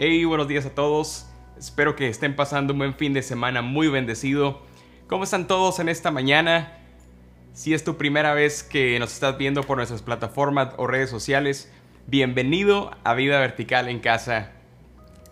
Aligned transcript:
Hey, 0.00 0.24
buenos 0.24 0.46
días 0.46 0.64
a 0.64 0.70
todos. 0.76 1.26
Espero 1.58 1.96
que 1.96 2.06
estén 2.06 2.36
pasando 2.36 2.72
un 2.72 2.78
buen 2.78 2.94
fin 2.94 3.14
de 3.14 3.20
semana 3.20 3.62
muy 3.62 3.88
bendecido. 3.88 4.62
¿Cómo 5.08 5.24
están 5.24 5.48
todos 5.48 5.80
en 5.80 5.88
esta 5.88 6.12
mañana? 6.12 6.78
Si 7.52 7.74
es 7.74 7.82
tu 7.82 7.96
primera 7.96 8.32
vez 8.32 8.62
que 8.62 8.96
nos 9.00 9.12
estás 9.12 9.36
viendo 9.38 9.64
por 9.64 9.76
nuestras 9.76 10.02
plataformas 10.02 10.68
o 10.76 10.86
redes 10.86 11.10
sociales, 11.10 11.72
bienvenido 12.06 12.92
a 13.02 13.14
Vida 13.14 13.40
Vertical 13.40 13.88
en 13.88 13.98
Casa. 13.98 14.52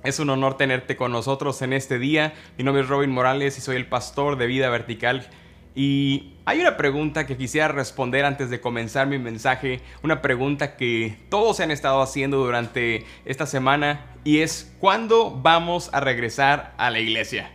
Es 0.03 0.19
un 0.19 0.31
honor 0.31 0.57
tenerte 0.57 0.97
con 0.97 1.13
nosotros 1.13 1.63
en 1.63 1.73
este 1.73 2.01
día. 2.01 2.35
Mi 2.59 2.65
nombre 2.65 2.83
es 2.83 2.89
Robin 2.89 3.13
Morales 3.13 3.57
y 3.59 3.61
soy 3.61 3.77
el 3.77 3.87
pastor 3.87 4.37
de 4.37 4.49
Vida 4.49 4.69
Vertical 4.69 5.29
y 5.79 6.33
hay 6.47 6.61
una 6.61 6.79
pregunta 6.79 7.27
que 7.27 7.37
quisiera 7.37 7.69
responder 7.69 8.25
antes 8.25 8.49
de 8.49 8.63
comenzar 8.63 9.07
mi 9.07 9.19
mensaje, 9.19 9.83
una 10.03 10.23
pregunta 10.23 10.75
que 10.75 11.19
todos 11.29 11.59
se 11.59 11.65
han 11.65 11.71
estado 11.71 12.01
haciendo 12.01 12.39
durante 12.39 13.05
esta 13.27 13.45
semana 13.45 14.07
y 14.25 14.39
es 14.39 14.75
¿cuándo 14.81 15.31
vamos 15.31 15.91
a 15.93 16.01
regresar 16.01 16.73
a 16.79 16.91
la 16.91 16.99
iglesia? 16.99 17.53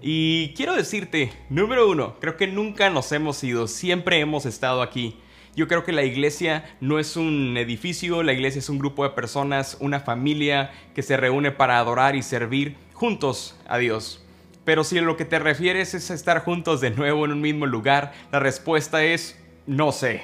Y 0.00 0.54
quiero 0.56 0.74
decirte, 0.74 1.30
número 1.50 1.90
uno, 1.90 2.16
creo 2.20 2.38
que 2.38 2.46
nunca 2.46 2.88
nos 2.88 3.12
hemos 3.12 3.44
ido, 3.44 3.68
siempre 3.68 4.18
hemos 4.18 4.46
estado 4.46 4.80
aquí. 4.80 5.18
Yo 5.54 5.68
creo 5.68 5.84
que 5.84 5.92
la 5.92 6.04
iglesia 6.04 6.74
no 6.80 6.98
es 6.98 7.16
un 7.16 7.54
edificio, 7.58 8.22
la 8.22 8.32
iglesia 8.32 8.60
es 8.60 8.70
un 8.70 8.78
grupo 8.78 9.04
de 9.04 9.10
personas, 9.10 9.76
una 9.78 10.00
familia 10.00 10.70
que 10.94 11.02
se 11.02 11.18
reúne 11.18 11.50
para 11.50 11.78
adorar 11.78 12.16
y 12.16 12.22
servir 12.22 12.76
juntos 12.94 13.60
a 13.68 13.76
Dios. 13.76 14.24
Pero 14.64 14.84
si 14.84 14.98
a 14.98 15.02
lo 15.02 15.16
que 15.16 15.24
te 15.24 15.38
refieres 15.38 15.94
es 15.94 16.10
estar 16.10 16.44
juntos 16.44 16.80
de 16.80 16.90
nuevo 16.90 17.24
en 17.24 17.32
un 17.32 17.40
mismo 17.40 17.66
lugar, 17.66 18.12
la 18.30 18.40
respuesta 18.40 19.02
es 19.02 19.38
no 19.66 19.92
sé. 19.92 20.22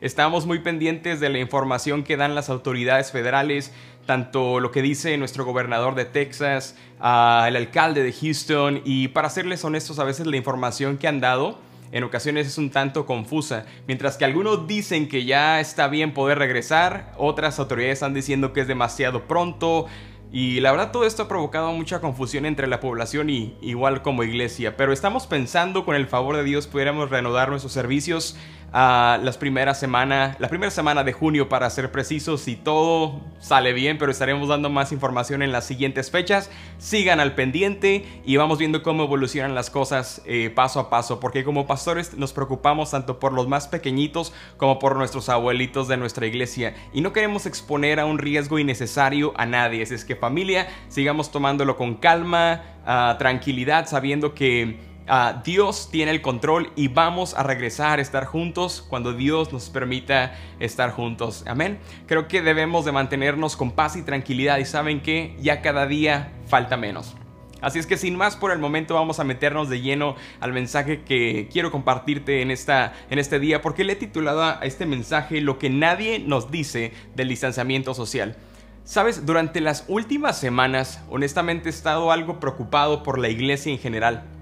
Estamos 0.00 0.46
muy 0.46 0.60
pendientes 0.60 1.18
de 1.20 1.28
la 1.28 1.38
información 1.38 2.04
que 2.04 2.16
dan 2.16 2.34
las 2.34 2.48
autoridades 2.48 3.10
federales, 3.10 3.72
tanto 4.06 4.60
lo 4.60 4.70
que 4.70 4.80
dice 4.80 5.16
nuestro 5.18 5.44
gobernador 5.44 5.96
de 5.96 6.04
Texas, 6.04 6.76
el 6.98 7.56
alcalde 7.56 8.02
de 8.02 8.12
Houston, 8.12 8.80
y 8.84 9.08
para 9.08 9.28
serles 9.28 9.64
honestos, 9.64 9.98
a 9.98 10.04
veces 10.04 10.26
la 10.26 10.36
información 10.36 10.96
que 10.96 11.08
han 11.08 11.20
dado 11.20 11.58
en 11.90 12.04
ocasiones 12.04 12.46
es 12.46 12.58
un 12.58 12.70
tanto 12.70 13.06
confusa. 13.06 13.66
Mientras 13.86 14.16
que 14.16 14.24
algunos 14.24 14.66
dicen 14.66 15.08
que 15.08 15.24
ya 15.24 15.58
está 15.58 15.88
bien 15.88 16.14
poder 16.14 16.38
regresar, 16.38 17.12
otras 17.16 17.58
autoridades 17.58 17.94
están 17.94 18.14
diciendo 18.14 18.52
que 18.52 18.60
es 18.60 18.68
demasiado 18.68 19.24
pronto. 19.24 19.86
Y 20.30 20.60
la 20.60 20.72
verdad 20.72 20.92
todo 20.92 21.06
esto 21.06 21.22
ha 21.22 21.28
provocado 21.28 21.72
mucha 21.72 22.00
confusión 22.00 22.44
entre 22.44 22.66
la 22.66 22.80
población 22.80 23.30
y 23.30 23.56
igual 23.62 24.02
como 24.02 24.24
iglesia, 24.24 24.76
pero 24.76 24.92
estamos 24.92 25.26
pensando 25.26 25.86
con 25.86 25.96
el 25.96 26.06
favor 26.06 26.36
de 26.36 26.44
Dios 26.44 26.66
pudiéramos 26.66 27.08
reanudar 27.08 27.48
nuestros 27.48 27.72
servicios 27.72 28.36
las 28.72 29.38
primeras 29.38 29.80
semana, 29.80 30.36
la 30.38 30.48
primera 30.48 30.70
semana 30.70 31.04
de 31.04 31.12
junio 31.12 31.48
para 31.48 31.68
ser 31.70 31.90
precisos 31.90 32.42
si 32.42 32.56
todo 32.56 33.20
sale 33.40 33.72
bien, 33.72 33.98
pero 33.98 34.10
estaremos 34.10 34.48
dando 34.48 34.68
más 34.68 34.92
información 34.92 35.42
en 35.42 35.52
las 35.52 35.66
siguientes 35.66 36.10
fechas. 36.10 36.50
Sigan 36.78 37.20
al 37.20 37.34
pendiente 37.34 38.04
y 38.24 38.36
vamos 38.36 38.58
viendo 38.58 38.82
cómo 38.82 39.04
evolucionan 39.04 39.54
las 39.54 39.70
cosas 39.70 40.22
eh, 40.26 40.50
paso 40.50 40.80
a 40.80 40.90
paso, 40.90 41.20
porque 41.20 41.44
como 41.44 41.66
pastores 41.66 42.14
nos 42.14 42.32
preocupamos 42.32 42.90
tanto 42.90 43.18
por 43.18 43.32
los 43.32 43.48
más 43.48 43.68
pequeñitos 43.68 44.32
como 44.56 44.78
por 44.78 44.96
nuestros 44.96 45.28
abuelitos 45.28 45.88
de 45.88 45.96
nuestra 45.96 46.26
iglesia 46.26 46.74
y 46.92 47.00
no 47.00 47.12
queremos 47.12 47.46
exponer 47.46 48.00
a 48.00 48.06
un 48.06 48.18
riesgo 48.18 48.58
innecesario 48.58 49.32
a 49.36 49.46
nadie. 49.46 49.82
es 49.82 50.04
que 50.04 50.16
familia, 50.16 50.68
sigamos 50.88 51.30
tomándolo 51.30 51.76
con 51.76 51.94
calma, 51.94 52.62
ah, 52.84 53.16
tranquilidad, 53.18 53.86
sabiendo 53.86 54.34
que 54.34 54.78
Ah, 55.10 55.40
Dios 55.42 55.88
tiene 55.90 56.10
el 56.10 56.20
control 56.20 56.70
y 56.76 56.88
vamos 56.88 57.32
a 57.32 57.42
regresar 57.42 57.98
a 57.98 58.02
estar 58.02 58.26
juntos 58.26 58.84
cuando 58.86 59.14
Dios 59.14 59.50
nos 59.54 59.70
permita 59.70 60.34
estar 60.60 60.90
juntos. 60.90 61.44
Amén. 61.46 61.78
Creo 62.06 62.28
que 62.28 62.42
debemos 62.42 62.84
de 62.84 62.92
mantenernos 62.92 63.56
con 63.56 63.70
paz 63.70 63.96
y 63.96 64.02
tranquilidad 64.02 64.58
y 64.58 64.66
saben 64.66 65.00
que 65.00 65.34
ya 65.40 65.62
cada 65.62 65.86
día 65.86 66.34
falta 66.46 66.76
menos. 66.76 67.16
Así 67.62 67.78
es 67.78 67.86
que 67.86 67.96
sin 67.96 68.16
más 68.16 68.36
por 68.36 68.52
el 68.52 68.58
momento 68.58 68.94
vamos 68.94 69.18
a 69.18 69.24
meternos 69.24 69.70
de 69.70 69.80
lleno 69.80 70.14
al 70.40 70.52
mensaje 70.52 71.02
que 71.04 71.48
quiero 71.50 71.72
compartirte 71.72 72.42
en, 72.42 72.50
esta, 72.50 72.92
en 73.08 73.18
este 73.18 73.40
día 73.40 73.62
porque 73.62 73.84
le 73.84 73.94
he 73.94 73.96
titulado 73.96 74.42
a 74.42 74.60
este 74.62 74.84
mensaje 74.84 75.40
Lo 75.40 75.58
que 75.58 75.70
nadie 75.70 76.18
nos 76.18 76.50
dice 76.50 76.92
del 77.16 77.30
distanciamiento 77.30 77.94
social. 77.94 78.36
Sabes, 78.84 79.24
durante 79.24 79.62
las 79.62 79.86
últimas 79.88 80.38
semanas 80.38 81.02
honestamente 81.08 81.68
he 81.68 81.72
estado 81.72 82.12
algo 82.12 82.38
preocupado 82.40 83.02
por 83.02 83.18
la 83.18 83.30
iglesia 83.30 83.72
en 83.72 83.78
general. 83.78 84.37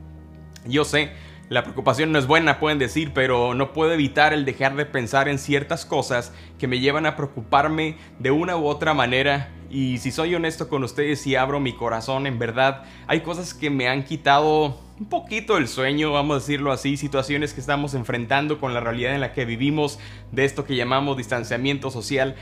Yo 0.67 0.85
sé, 0.85 1.13
la 1.49 1.63
preocupación 1.63 2.11
no 2.11 2.19
es 2.19 2.27
buena, 2.27 2.59
pueden 2.59 2.81
decir, 2.81 3.13
pero 3.15 3.55
no 3.55 3.73
puedo 3.73 3.93
evitar 3.93 4.33
el 4.33 4.45
dejar 4.45 4.75
de 4.75 4.85
pensar 4.85 5.29
en 5.29 5.39
ciertas 5.39 5.87
cosas 5.87 6.33
que 6.59 6.67
me 6.67 6.81
llevan 6.81 7.07
a 7.07 7.15
preocuparme 7.15 7.97
de 8.19 8.33
una 8.33 8.57
u 8.57 8.67
otra 8.67 8.95
manera. 8.95 9.53
Y 9.71 9.99
si 9.99 10.11
soy 10.11 10.35
honesto 10.35 10.69
con 10.69 10.83
ustedes 10.83 11.25
y 11.27 11.37
abro 11.37 11.61
mi 11.61 11.73
corazón, 11.73 12.27
en 12.27 12.41
verdad, 12.41 12.85
hay 13.07 13.21
cosas 13.21 13.55
que 13.55 13.71
me 13.71 13.89
han 13.89 14.03
quitado 14.03 14.81
un 14.99 15.09
poquito 15.09 15.57
el 15.57 15.69
sueño, 15.69 16.11
vamos 16.11 16.37
a 16.37 16.39
decirlo 16.41 16.73
así, 16.73 16.97
situaciones 16.97 17.53
que 17.53 17.61
estamos 17.61 17.95
enfrentando 17.95 18.59
con 18.59 18.75
la 18.75 18.81
realidad 18.81 19.15
en 19.15 19.21
la 19.21 19.33
que 19.33 19.45
vivimos, 19.45 20.01
de 20.33 20.45
esto 20.45 20.65
que 20.65 20.75
llamamos 20.75 21.17
distanciamiento 21.17 21.91
social. 21.93 22.35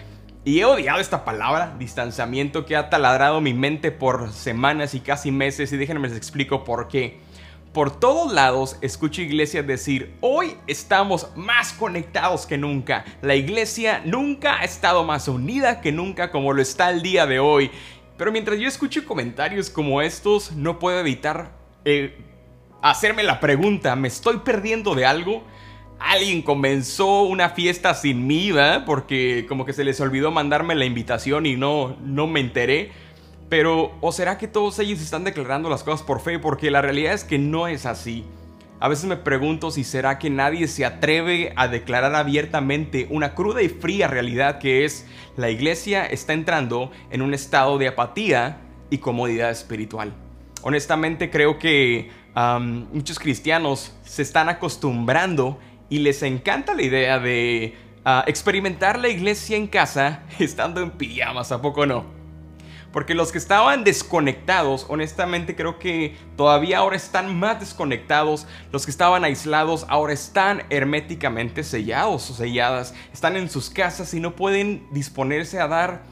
Y 0.46 0.60
he 0.60 0.64
odiado 0.64 1.00
esta 1.00 1.26
palabra, 1.26 1.74
distanciamiento, 1.78 2.64
que 2.64 2.76
ha 2.76 2.88
taladrado 2.88 3.40
mi 3.40 3.52
mente 3.52 3.90
por 3.90 4.32
semanas 4.32 4.94
y 4.94 5.00
casi 5.00 5.30
meses, 5.30 5.72
y 5.72 5.76
déjenme 5.76 6.08
les 6.08 6.16
explico 6.16 6.64
por 6.64 6.88
qué. 6.88 7.18
Por 7.74 7.98
todos 7.98 8.32
lados 8.32 8.78
escucho 8.82 9.20
iglesias 9.20 9.66
decir, 9.66 10.14
hoy 10.20 10.56
estamos 10.68 11.32
más 11.34 11.72
conectados 11.72 12.46
que 12.46 12.56
nunca. 12.56 13.04
La 13.20 13.34
iglesia 13.34 14.00
nunca 14.04 14.60
ha 14.60 14.64
estado 14.64 15.02
más 15.02 15.26
unida 15.26 15.80
que 15.80 15.90
nunca 15.90 16.30
como 16.30 16.52
lo 16.52 16.62
está 16.62 16.90
el 16.90 17.02
día 17.02 17.26
de 17.26 17.40
hoy. 17.40 17.72
Pero 18.16 18.30
mientras 18.30 18.60
yo 18.60 18.68
escucho 18.68 19.04
comentarios 19.04 19.70
como 19.70 20.00
estos, 20.02 20.52
no 20.52 20.78
puedo 20.78 21.00
evitar 21.00 21.50
eh, 21.84 22.16
hacerme 22.80 23.24
la 23.24 23.40
pregunta, 23.40 23.96
¿me 23.96 24.06
estoy 24.06 24.38
perdiendo 24.44 24.94
de 24.94 25.06
algo? 25.06 25.42
Alguien 25.98 26.42
comenzó 26.42 27.22
una 27.22 27.48
fiesta 27.50 27.92
sin 27.94 28.24
mí, 28.24 28.52
¿verdad? 28.52 28.84
Porque 28.84 29.46
como 29.48 29.64
que 29.64 29.72
se 29.72 29.82
les 29.82 30.00
olvidó 30.00 30.30
mandarme 30.30 30.76
la 30.76 30.84
invitación 30.84 31.44
y 31.44 31.56
no, 31.56 31.96
no 32.00 32.28
me 32.28 32.38
enteré. 32.38 32.92
Pero, 33.56 33.92
¿o 34.00 34.10
será 34.10 34.36
que 34.36 34.48
todos 34.48 34.80
ellos 34.80 35.00
están 35.00 35.22
declarando 35.22 35.70
las 35.70 35.84
cosas 35.84 36.04
por 36.04 36.20
fe? 36.20 36.40
Porque 36.40 36.72
la 36.72 36.82
realidad 36.82 37.12
es 37.12 37.22
que 37.22 37.38
no 37.38 37.68
es 37.68 37.86
así. 37.86 38.24
A 38.80 38.88
veces 38.88 39.04
me 39.04 39.16
pregunto 39.16 39.70
si 39.70 39.84
será 39.84 40.18
que 40.18 40.28
nadie 40.28 40.66
se 40.66 40.84
atreve 40.84 41.52
a 41.54 41.68
declarar 41.68 42.16
abiertamente 42.16 43.06
una 43.10 43.36
cruda 43.36 43.62
y 43.62 43.68
fría 43.68 44.08
realidad 44.08 44.58
que 44.58 44.84
es 44.84 45.06
la 45.36 45.50
iglesia 45.50 46.04
está 46.04 46.32
entrando 46.32 46.90
en 47.12 47.22
un 47.22 47.32
estado 47.32 47.78
de 47.78 47.86
apatía 47.86 48.58
y 48.90 48.98
comodidad 48.98 49.52
espiritual. 49.52 50.12
Honestamente 50.62 51.30
creo 51.30 51.60
que 51.60 52.10
muchos 52.92 53.20
cristianos 53.20 53.94
se 54.02 54.22
están 54.22 54.48
acostumbrando 54.48 55.60
y 55.88 56.00
les 56.00 56.24
encanta 56.24 56.74
la 56.74 56.82
idea 56.82 57.20
de 57.20 57.76
ah, 58.04 58.24
experimentar 58.26 58.98
la 58.98 59.10
iglesia 59.10 59.56
en 59.56 59.68
casa 59.68 60.24
estando 60.40 60.80
en 60.80 60.90
pijamas, 60.90 61.52
¿a 61.52 61.62
poco 61.62 61.86
no? 61.86 62.23
Porque 62.94 63.16
los 63.16 63.32
que 63.32 63.38
estaban 63.38 63.82
desconectados, 63.82 64.86
honestamente 64.88 65.56
creo 65.56 65.80
que 65.80 66.16
todavía 66.36 66.78
ahora 66.78 66.94
están 66.94 67.36
más 67.36 67.58
desconectados. 67.58 68.46
Los 68.70 68.84
que 68.84 68.92
estaban 68.92 69.24
aislados 69.24 69.84
ahora 69.88 70.12
están 70.12 70.62
herméticamente 70.70 71.64
sellados 71.64 72.30
o 72.30 72.34
selladas. 72.34 72.94
Están 73.12 73.36
en 73.36 73.50
sus 73.50 73.68
casas 73.68 74.14
y 74.14 74.20
no 74.20 74.36
pueden 74.36 74.86
disponerse 74.92 75.58
a 75.58 75.66
dar 75.66 76.02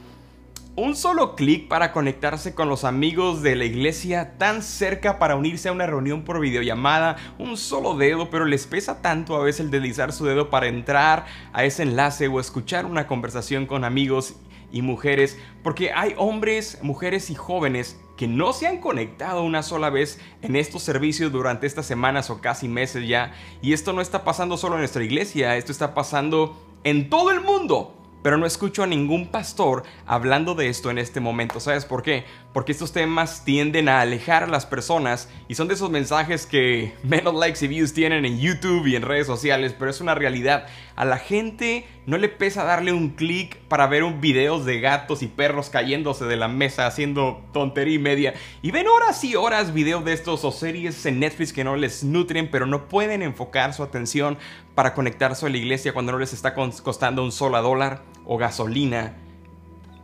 un 0.75 0.97
solo 0.97 1.37
clic 1.37 1.69
para 1.69 1.93
conectarse 1.93 2.53
con 2.53 2.67
los 2.67 2.83
amigos 2.83 3.41
de 3.43 3.55
la 3.55 3.63
iglesia 3.63 4.33
tan 4.37 4.61
cerca 4.61 5.19
para 5.19 5.37
unirse 5.37 5.69
a 5.69 5.71
una 5.71 5.87
reunión 5.87 6.23
por 6.23 6.41
videollamada, 6.41 7.15
un 7.37 7.55
solo 7.55 7.95
dedo, 7.95 8.29
pero 8.29 8.43
les 8.43 8.67
pesa 8.67 9.01
tanto 9.01 9.37
a 9.37 9.43
veces 9.43 9.61
el 9.61 9.71
deslizar 9.71 10.11
su 10.11 10.25
dedo 10.25 10.49
para 10.49 10.67
entrar 10.67 11.27
a 11.53 11.63
ese 11.63 11.83
enlace 11.83 12.27
o 12.27 12.41
escuchar 12.41 12.85
una 12.85 13.07
conversación 13.07 13.67
con 13.67 13.85
amigos 13.85 14.35
y 14.73 14.81
mujeres, 14.81 15.37
porque 15.63 15.93
hay 15.93 16.15
hombres, 16.17 16.79
mujeres 16.81 17.29
y 17.29 17.35
jóvenes 17.35 17.97
que 18.17 18.27
no 18.27 18.51
se 18.53 18.67
han 18.67 18.79
conectado 18.79 19.43
una 19.43 19.63
sola 19.63 19.89
vez 19.89 20.19
en 20.41 20.55
estos 20.55 20.83
servicios 20.83 21.31
durante 21.31 21.67
estas 21.67 21.85
semanas 21.85 22.29
o 22.29 22.41
casi 22.41 22.67
meses 22.67 23.07
ya. 23.07 23.33
Y 23.61 23.73
esto 23.73 23.93
no 23.93 24.01
está 24.01 24.23
pasando 24.23 24.57
solo 24.57 24.75
en 24.75 24.81
nuestra 24.81 25.03
iglesia, 25.03 25.55
esto 25.55 25.71
está 25.71 25.93
pasando 25.93 26.57
en 26.83 27.09
todo 27.09 27.31
el 27.31 27.39
mundo. 27.39 27.95
Pero 28.23 28.37
no 28.37 28.45
escucho 28.45 28.83
a 28.83 28.87
ningún 28.87 29.27
pastor 29.27 29.83
hablando 30.05 30.55
de 30.55 30.69
esto 30.69 30.89
en 30.89 30.97
este 30.97 31.19
momento. 31.19 31.59
¿Sabes 31.59 31.85
por 31.85 32.01
qué? 32.01 32.23
Porque 32.53 32.71
estos 32.71 32.93
temas 32.93 33.43
tienden 33.43 33.89
a 33.89 34.01
alejar 34.01 34.43
a 34.43 34.47
las 34.47 34.67
personas 34.67 35.27
y 35.47 35.55
son 35.55 35.67
de 35.67 35.73
esos 35.73 35.89
mensajes 35.89 36.45
que 36.45 36.93
menos 37.03 37.33
likes 37.33 37.65
y 37.65 37.67
views 37.67 37.93
tienen 37.93 38.25
en 38.25 38.39
YouTube 38.39 38.85
y 38.85 38.95
en 38.95 39.01
redes 39.01 39.27
sociales, 39.27 39.75
pero 39.77 39.89
es 39.89 40.01
una 40.01 40.15
realidad. 40.15 40.67
A 40.95 41.03
la 41.03 41.17
gente 41.17 41.87
no 42.05 42.17
le 42.17 42.29
pesa 42.29 42.63
darle 42.63 42.93
un 42.93 43.09
clic 43.09 43.57
para 43.67 43.87
ver 43.87 44.03
un 44.03 44.21
videos 44.21 44.65
de 44.65 44.79
gatos 44.79 45.23
y 45.23 45.27
perros 45.27 45.69
cayéndose 45.69 46.25
de 46.25 46.35
la 46.35 46.47
mesa 46.47 46.85
haciendo 46.85 47.41
tontería 47.53 47.95
y 47.95 47.99
media. 47.99 48.33
Y 48.61 48.71
ven 48.71 48.87
horas 48.87 49.23
y 49.23 49.35
horas 49.35 49.73
videos 49.73 50.05
de 50.05 50.13
estos 50.13 50.45
o 50.45 50.51
series 50.51 51.05
en 51.07 51.19
Netflix 51.19 51.53
que 51.53 51.63
no 51.63 51.75
les 51.75 52.03
nutren, 52.03 52.51
pero 52.51 52.67
no 52.67 52.87
pueden 52.87 53.23
enfocar 53.23 53.73
su 53.73 53.81
atención 53.81 54.37
para 54.75 54.93
conectarse 54.93 55.45
a 55.45 55.49
la 55.49 55.57
iglesia 55.57 55.93
cuando 55.93 56.11
no 56.11 56.19
les 56.19 56.33
está 56.33 56.53
costando 56.53 57.23
un 57.23 57.31
solo 57.31 57.59
dólar 57.61 58.03
o 58.25 58.37
gasolina. 58.37 59.15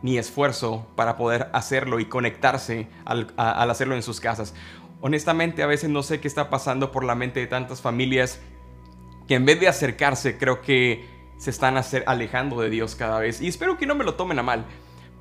Ni 0.02 0.18
esfuerzo 0.18 0.86
para 0.96 1.16
poder 1.16 1.48
hacerlo 1.52 2.00
y 2.00 2.06
conectarse 2.06 2.88
al, 3.04 3.32
hacerlo 3.36 3.94
en 3.94 4.02
sus 4.02 4.20
casas. 4.20 4.54
Honestamente 5.00 5.62
a 5.62 5.66
veces 5.66 5.90
no 5.90 6.02
sé 6.02 6.20
qué 6.20 6.28
está 6.28 6.50
pasando 6.50 6.92
por 6.92 7.04
la 7.04 7.14
mente 7.14 7.40
de 7.40 7.46
tantas 7.46 7.80
familias 7.80 8.40
que 9.26 9.34
en 9.34 9.44
vez 9.44 9.60
de 9.60 9.68
acercarse 9.68 10.36
creo 10.38 10.60
que 10.60 11.04
se 11.38 11.50
están 11.50 11.76
alejando 12.06 12.60
de 12.60 12.70
Dios 12.70 12.94
cada 12.94 13.18
vez. 13.18 13.40
Y 13.40 13.48
espero 13.48 13.78
que 13.78 13.86
no 13.86 13.94
me 13.94 14.04
lo 14.04 14.14
tomen 14.14 14.38
a 14.38 14.42
mal. 14.42 14.66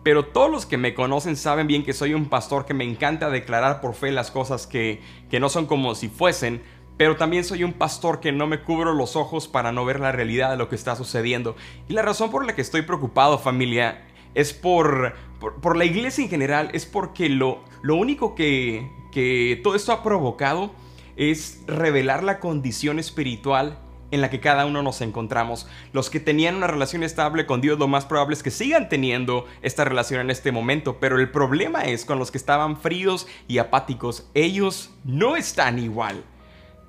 Pero 0.03 0.25
todos 0.25 0.49
los 0.49 0.65
que 0.65 0.77
me 0.77 0.93
conocen 0.93 1.35
saben 1.35 1.67
bien 1.67 1.83
que 1.83 1.93
soy 1.93 2.13
un 2.13 2.29
pastor 2.29 2.65
que 2.65 2.73
me 2.73 2.85
encanta 2.85 3.29
declarar 3.29 3.81
por 3.81 3.93
fe 3.95 4.11
las 4.11 4.31
cosas 4.31 4.65
que 4.65 5.01
no 5.39 5.49
son 5.49 5.65
como 5.65 5.93
si 5.93 6.07
fuesen, 6.07 6.61
pero 6.99 7.15
también 7.15 7.45
soy 7.45 7.63
un 7.63 7.71
pastor 7.71 8.19
que 8.19 8.33
no 8.33 8.45
me 8.45 8.59
cubro 8.59 8.93
los 8.93 9.15
ojos 9.15 9.47
para 9.47 9.71
no 9.71 9.85
ver 9.85 10.01
la 10.01 10.11
realidad 10.11 10.51
de 10.51 10.57
lo 10.57 10.67
que 10.67 10.75
está 10.75 10.97
sucediendo. 10.97 11.55
Y 11.87 11.93
la 11.93 12.01
razón 12.01 12.29
por 12.29 12.45
la 12.45 12.55
que 12.55 12.61
estoy 12.61 12.81
preocupado, 12.81 13.39
familia, 13.39 14.05
es 14.35 14.53
por, 14.53 15.13
por, 15.39 15.77
la 15.77 15.85
iglesia 15.85 16.23
en 16.23 16.29
general, 16.29 16.69
es 16.73 16.85
porque 16.85 17.29
lo, 17.29 17.63
lo 17.81 17.95
único 17.95 18.35
que, 18.35 18.91
que 19.11 19.59
todo 19.63 19.75
esto 19.75 19.91
ha 19.91 20.03
provocado 20.03 20.71
es 21.15 21.61
revelar 21.67 22.23
la 22.23 22.39
condición 22.39 22.99
espiritual 22.99 23.79
en 24.11 24.21
la 24.21 24.29
que 24.29 24.39
cada 24.39 24.65
uno 24.65 24.81
nos 24.81 25.01
encontramos. 25.01 25.67
Los 25.93 26.09
que 26.09 26.19
tenían 26.19 26.55
una 26.55 26.67
relación 26.67 27.03
estable 27.03 27.45
con 27.45 27.61
Dios, 27.61 27.77
lo 27.77 27.87
más 27.87 28.05
probable 28.05 28.33
es 28.33 28.43
que 28.43 28.51
sigan 28.51 28.89
teniendo 28.89 29.45
esta 29.61 29.85
relación 29.85 30.21
en 30.21 30.31
este 30.31 30.51
momento, 30.51 30.97
pero 30.99 31.19
el 31.19 31.29
problema 31.29 31.85
es 31.85 32.05
con 32.05 32.19
los 32.19 32.31
que 32.31 32.37
estaban 32.37 32.77
fríos 32.77 33.27
y 33.47 33.59
apáticos, 33.59 34.27
ellos 34.33 34.91
no 35.03 35.35
están 35.35 35.79
igual. 35.79 36.23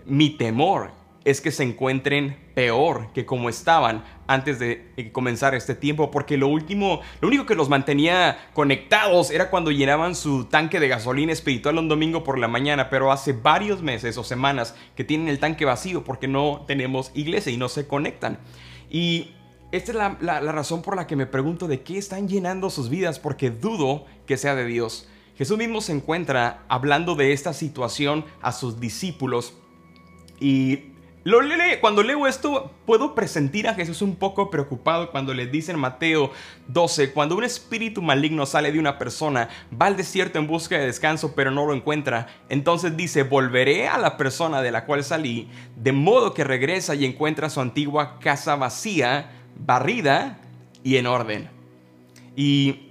Mi 0.06 0.30
temor 0.30 0.92
es 1.24 1.40
que 1.40 1.50
se 1.50 1.62
encuentren 1.62 2.36
peor 2.54 3.12
que 3.12 3.26
como 3.26 3.48
estaban 3.48 4.04
antes 4.26 4.58
de 4.58 5.10
comenzar 5.12 5.54
este 5.54 5.74
tiempo, 5.74 6.10
porque 6.10 6.36
lo 6.36 6.48
último, 6.48 7.00
lo 7.20 7.28
único 7.28 7.46
que 7.46 7.54
los 7.54 7.68
mantenía 7.68 8.38
conectados 8.54 9.30
era 9.30 9.50
cuando 9.50 9.70
llenaban 9.70 10.14
su 10.14 10.44
tanque 10.44 10.80
de 10.80 10.88
gasolina 10.88 11.32
espiritual 11.32 11.78
un 11.78 11.88
domingo 11.88 12.24
por 12.24 12.38
la 12.38 12.48
mañana, 12.48 12.88
pero 12.88 13.12
hace 13.12 13.32
varios 13.32 13.82
meses 13.82 14.16
o 14.16 14.24
semanas 14.24 14.74
que 14.96 15.04
tienen 15.04 15.28
el 15.28 15.38
tanque 15.38 15.64
vacío 15.64 16.04
porque 16.04 16.28
no 16.28 16.64
tenemos 16.66 17.10
iglesia 17.14 17.52
y 17.52 17.56
no 17.56 17.68
se 17.68 17.86
conectan. 17.86 18.38
Y 18.88 19.32
esta 19.72 19.92
es 19.92 19.96
la, 19.96 20.16
la 20.20 20.52
razón 20.52 20.82
por 20.82 20.96
la 20.96 21.06
que 21.06 21.16
me 21.16 21.26
pregunto 21.26 21.68
de 21.68 21.82
qué 21.82 21.98
están 21.98 22.28
llenando 22.28 22.70
sus 22.70 22.88
vidas, 22.88 23.18
porque 23.18 23.50
dudo 23.50 24.06
que 24.26 24.36
sea 24.36 24.54
de 24.54 24.64
Dios. 24.64 25.08
Jesús 25.36 25.58
mismo 25.58 25.80
se 25.80 25.92
encuentra 25.92 26.64
hablando 26.68 27.14
de 27.14 27.32
esta 27.32 27.52
situación 27.52 28.24
a 28.42 28.52
sus 28.52 28.78
discípulos 28.78 29.54
y 30.38 30.89
lo 31.30 31.40
cuando 31.80 32.02
leo 32.02 32.26
esto, 32.26 32.72
puedo 32.84 33.14
presentir 33.14 33.68
a 33.68 33.74
Jesús 33.74 34.02
un 34.02 34.16
poco 34.16 34.50
preocupado 34.50 35.10
cuando 35.10 35.32
le 35.32 35.46
dice 35.46 35.72
en 35.72 35.78
Mateo 35.78 36.32
12, 36.68 37.12
cuando 37.12 37.36
un 37.36 37.44
espíritu 37.44 38.02
maligno 38.02 38.44
sale 38.46 38.72
de 38.72 38.78
una 38.78 38.98
persona, 38.98 39.48
va 39.80 39.86
al 39.86 39.96
desierto 39.96 40.38
en 40.38 40.46
busca 40.46 40.76
de 40.76 40.86
descanso, 40.86 41.34
pero 41.34 41.50
no 41.50 41.66
lo 41.66 41.74
encuentra. 41.74 42.26
Entonces 42.48 42.96
dice, 42.96 43.22
volveré 43.22 43.88
a 43.88 43.98
la 43.98 44.16
persona 44.16 44.60
de 44.60 44.72
la 44.72 44.84
cual 44.84 45.04
salí, 45.04 45.48
de 45.76 45.92
modo 45.92 46.34
que 46.34 46.44
regresa 46.44 46.94
y 46.94 47.04
encuentra 47.04 47.48
su 47.48 47.60
antigua 47.60 48.18
casa 48.18 48.56
vacía, 48.56 49.30
barrida 49.56 50.38
y 50.82 50.96
en 50.96 51.06
orden. 51.06 51.48
Y, 52.36 52.90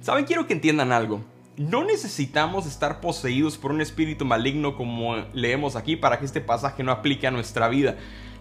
¿saben? 0.00 0.24
Quiero 0.24 0.46
que 0.46 0.54
entiendan 0.54 0.92
algo. 0.92 1.22
No 1.58 1.82
necesitamos 1.82 2.66
estar 2.66 3.00
poseídos 3.00 3.58
por 3.58 3.72
un 3.72 3.80
espíritu 3.80 4.24
maligno 4.24 4.76
como 4.76 5.16
leemos 5.32 5.74
aquí 5.74 5.96
para 5.96 6.20
que 6.20 6.24
este 6.24 6.40
pasaje 6.40 6.84
no 6.84 6.92
aplique 6.92 7.26
a 7.26 7.32
nuestra 7.32 7.68
vida. 7.68 7.96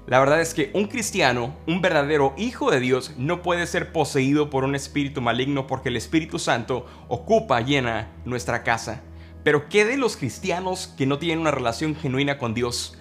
La 0.06 0.20
verdad 0.20 0.40
es 0.40 0.54
que 0.54 0.70
un 0.76 0.86
cristiano, 0.86 1.58
un 1.66 1.82
verdadero 1.82 2.36
hijo 2.38 2.70
de 2.70 2.80
Dios, 2.80 3.14
no 3.18 3.42
puede 3.42 3.66
ser 3.66 3.92
poseído 3.92 4.52
por 4.52 4.64
un 4.64 4.76
espíritu 4.76 5.20
maligno 5.20 5.66
porque 5.66 5.90
el 5.90 5.96
Espíritu 5.96 6.38
Santo 6.38 6.86
ocupa, 7.08 7.60
llena 7.62 8.12
nuestra 8.24 8.62
casa. 8.62 9.02
Pero 9.44 9.68
¿qué 9.68 9.84
de 9.84 9.98
los 9.98 10.16
cristianos 10.16 10.94
que 10.96 11.08
no 11.08 11.18
tienen 11.18 11.40
una 11.40 11.50
relación 11.50 11.96
genuina 11.96 12.38
con 12.38 12.54
Dios? 12.54 12.97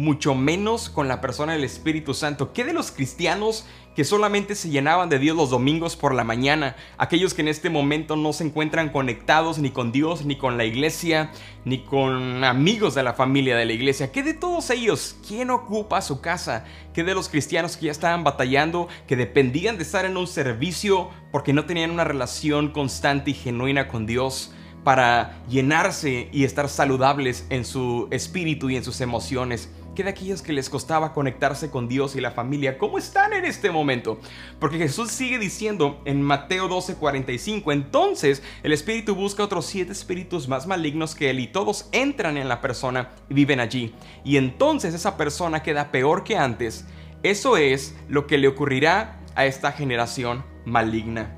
Mucho 0.00 0.34
menos 0.34 0.88
con 0.88 1.06
la 1.08 1.20
persona 1.20 1.52
del 1.52 1.64
Espíritu 1.64 2.14
Santo. 2.14 2.52
¿Qué 2.52 2.64
de 2.64 2.72
los 2.72 2.90
cristianos 2.90 3.66
que 3.94 4.04
solamente 4.04 4.54
se 4.54 4.70
llenaban 4.70 5.08
de 5.10 5.18
Dios 5.18 5.36
los 5.36 5.50
domingos 5.50 5.94
por 5.94 6.14
la 6.14 6.24
mañana? 6.24 6.74
Aquellos 6.96 7.34
que 7.34 7.42
en 7.42 7.48
este 7.48 7.70
momento 7.70 8.16
no 8.16 8.32
se 8.32 8.44
encuentran 8.44 8.88
conectados 8.88 9.58
ni 9.58 9.70
con 9.70 9.92
Dios, 9.92 10.24
ni 10.24 10.36
con 10.36 10.56
la 10.56 10.64
iglesia, 10.64 11.30
ni 11.64 11.84
con 11.84 12.42
amigos 12.44 12.94
de 12.94 13.02
la 13.02 13.12
familia 13.12 13.56
de 13.56 13.66
la 13.66 13.72
iglesia. 13.72 14.10
¿Qué 14.10 14.22
de 14.22 14.34
todos 14.34 14.70
ellos? 14.70 15.16
¿Quién 15.26 15.50
ocupa 15.50 16.00
su 16.00 16.20
casa? 16.20 16.64
¿Qué 16.94 17.04
de 17.04 17.14
los 17.14 17.28
cristianos 17.28 17.76
que 17.76 17.86
ya 17.86 17.92
estaban 17.92 18.24
batallando, 18.24 18.88
que 19.06 19.16
dependían 19.16 19.76
de 19.76 19.82
estar 19.82 20.04
en 20.06 20.16
un 20.16 20.26
servicio 20.26 21.10
porque 21.30 21.52
no 21.52 21.66
tenían 21.66 21.90
una 21.90 22.04
relación 22.04 22.70
constante 22.70 23.32
y 23.32 23.34
genuina 23.34 23.86
con 23.86 24.06
Dios? 24.06 24.52
para 24.84 25.44
llenarse 25.46 26.30
y 26.32 26.44
estar 26.44 26.68
saludables 26.68 27.46
en 27.50 27.66
su 27.66 28.08
espíritu 28.10 28.70
y 28.70 28.76
en 28.76 28.82
sus 28.82 29.02
emociones 29.02 29.68
de 30.04 30.10
aquellos 30.10 30.42
que 30.42 30.52
les 30.52 30.70
costaba 30.70 31.12
conectarse 31.12 31.70
con 31.70 31.88
Dios 31.88 32.16
y 32.16 32.20
la 32.20 32.30
familia, 32.30 32.78
¿cómo 32.78 32.98
están 32.98 33.32
en 33.32 33.44
este 33.44 33.70
momento? 33.70 34.20
Porque 34.58 34.78
Jesús 34.78 35.10
sigue 35.10 35.38
diciendo 35.38 36.00
en 36.04 36.22
Mateo 36.22 36.68
12:45, 36.68 37.72
entonces 37.72 38.42
el 38.62 38.72
espíritu 38.72 39.14
busca 39.14 39.44
otros 39.44 39.66
siete 39.66 39.92
espíritus 39.92 40.48
más 40.48 40.66
malignos 40.66 41.14
que 41.14 41.30
él 41.30 41.40
y 41.40 41.46
todos 41.46 41.88
entran 41.92 42.36
en 42.36 42.48
la 42.48 42.60
persona 42.60 43.10
y 43.28 43.34
viven 43.34 43.60
allí. 43.60 43.94
Y 44.24 44.36
entonces 44.36 44.94
esa 44.94 45.16
persona 45.16 45.62
queda 45.62 45.90
peor 45.90 46.24
que 46.24 46.36
antes. 46.36 46.84
Eso 47.22 47.56
es 47.56 47.94
lo 48.08 48.26
que 48.26 48.38
le 48.38 48.48
ocurrirá 48.48 49.20
a 49.34 49.46
esta 49.46 49.72
generación 49.72 50.44
maligna. 50.64 51.36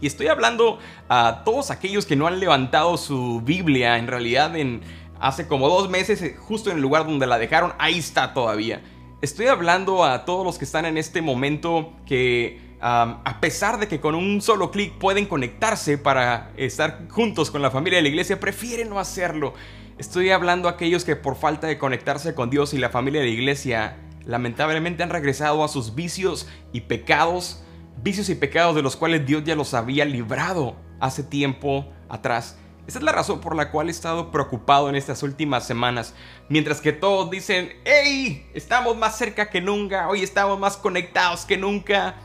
Y 0.00 0.06
estoy 0.06 0.26
hablando 0.26 0.78
a 1.08 1.42
todos 1.44 1.70
aquellos 1.70 2.04
que 2.04 2.16
no 2.16 2.26
han 2.26 2.40
levantado 2.40 2.96
su 2.96 3.40
Biblia 3.40 3.96
en 3.96 4.06
realidad 4.06 4.56
en 4.56 4.82
hace 5.20 5.46
como 5.46 5.68
dos 5.68 5.88
meses, 5.90 6.22
eh, 6.22 6.36
justo 6.38 6.70
en 6.70 6.76
el 6.76 6.82
lugar 6.82 7.06
donde 7.06 7.26
la 7.26 7.38
dejaron, 7.38 7.72
ahí 7.78 7.98
está 7.98 8.34
todavía. 8.34 8.82
Estoy 9.22 9.46
hablando 9.46 10.04
a 10.04 10.24
todos 10.24 10.44
los 10.44 10.58
que 10.58 10.64
están 10.64 10.84
en 10.84 10.98
este 10.98 11.22
momento 11.22 11.92
que 12.04 12.64
a 12.86 13.38
pesar 13.40 13.80
de 13.80 13.88
que 13.88 13.98
con 13.98 14.14
un 14.14 14.42
solo 14.42 14.70
clic 14.70 14.92
pueden 14.98 15.24
conectarse 15.24 15.96
para 15.96 16.52
estar 16.58 17.08
juntos 17.08 17.50
con 17.50 17.62
la 17.62 17.70
familia 17.70 17.96
de 17.96 18.02
la 18.02 18.08
iglesia, 18.08 18.38
prefieren 18.38 18.90
no 18.90 18.98
hacerlo. 18.98 19.54
Estoy 19.96 20.30
hablando 20.30 20.68
a 20.68 20.72
aquellos 20.72 21.02
que 21.02 21.16
por 21.16 21.36
falta 21.36 21.66
de 21.66 21.78
conectarse 21.78 22.34
con 22.34 22.50
Dios 22.50 22.74
y 22.74 22.78
la 22.78 22.90
familia 22.90 23.22
de 23.22 23.28
la 23.28 23.32
iglesia, 23.32 23.96
lamentablemente 24.26 25.02
han 25.02 25.08
regresado 25.08 25.64
a 25.64 25.68
sus 25.68 25.94
vicios 25.94 26.46
y 26.74 26.82
pecados, 26.82 27.64
vicios 28.02 28.28
y 28.28 28.34
pecados 28.34 28.74
de 28.74 28.82
los 28.82 28.96
cuales 28.96 29.24
Dios 29.24 29.44
ya 29.44 29.54
los 29.54 29.72
había 29.72 30.04
librado 30.04 30.76
hace 31.00 31.22
tiempo 31.22 31.86
atrás. 32.10 32.58
Esa 32.86 32.98
es 32.98 33.04
la 33.04 33.12
razón 33.12 33.40
por 33.40 33.56
la 33.56 33.70
cual 33.70 33.88
he 33.88 33.90
estado 33.90 34.30
preocupado 34.30 34.90
en 34.90 34.94
estas 34.94 35.22
últimas 35.22 35.66
semanas. 35.66 36.14
Mientras 36.50 36.82
que 36.82 36.92
todos 36.92 37.30
dicen, 37.30 37.72
¡Hey! 37.84 38.46
Estamos 38.52 38.96
más 38.96 39.16
cerca 39.16 39.48
que 39.48 39.62
nunca, 39.62 40.08
hoy 40.08 40.22
estamos 40.22 40.58
más 40.58 40.76
conectados 40.76 41.46
que 41.46 41.56
nunca. 41.56 42.16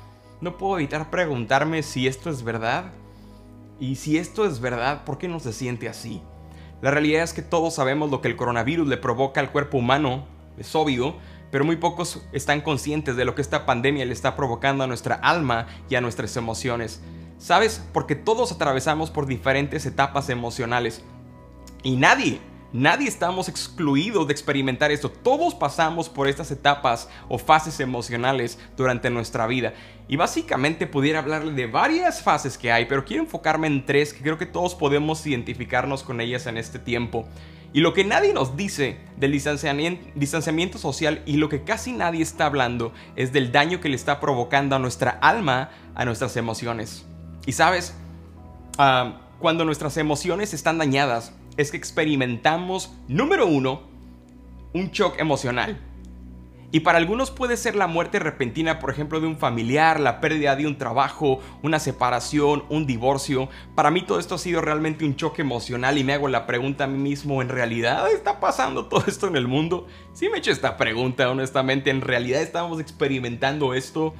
No 0.41 0.57
puedo 0.57 0.77
evitar 0.77 1.09
preguntarme 1.09 1.81
si 1.81 2.07
esto 2.07 2.29
es 2.29 2.43
verdad. 2.43 2.91
Y 3.79 3.95
si 3.95 4.17
esto 4.17 4.45
es 4.45 4.59
verdad, 4.59 5.05
¿por 5.05 5.17
qué 5.17 5.29
no 5.29 5.39
se 5.39 5.53
siente 5.53 5.87
así? 5.87 6.21
La 6.81 6.91
realidad 6.91 7.23
es 7.23 7.33
que 7.33 7.41
todos 7.41 7.75
sabemos 7.75 8.11
lo 8.11 8.19
que 8.19 8.27
el 8.27 8.35
coronavirus 8.35 8.87
le 8.87 8.97
provoca 8.97 9.39
al 9.39 9.51
cuerpo 9.51 9.77
humano, 9.77 10.27
es 10.57 10.75
obvio, 10.75 11.15
pero 11.51 11.63
muy 11.63 11.77
pocos 11.77 12.21
están 12.33 12.59
conscientes 12.59 13.15
de 13.15 13.23
lo 13.23 13.35
que 13.35 13.41
esta 13.41 13.65
pandemia 13.65 14.05
le 14.05 14.13
está 14.13 14.35
provocando 14.35 14.83
a 14.83 14.87
nuestra 14.87 15.15
alma 15.15 15.67
y 15.89 15.95
a 15.95 16.01
nuestras 16.01 16.35
emociones. 16.35 17.01
¿Sabes? 17.39 17.81
Porque 17.93 18.15
todos 18.15 18.51
atravesamos 18.51 19.10
por 19.10 19.25
diferentes 19.25 19.86
etapas 19.86 20.29
emocionales. 20.29 21.01
Y 21.84 21.96
nadie, 21.96 22.41
nadie 22.74 23.08
estamos 23.08 23.48
excluidos 23.48 24.27
de 24.27 24.34
experimentar 24.34 24.91
esto. 24.91 25.10
Todos 25.10 25.55
pasamos 25.55 26.10
por 26.10 26.27
estas 26.27 26.51
etapas 26.51 27.08
o 27.29 27.38
fases 27.38 27.79
emocionales 27.79 28.60
durante 28.75 29.10
nuestra 29.10 29.48
vida. 29.48 29.74
Y 30.10 30.17
básicamente 30.17 30.86
pudiera 30.86 31.19
hablarle 31.19 31.53
de 31.53 31.65
varias 31.65 32.22
fases 32.22 32.58
que 32.58 32.74
hay, 32.74 32.88
pero 32.88 33.05
quiero 33.05 33.24
enfocarme 33.24 33.67
en 33.67 33.86
tres 33.86 34.13
que 34.13 34.22
creo 34.22 34.38
que 34.38 34.46
todos 34.46 34.75
podemos 34.75 35.25
identificarnos 35.25 36.03
con 36.03 36.19
ellas 36.19 36.46
en 36.46 36.58
este 36.58 36.77
tiempo. 36.77 37.25
Y 37.72 37.79
lo 37.79 37.93
que 37.93 38.03
nadie 38.03 38.34
nos 38.34 38.58
dice 38.58 38.98
del 39.15 39.31
distanciamiento, 39.31 40.77
social 40.77 41.22
y 41.25 41.38
lo 41.38 41.48
que 41.48 41.63
casi 41.63 41.93
nadie 41.93 42.22
está 42.22 42.48
hablando 42.48 42.91
es 43.15 43.31
del 43.31 43.53
daño 43.53 43.79
que 43.79 43.88
le 43.88 43.96
está 43.96 44.19
provocando 44.19 44.75
a 44.75 44.79
nuestra 44.79 45.12
alma, 45.22 45.69
a 45.96 46.03
nuestras 46.03 46.36
emociones. 46.36 47.05
Y 47.49 47.51
sabes, 47.51 47.95
ah, 48.77 49.21
cuando 49.39 49.65
nuestras 49.65 49.97
emociones 49.97 50.53
están 50.53 50.77
dañadas, 50.77 51.33
es 51.57 51.71
que 51.71 51.77
experimentamos, 51.77 52.93
número 53.07 53.47
uno, 53.47 53.81
un 54.75 54.91
shock 54.91 55.17
emocional. 55.17 55.79
Y 56.71 56.81
para 56.81 56.99
algunos 56.99 57.31
puede 57.31 57.57
ser 57.57 57.75
la 57.75 57.87
muerte 57.87 58.19
repentina, 58.19 58.77
por 58.77 58.91
ejemplo, 58.91 59.19
de 59.19 59.25
un 59.25 59.35
familiar, 59.35 59.99
la 59.99 60.21
pérdida 60.21 60.55
de 60.55 60.67
un 60.67 60.77
trabajo, 60.77 61.39
una 61.63 61.79
separación, 61.79 62.65
un 62.69 62.85
divorcio. 62.85 63.49
Para 63.73 63.89
mí 63.89 64.03
todo 64.03 64.19
esto 64.19 64.35
ha 64.35 64.37
sido 64.37 64.61
realmente 64.61 65.03
un 65.03 65.15
choque 65.15 65.41
emocional 65.41 65.97
y 65.97 66.03
me 66.03 66.13
hago 66.13 66.27
la 66.27 66.45
pregunta 66.45 66.83
a 66.83 66.87
mí 66.87 66.99
mismo, 66.99 67.41
¿en 67.41 67.49
realidad 67.49 68.11
está 68.11 68.39
pasando 68.39 68.85
todo 68.85 69.05
esto 69.07 69.25
en 69.27 69.35
el 69.35 69.47
mundo? 69.47 69.87
Sí 70.13 70.29
me 70.29 70.35
he 70.35 70.37
hecho 70.37 70.51
esta 70.51 70.77
pregunta, 70.77 71.27
honestamente, 71.31 71.89
¿en 71.89 72.01
realidad 72.01 72.43
estamos 72.43 72.79
experimentando 72.79 73.73
esto? 73.73 74.13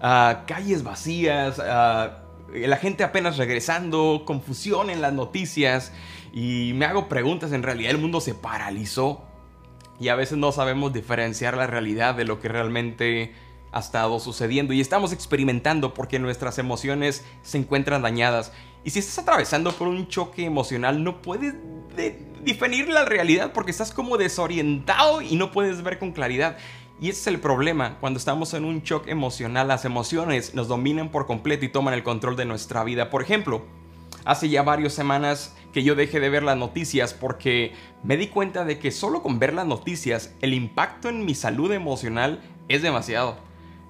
Ah, 0.00 0.44
calles 0.46 0.82
vacías, 0.82 1.58
uh, 1.58 1.62
eh, 1.62 2.29
la 2.54 2.76
gente 2.76 3.04
apenas 3.04 3.36
regresando, 3.36 4.22
confusión 4.24 4.90
en 4.90 5.00
las 5.00 5.12
noticias 5.12 5.92
y 6.32 6.72
me 6.74 6.86
hago 6.86 7.08
preguntas, 7.08 7.52
en 7.52 7.62
realidad 7.62 7.90
el 7.90 7.98
mundo 7.98 8.20
se 8.20 8.34
paralizó 8.34 9.24
y 9.98 10.08
a 10.08 10.14
veces 10.14 10.38
no 10.38 10.50
sabemos 10.52 10.92
diferenciar 10.92 11.56
la 11.56 11.66
realidad 11.66 12.14
de 12.14 12.24
lo 12.24 12.40
que 12.40 12.48
realmente 12.48 13.34
ha 13.72 13.80
estado 13.80 14.18
sucediendo 14.18 14.72
y 14.72 14.80
estamos 14.80 15.12
experimentando 15.12 15.94
porque 15.94 16.18
nuestras 16.18 16.58
emociones 16.58 17.24
se 17.42 17.58
encuentran 17.58 18.02
dañadas. 18.02 18.52
Y 18.82 18.90
si 18.90 18.98
estás 18.98 19.18
atravesando 19.18 19.72
por 19.72 19.88
un 19.88 20.08
choque 20.08 20.44
emocional, 20.44 21.04
no 21.04 21.20
puedes 21.20 21.54
definir 22.42 22.88
la 22.88 23.04
realidad 23.04 23.52
porque 23.52 23.70
estás 23.70 23.92
como 23.92 24.16
desorientado 24.16 25.20
y 25.20 25.36
no 25.36 25.52
puedes 25.52 25.82
ver 25.82 25.98
con 25.98 26.12
claridad. 26.12 26.56
Y 27.00 27.08
ese 27.08 27.20
es 27.20 27.26
el 27.28 27.40
problema, 27.40 27.96
cuando 27.98 28.18
estamos 28.18 28.52
en 28.52 28.66
un 28.66 28.82
shock 28.82 29.08
emocional, 29.08 29.68
las 29.68 29.86
emociones 29.86 30.54
nos 30.54 30.68
dominan 30.68 31.10
por 31.10 31.26
completo 31.26 31.64
y 31.64 31.70
toman 31.70 31.94
el 31.94 32.02
control 32.02 32.36
de 32.36 32.44
nuestra 32.44 32.84
vida. 32.84 33.08
Por 33.08 33.22
ejemplo, 33.22 33.64
hace 34.26 34.50
ya 34.50 34.62
varias 34.62 34.92
semanas 34.92 35.56
que 35.72 35.82
yo 35.82 35.94
dejé 35.94 36.20
de 36.20 36.28
ver 36.28 36.42
las 36.42 36.58
noticias 36.58 37.14
porque 37.14 37.72
me 38.02 38.18
di 38.18 38.26
cuenta 38.26 38.66
de 38.66 38.78
que 38.78 38.90
solo 38.90 39.22
con 39.22 39.38
ver 39.38 39.54
las 39.54 39.66
noticias 39.66 40.34
el 40.42 40.52
impacto 40.52 41.08
en 41.08 41.24
mi 41.24 41.34
salud 41.34 41.72
emocional 41.72 42.42
es 42.68 42.82
demasiado 42.82 43.38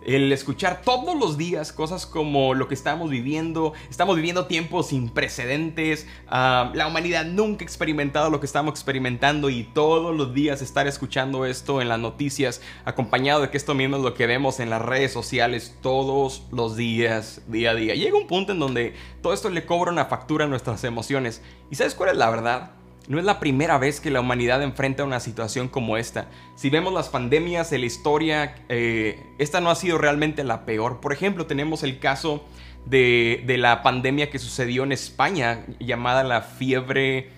el 0.04 0.32
escuchar 0.32 0.82
todos 0.82 1.18
los 1.18 1.36
días 1.36 1.72
cosas 1.72 2.06
como 2.06 2.54
lo 2.54 2.68
que 2.68 2.74
estamos 2.74 3.10
viviendo, 3.10 3.72
estamos 3.90 4.16
viviendo 4.16 4.46
tiempos 4.46 4.88
sin 4.88 5.08
precedentes, 5.08 6.06
ah, 6.28 6.72
la 6.74 6.86
humanidad 6.86 7.24
nunca 7.24 7.64
ha 7.64 7.66
experimentado 7.66 8.30
lo 8.30 8.40
que 8.40 8.46
estamos 8.46 8.72
experimentando 8.72 9.50
y 9.50 9.64
todos 9.64 10.16
los 10.16 10.32
días 10.34 10.62
estar 10.62 10.86
escuchando 10.86 11.44
esto 11.44 11.80
en 11.80 11.88
las 11.88 11.98
noticias, 11.98 12.62
acompañado 12.84 13.42
de 13.42 13.50
que 13.50 13.56
esto 13.56 13.74
mismo 13.74 13.96
es 13.96 14.02
lo 14.02 14.14
que 14.14 14.26
vemos 14.26 14.60
en 14.60 14.70
las 14.70 14.82
redes 14.82 15.12
sociales 15.12 15.76
todos 15.82 16.44
los 16.50 16.76
días, 16.76 17.42
día 17.48 17.72
a 17.72 17.74
día. 17.74 17.94
Llega 17.94 18.16
un 18.16 18.26
punto 18.26 18.52
en 18.52 18.58
donde 18.58 18.94
todo 19.22 19.32
esto 19.32 19.50
le 19.50 19.66
cobra 19.66 19.92
una 19.92 20.06
factura 20.06 20.46
a 20.46 20.48
nuestras 20.48 20.84
emociones. 20.84 21.42
¿Y 21.70 21.76
sabes 21.76 21.94
cuál 21.94 22.10
es 22.10 22.16
la 22.16 22.30
verdad? 22.30 22.79
No 23.08 23.18
es 23.18 23.24
la 23.24 23.40
primera 23.40 23.78
vez 23.78 24.00
que 24.00 24.10
la 24.10 24.20
humanidad 24.20 24.62
enfrenta 24.62 25.04
una 25.04 25.20
situación 25.20 25.68
como 25.68 25.96
esta. 25.96 26.28
Si 26.54 26.70
vemos 26.70 26.92
las 26.92 27.08
pandemias 27.08 27.70
de 27.70 27.78
la 27.78 27.86
historia, 27.86 28.54
eh, 28.68 29.18
esta 29.38 29.60
no 29.60 29.70
ha 29.70 29.74
sido 29.74 29.98
realmente 29.98 30.44
la 30.44 30.64
peor. 30.64 31.00
Por 31.00 31.12
ejemplo, 31.12 31.46
tenemos 31.46 31.82
el 31.82 31.98
caso 31.98 32.44
de, 32.86 33.42
la 33.58 33.82
pandemia 33.82 34.30
que 34.30 34.38
sucedió 34.38 34.84
en 34.84 34.92
España, 34.92 35.64
llamada 35.78 36.22
la 36.24 36.42
fiebre 36.42 37.30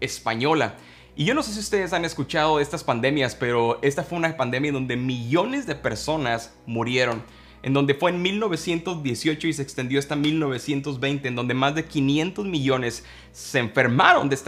española. 0.00 0.74
Y 1.16 1.24
yo 1.24 1.34
no 1.34 1.42
sé 1.42 1.52
si 1.52 1.60
ustedes 1.60 1.92
han 1.92 2.04
escuchado 2.04 2.58
estas 2.58 2.82
pandemias, 2.82 3.36
pero 3.36 3.78
esta 3.82 4.02
fue 4.02 4.18
una 4.18 4.36
pandemia 4.36 4.72
donde 4.72 4.96
millones 4.96 5.66
de 5.66 5.76
personas 5.76 6.52
murieron 6.66 7.22
en 7.64 7.72
donde 7.72 7.94
fue 7.94 8.10
en 8.10 8.20
1918 8.20 9.48
y 9.48 9.52
se 9.54 9.62
extendió 9.62 9.98
hasta 9.98 10.14
1920, 10.14 11.28
en 11.28 11.34
donde 11.34 11.54
más 11.54 11.74
de 11.74 11.86
500 11.86 12.44
millones 12.44 13.04
se 13.32 13.58
enfermaron 13.58 14.28
de 14.28 14.38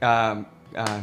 ah, 0.00 0.46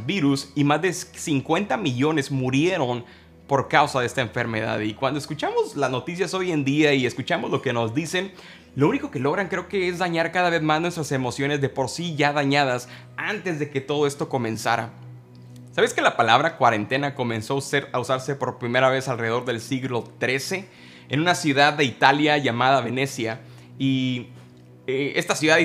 virus 0.04 0.52
y 0.56 0.64
más 0.64 0.82
de 0.82 0.92
50 0.92 1.78
millones 1.78 2.32
murieron 2.32 3.06
por 3.46 3.68
causa 3.68 4.00
de 4.00 4.08
esta 4.08 4.22
enfermedad. 4.22 4.80
Y 4.80 4.96
cuando 4.96 5.20
escuchamos 5.20 5.76
las 5.76 5.92
noticias 5.92 6.34
hoy 6.34 6.52
en 6.52 6.66
día 6.66 6.96
y 6.96 7.06
escuchamos 7.06 7.52
lo 7.52 7.62
que 7.62 7.74
nos 7.74 7.94
dicen, 7.94 8.32
lo 8.76 8.90
único 8.90 9.12
que 9.12 9.20
logran 9.20 9.48
creo 9.48 9.68
que 9.68 9.88
es 9.88 10.00
dañar 10.00 10.32
cada 10.32 10.50
vez 10.50 10.64
más 10.64 10.82
nuestras 10.82 11.12
emociones 11.12 11.62
de 11.62 11.70
por 11.70 11.90
sí 11.90 12.16
ya 12.16 12.34
dañadas 12.34 12.90
antes 13.18 13.60
de 13.60 13.70
que 13.70 13.82
todo 13.82 14.08
esto 14.08 14.30
comenzara. 14.30 14.94
¿Sabes 15.74 15.94
que 15.94 16.02
la 16.02 16.18
palabra 16.18 16.58
cuarentena 16.58 17.14
comenzó 17.14 17.60
a 17.92 18.00
usarse 18.00 18.34
por 18.34 18.58
primera 18.58 18.90
vez 18.90 19.08
alrededor 19.08 19.46
del 19.46 19.62
siglo 19.62 20.06
XIII? 20.20 20.66
En 21.12 21.20
una 21.20 21.36
ciudad 21.36 21.74
de 21.74 21.84
Italia 21.84 22.38
llamada 22.38 22.82
Venecia. 22.82 23.42
Y 23.78 24.28
eh, 24.88 25.14
esta 25.18 25.36
ciudad 25.36 25.60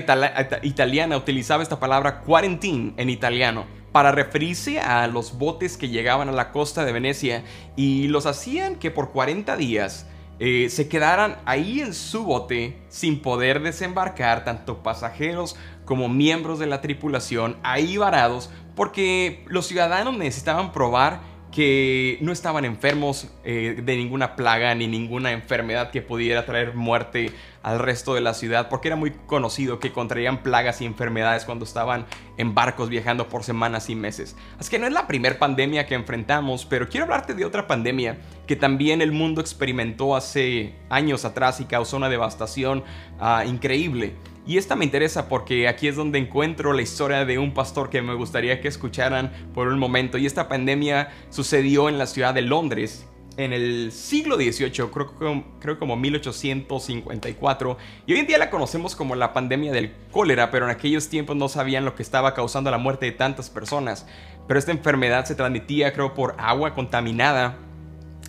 italiana 0.62 1.17
utilizaba 1.17 1.62
esta 1.62 1.81
palabra 1.81 2.21
quarantine 2.21 2.93
en 2.97 3.09
italiano 3.09 3.65
para 3.93 4.11
referirse 4.11 4.81
a 4.81 5.07
los 5.07 5.38
botes 5.38 5.76
que 5.76 5.88
llegaban 5.88 6.29
a 6.29 6.33
la 6.33 6.50
costa 6.50 6.85
de 6.85 6.93
Venecia 6.93 7.45
y 7.76 8.09
los 8.09 8.26
hacían 8.26 8.75
que 8.76 8.91
por 8.91 9.12
40 9.12 9.57
días 9.57 10.07
eh, 10.41 10.69
se 10.69 10.88
quedaran 10.88 11.38
ahí 11.47 11.81
en 11.81 11.95
su 11.95 12.25
bote 12.25 12.76
sin 12.88 13.23
poder 13.23 13.62
desembarcar 13.62 14.45
tanto 14.45 14.83
pasajeros 14.83 15.57
como 15.87 16.09
miembros 16.09 16.59
de 16.59 16.67
la 16.67 16.83
tripulación 16.83 17.57
ahí 17.62 17.97
varados 17.97 18.50
porque 18.75 19.45
los 19.47 19.67
ciudadanos 19.67 20.15
necesitaban 20.19 20.73
probar 20.73 21.21
que 21.57 22.19
no 22.21 22.33
estaban 22.33 22.67
enfermos 22.67 23.29
eh, 23.43 23.81
de 23.83 23.97
ninguna 23.97 24.37
plaga 24.37 24.75
ni 24.75 24.87
ninguna 24.87 25.33
enfermedad 25.33 25.91
que 25.91 26.03
pudiera 26.03 26.45
traer 26.45 26.75
muerte 26.75 27.33
al 27.67 27.81
resto 27.81 28.15
de 28.15 28.21
la 28.21 28.33
ciudad, 28.33 28.69
porque 28.69 28.87
era 28.87 28.97
muy 28.97 29.11
conocido 29.27 29.81
que 29.81 29.91
contraían 29.91 30.45
plagas 30.45 30.81
y 30.81 30.85
enfermedades 30.85 31.45
cuando 31.45 31.65
estaban 31.65 32.07
en 32.37 32.55
barcos 32.55 32.89
viajando 32.89 33.29
por 33.29 33.43
semanas 33.43 33.91
y 33.91 33.97
meses. 33.97 34.37
Así 34.57 34.71
que 34.71 34.79
no 34.79 34.87
es 34.87 34.93
la 34.93 35.09
primera 35.09 35.37
pandemia 35.37 35.85
que 35.85 35.97
enfrentamos, 35.97 36.65
pero 36.65 36.89
quiero 36.89 37.07
hablarte 37.07 37.35
de 37.35 37.45
otra 37.45 37.67
pandemia 37.67 38.19
que 38.47 38.55
también 38.55 39.03
el 39.03 39.11
mundo 39.11 39.41
experimentó 39.41 40.15
hace 40.15 40.77
años 40.91 41.25
atrás 41.25 41.61
y 41.61 41.65
causó 41.65 41.97
una 41.97 42.09
devastación 42.09 42.85
ah, 43.19 43.45
increíble. 43.45 44.15
Y 44.47 44.59
esta 44.59 44.77
me 44.77 44.85
interesa 44.85 45.29
porque 45.29 45.67
aquí 45.67 45.89
es 45.89 45.97
donde 45.97 46.21
encuentro 46.21 46.73
la 46.73 46.83
historia 46.83 47.25
de 47.25 47.41
un 47.41 47.53
pastor 47.53 47.91
que 47.91 48.01
me 48.01 48.15
gustaría 48.15 48.61
que 48.61 48.69
escucharan 48.69 49.33
por 49.53 49.67
un 49.67 49.81
momento. 49.81 50.19
Y 50.19 50.27
esta 50.27 50.47
pandemia 50.47 51.09
sucedió 51.31 51.89
en 51.89 51.99
la 51.99 52.07
ciudad 52.07 52.33
de 52.33 52.43
Londres 52.43 53.09
en 53.37 53.52
el 53.52 53.93
siglo 53.93 54.37
XVIII, 54.37 54.90
creo, 54.90 55.45
creo 55.61 55.78
como 55.78 55.97
1854, 55.97 57.76
y 58.07 58.12
hoy 58.12 58.21
en 58.21 58.26
día 58.26 58.38
la 58.38 58.50
conocemos 58.50 58.97
como 58.97 59.14
la 59.14 59.33
pandemia 59.33 59.73
del 59.73 59.93
cólera, 60.11 60.50
pero 60.50 60.64
en 60.64 60.71
aquellos 60.71 61.09
tiempos 61.09 61.37
no 61.37 61.49
sabían 61.49 61.85
lo 61.85 61.95
que 61.95 62.02
estaba 62.02 62.35
causando 62.35 62.71
la 62.71 62.78
muerte 62.78 63.07
de 63.07 63.12
tantas 63.12 63.50
personas. 63.50 64.07
Pero 64.47 64.59
esta 64.59 64.73
enfermedad 64.73 65.25
se 65.26 65.35
transmitía, 65.35 65.93
creo, 65.93 66.14
por 66.14 66.35
agua 66.38 66.75
contaminada 66.75 67.59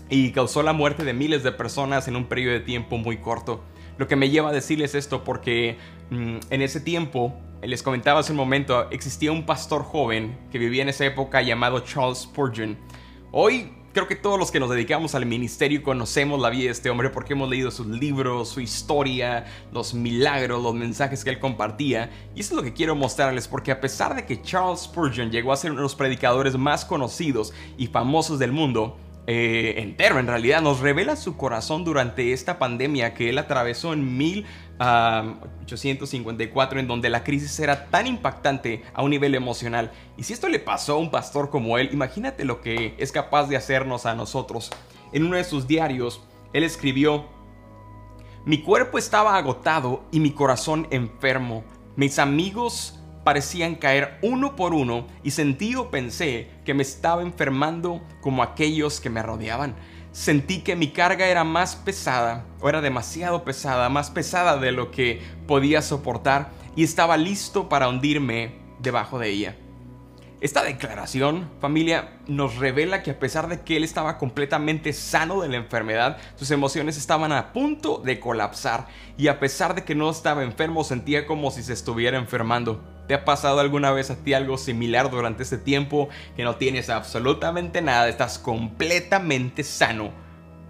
y 0.09 0.31
causó 0.31 0.63
la 0.63 0.73
muerte 0.73 1.03
de 1.03 1.13
miles 1.13 1.43
de 1.43 1.51
personas 1.51 2.07
en 2.07 2.15
un 2.15 2.25
periodo 2.25 2.53
de 2.53 2.59
tiempo 2.61 2.97
muy 2.97 3.17
corto. 3.17 3.63
Lo 3.97 4.07
que 4.07 4.15
me 4.15 4.29
lleva 4.29 4.49
a 4.49 4.53
decirles 4.53 4.95
esto 4.95 5.23
porque 5.23 5.77
mm, 6.09 6.37
en 6.49 6.61
ese 6.61 6.79
tiempo, 6.79 7.33
les 7.61 7.81
comentaba 7.81 8.19
hace 8.19 8.31
un 8.31 8.37
momento, 8.37 8.89
existía 8.91 9.31
un 9.31 9.45
pastor 9.45 9.83
joven 9.83 10.37
que 10.51 10.59
vivía 10.59 10.83
en 10.83 10.89
esa 10.89 11.05
época 11.05 11.41
llamado 11.41 11.79
Charles 11.79 12.19
Spurgeon. 12.19 12.77
Hoy 13.31 13.71
creo 13.97 14.07
que 14.07 14.15
todos 14.15 14.37
los 14.37 14.51
que 14.51 14.59
nos 14.59 14.69
dedicamos 14.69 15.15
al 15.15 15.25
ministerio 15.25 15.81
conocemos 15.81 16.39
la 16.39 16.51
vida 16.51 16.65
de 16.65 16.69
este 16.69 16.91
hombre 16.91 17.09
porque 17.09 17.33
hemos 17.33 17.49
leído 17.49 17.71
sus 17.71 17.87
libros, 17.87 18.47
su 18.47 18.61
historia, 18.61 19.47
los 19.71 19.95
milagros, 19.95 20.61
los 20.61 20.75
mensajes 20.75 21.23
que 21.23 21.31
él 21.31 21.39
compartía. 21.39 22.11
Y 22.35 22.41
eso 22.41 22.53
es 22.53 22.57
lo 22.57 22.61
que 22.61 22.73
quiero 22.73 22.95
mostrarles 22.95 23.47
porque 23.47 23.71
a 23.71 23.81
pesar 23.81 24.15
de 24.15 24.23
que 24.23 24.39
Charles 24.43 24.81
Spurgeon 24.81 25.31
llegó 25.31 25.51
a 25.51 25.57
ser 25.57 25.71
uno 25.71 25.79
de 25.79 25.85
los 25.85 25.95
predicadores 25.95 26.55
más 26.57 26.85
conocidos 26.85 27.55
y 27.75 27.87
famosos 27.87 28.37
del 28.37 28.51
mundo, 28.51 28.97
eh, 29.25 29.81
entero, 29.81 30.19
en 30.19 30.27
realidad, 30.27 30.61
nos 30.61 30.79
revela 30.79 31.15
su 31.15 31.35
corazón 31.35 31.83
durante 31.83 32.33
esta 32.33 32.59
pandemia 32.59 33.15
que 33.15 33.29
él 33.29 33.39
atravesó 33.39 33.93
en 33.93 34.15
1854, 34.79 36.79
en 36.79 36.87
donde 36.87 37.09
la 37.09 37.23
crisis 37.23 37.59
era 37.59 37.87
tan 37.87 38.07
impactante 38.07 38.83
a 38.93 39.03
un 39.03 39.09
nivel 39.09 39.35
emocional. 39.35 39.91
Y 40.17 40.23
si 40.23 40.33
esto 40.33 40.49
le 40.49 40.59
pasó 40.59 40.93
a 40.93 40.97
un 40.97 41.11
pastor 41.11 41.49
como 41.49 41.77
él, 41.77 41.89
imagínate 41.91 42.45
lo 42.45 42.61
que 42.61 42.95
es 42.97 43.11
capaz 43.11 43.47
de 43.47 43.57
hacernos 43.57 44.05
a 44.05 44.15
nosotros. 44.15 44.71
En 45.13 45.23
uno 45.23 45.37
de 45.37 45.43
sus 45.43 45.67
diarios, 45.67 46.21
él 46.53 46.63
escribió, 46.63 47.25
mi 48.45 48.61
cuerpo 48.61 48.97
estaba 48.97 49.35
agotado 49.35 50.05
y 50.11 50.19
mi 50.19 50.31
corazón 50.31 50.87
enfermo. 50.91 51.63
Mis 51.95 52.19
amigos 52.19 52.99
parecían 53.25 53.75
caer 53.75 54.19
uno 54.21 54.55
por 54.55 54.73
uno 54.73 55.05
y 55.21 55.31
sentí 55.31 55.75
o 55.75 55.91
pensé 55.91 56.49
que 56.63 56.73
me 56.73 56.83
estaba 56.83 57.23
enfermando 57.23 58.01
como 58.21 58.41
aquellos 58.41 59.01
que 59.01 59.09
me 59.09 59.21
rodeaban. 59.21 59.75
Sentí 60.17 60.61
que 60.61 60.75
mi 60.75 60.89
carga 60.89 61.27
era 61.27 61.43
más 61.43 61.75
pesada, 61.75 62.43
o 62.59 62.67
era 62.67 62.81
demasiado 62.81 63.43
pesada, 63.43 63.87
más 63.87 64.09
pesada 64.09 64.57
de 64.57 64.71
lo 64.71 64.89
que 64.89 65.21
podía 65.45 65.83
soportar, 65.83 66.49
y 66.75 66.83
estaba 66.83 67.17
listo 67.17 67.69
para 67.69 67.87
hundirme 67.87 68.55
debajo 68.79 69.19
de 69.19 69.29
ella. 69.29 69.55
Esta 70.41 70.63
declaración, 70.63 71.47
familia, 71.61 72.17
nos 72.25 72.55
revela 72.55 73.03
que 73.03 73.11
a 73.11 73.19
pesar 73.19 73.47
de 73.47 73.61
que 73.61 73.77
él 73.77 73.83
estaba 73.83 74.17
completamente 74.17 74.91
sano 74.91 75.39
de 75.39 75.49
la 75.49 75.57
enfermedad, 75.57 76.17
sus 76.35 76.49
emociones 76.49 76.97
estaban 76.97 77.31
a 77.31 77.53
punto 77.53 78.01
de 78.03 78.19
colapsar 78.19 78.87
y 79.19 79.27
a 79.27 79.39
pesar 79.39 79.75
de 79.75 79.83
que 79.83 79.93
no 79.93 80.09
estaba 80.09 80.43
enfermo 80.43 80.83
sentía 80.83 81.27
como 81.27 81.51
si 81.51 81.61
se 81.61 81.73
estuviera 81.73 82.17
enfermando. 82.17 82.96
¿Te 83.07 83.13
ha 83.13 83.23
pasado 83.23 83.59
alguna 83.59 83.91
vez 83.91 84.11
a 84.11 84.17
ti 84.17 84.33
algo 84.33 84.57
similar 84.57 85.09
durante 85.09 85.43
este 85.43 85.57
tiempo 85.57 86.09
que 86.35 86.43
no 86.43 86.57
tienes 86.57 86.89
absolutamente 86.89 87.81
nada, 87.81 88.09
estás 88.09 88.37
completamente 88.37 89.63
sano, 89.63 90.11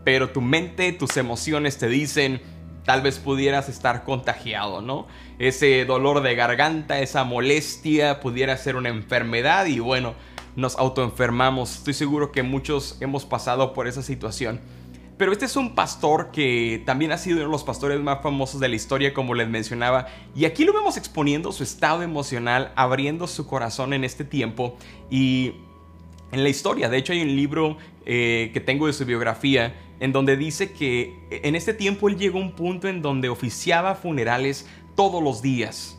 pero 0.04 0.30
tu 0.30 0.42
mente, 0.42 0.94
tus 0.94 1.18
emociones 1.18 1.80
te 1.80 1.88
dicen, 1.88 2.42
tal 2.86 3.02
vez 3.02 3.20
pudieras 3.20 3.70
estar 3.70 4.04
contagiado, 4.04 4.82
¿no? 4.82 5.08
Ese 5.40 5.84
dolor 5.86 6.22
de 6.22 6.36
garganta, 6.36 7.00
esa 7.00 7.24
molestia 7.24 8.20
pudiera 8.20 8.56
ser 8.56 8.76
una 8.76 8.90
enfermedad 8.90 9.66
y 9.66 9.80
bueno, 9.80 10.14
nos 10.56 10.78
autoenfermamos. 10.78 11.76
Estoy 11.76 11.94
seguro 11.94 12.32
que 12.32 12.44
muchos 12.44 12.98
hemos 13.02 13.26
pasado 13.26 13.74
por 13.74 13.88
esa 13.88 14.04
situación. 14.04 14.62
Pero 15.18 15.32
este 15.32 15.46
es 15.46 15.56
un 15.56 15.74
pastor 15.74 16.30
que 16.32 16.84
también 16.86 17.12
ha 17.12 17.18
sido 17.18 17.38
uno 17.38 17.46
de 17.46 17.52
los 17.52 17.64
pastores 17.64 18.00
más 18.00 18.22
famosos 18.22 18.62
de 18.62 18.70
la 18.70 18.76
historia, 18.76 19.14
como 19.14 19.34
les 19.34 19.50
mencionaba. 19.50 20.08
Y 20.36 20.46
aquí 20.46 20.64
lo 20.64 20.74
vemos 20.74 20.96
exponiendo 20.96 21.52
su 21.52 21.64
estado 21.64 22.04
emocional, 22.04 22.72
abriendo 22.76 23.26
su 23.26 23.48
corazón 23.48 23.94
en 23.94 24.04
este 24.04 24.24
tiempo. 24.24 24.78
Y 25.10 25.54
en 26.32 26.44
la 26.44 26.50
historia, 26.50 26.88
de 26.88 26.98
hecho 26.98 27.14
hay 27.14 27.22
un 27.22 27.36
libro 27.36 27.78
eh, 28.06 28.52
que 28.54 28.60
tengo 28.60 28.86
de 28.86 28.94
su 28.94 29.06
biografía, 29.06 29.76
en 30.00 30.14
donde 30.14 30.38
dice 30.38 30.72
que 30.72 31.16
en 31.32 31.56
este 31.56 31.74
tiempo 31.74 32.10
él 32.10 32.18
llegó 32.18 32.38
a 32.38 32.44
un 32.44 32.52
punto 32.52 32.88
en 32.88 33.02
donde 33.02 33.30
oficiaba 33.30 33.96
funerales 33.96 34.68
todos 34.96 35.24
los 35.24 35.42
días. 35.42 35.98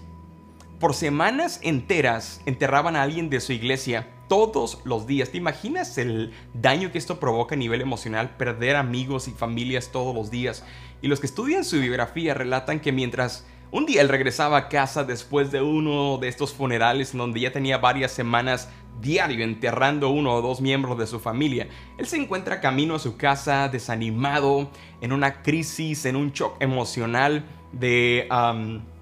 Por 0.78 0.94
semanas 0.94 1.58
enteras 1.64 2.40
enterraban 2.46 2.94
a 2.94 3.02
alguien 3.02 3.30
de 3.30 3.40
su 3.40 3.52
iglesia 3.52 4.06
todos 4.28 4.80
los 4.84 5.06
días. 5.06 5.30
¿Te 5.30 5.38
imaginas 5.38 5.98
el 5.98 6.32
daño 6.54 6.92
que 6.92 6.98
esto 6.98 7.18
provoca 7.18 7.54
a 7.54 7.58
nivel 7.58 7.80
emocional? 7.80 8.36
Perder 8.36 8.76
amigos 8.76 9.28
y 9.28 9.32
familias 9.32 9.90
todos 9.90 10.14
los 10.14 10.30
días. 10.30 10.64
Y 11.02 11.08
los 11.08 11.20
que 11.20 11.26
estudian 11.26 11.64
su 11.64 11.80
biografía 11.80 12.34
relatan 12.34 12.80
que 12.80 12.92
mientras 12.92 13.46
un 13.70 13.84
día 13.84 14.00
él 14.00 14.08
regresaba 14.08 14.56
a 14.56 14.68
casa 14.68 15.04
después 15.04 15.50
de 15.50 15.60
uno 15.60 16.18
de 16.18 16.28
estos 16.28 16.54
funerales 16.54 17.12
en 17.12 17.18
donde 17.18 17.40
ya 17.40 17.52
tenía 17.52 17.78
varias 17.78 18.12
semanas 18.12 18.70
diario 19.00 19.44
enterrando 19.44 20.08
uno 20.08 20.34
o 20.34 20.42
dos 20.42 20.60
miembros 20.60 20.98
de 20.98 21.06
su 21.06 21.20
familia. 21.20 21.68
Él 21.98 22.06
se 22.06 22.16
encuentra 22.16 22.60
camino 22.60 22.94
a 22.94 22.98
su 22.98 23.16
casa 23.16 23.68
desanimado, 23.68 24.70
en 25.00 25.12
una 25.12 25.42
crisis, 25.42 26.04
en 26.04 26.16
un 26.16 26.32
shock 26.32 26.56
emocional, 26.60 27.44
de 27.72 28.26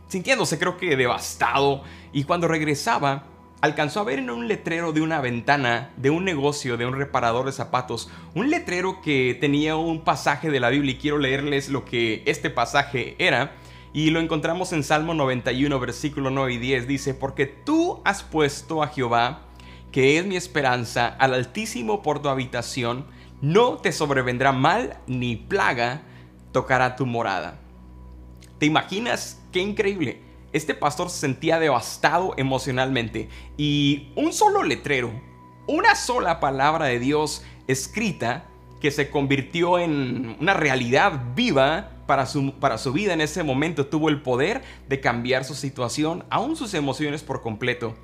sintiéndose 0.09 0.59
creo 0.59 0.77
que 0.77 0.97
devastado. 0.97 1.83
Y 2.13 2.25
cuando 2.25 2.49
regresaba, 2.49 3.25
alcanzó 3.61 4.01
a 4.01 4.05
ver 4.05 4.19
en 4.19 4.31
un 4.31 4.49
letrero 4.49 4.93
de 4.93 5.01
una 5.01 5.21
ventana 5.21 5.91
de 5.97 6.11
un 6.11 6.25
negocio 6.25 6.77
de 6.77 6.87
un 6.87 6.95
reparador 6.95 7.47
de 7.47 7.53
zapatos, 7.53 8.11
un 8.35 8.51
letrero 8.51 9.01
que 9.01 9.37
tenía 9.41 9.77
un 9.77 10.03
pasaje 10.03 10.51
de 10.51 10.61
la 10.61 10.71
Biblia 10.71 10.93
y 10.93 10.99
quiero 10.99 11.19
leerles 11.19 11.69
lo 11.69 11.85
que 11.85 12.23
este 12.27 12.51
pasaje 12.51 13.17
era. 13.19 13.55
Y 13.93 14.11
lo 14.11 14.21
encontramos 14.21 14.75
en 14.75 14.83
Salmo 14.83 15.15
91, 15.15 15.81
versículo 15.81 16.29
9 16.31 16.53
y 16.53 16.59
10. 16.59 16.87
Dice, 16.87 17.15
porque 17.15 17.47
tú 17.47 18.03
has 18.05 18.23
puesto 18.23 18.83
a 18.83 18.89
Jehová, 18.89 19.45
que 19.91 20.19
es 20.19 20.27
mi 20.27 20.37
esperanza, 20.37 21.07
al 21.07 21.33
Altísimo 21.33 22.03
por 22.03 22.21
tu 22.21 22.29
habitación, 22.29 23.07
no 23.41 23.79
te 23.79 23.93
sobrevendrá 23.93 24.53
mal 24.53 24.99
ni 25.07 25.37
plaga 25.37 26.03
tocará 26.53 26.95
tu 26.95 27.07
morada. 27.07 27.59
¿Te 28.59 28.67
imaginas? 28.67 29.41
Qué 29.51 29.61
increíble. 29.61 30.26
Este 30.53 30.75
pastor 30.75 31.11
se 31.11 31.19
sentía 31.19 31.59
devastado 31.59 32.35
emocionalmente 32.37 33.29
y 33.57 34.13
un 34.15 34.33
solo 34.33 34.63
letrero, 34.63 35.11
una 35.67 35.95
sola 35.95 36.41
palabra 36.41 36.87
de 36.87 36.99
Dios 36.99 37.43
escrita 37.67 38.47
que 38.81 38.91
se 38.91 39.11
convirtió 39.11 39.79
en 39.79 40.37
una 40.41 40.55
realidad 40.55 41.21
viva 41.35 41.91
para 42.07 42.27
su, 42.27 42.53
para 42.53 42.79
su 42.79 42.93
vida 42.93 43.13
en 43.13 43.21
ese 43.21 43.43
momento, 43.43 43.87
tuvo 43.87 44.09
el 44.09 44.23
poder 44.23 44.63
de 44.89 45.01
cambiar 45.01 45.45
su 45.45 45.55
situación, 45.55 46.25
aún 46.31 46.57
sus 46.57 46.75
emociones 46.75 47.23
por 47.23 47.43
completo. 47.43 47.95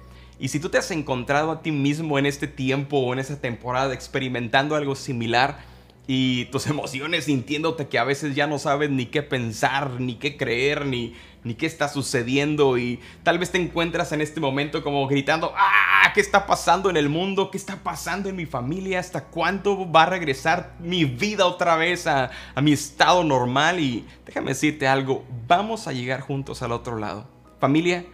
Y 0.41 0.49
si 0.49 0.59
tú 0.59 0.71
te 0.71 0.79
has 0.79 0.91
encontrado 0.91 1.53
a 1.53 1.63
ti 1.63 1.71
mismo 1.71 2.19
en 2.19 2.27
este 2.27 2.49
tiempo 2.49 2.99
o 2.99 3.13
en 3.13 3.21
esta 3.21 3.41
temporada 3.41 3.95
experimentando 3.95 4.75
algo 4.75 4.97
similar, 4.97 5.61
y 6.07 6.47
tus 6.47 6.67
emociones 6.69 7.25
sintiéndote 7.25 7.87
que 7.89 7.99
a 7.99 8.05
veces 8.05 8.35
ya 8.35 8.47
no 8.47 8.59
sabes 8.59 8.91
ni 8.91 9.07
qué 9.07 9.23
pensar, 9.23 10.01
ni 10.01 10.17
qué 10.17 10.37
creer, 10.37 10.87
ni, 10.87 11.15
ni 11.45 11.55
qué 11.55 11.67
está 11.67 11.89
sucediendo 11.89 12.79
y 12.79 13.01
tal 13.23 13.39
vez 13.39 13.51
te 13.51 13.59
encuentras 13.59 14.13
en 14.13 14.21
este 14.21 14.41
momento 14.41 14.83
como 14.83 15.07
gritando, 15.09 15.53
¡ah! 15.57 16.13
¿Qué 16.15 16.21
está 16.21 16.47
pasando 16.47 16.91
en 16.91 16.97
el 16.97 17.09
mundo? 17.09 17.51
¿Qué 17.51 17.57
está 17.57 17.77
pasando 17.77 18.29
en 18.29 18.37
mi 18.37 18.47
familia? 18.47 19.01
¿Hasta 19.01 19.25
cuánto 19.25 19.91
va 19.91 20.03
a 20.03 20.07
regresar 20.07 20.75
mi 20.79 21.05
vida 21.05 21.47
otra 21.47 21.77
vez 21.77 22.07
a, 22.07 22.31
a 22.55 22.61
mi 22.61 22.73
estado 22.73 23.25
normal? 23.25 23.81
Y 23.81 24.05
déjame 24.27 24.49
decirte 24.51 24.87
algo, 24.87 25.25
vamos 25.49 25.89
a 25.89 25.93
llegar 25.93 26.21
juntos 26.21 26.63
al 26.63 26.73
otro 26.73 26.99
lado. 26.99 27.27
Familia, 27.61 28.05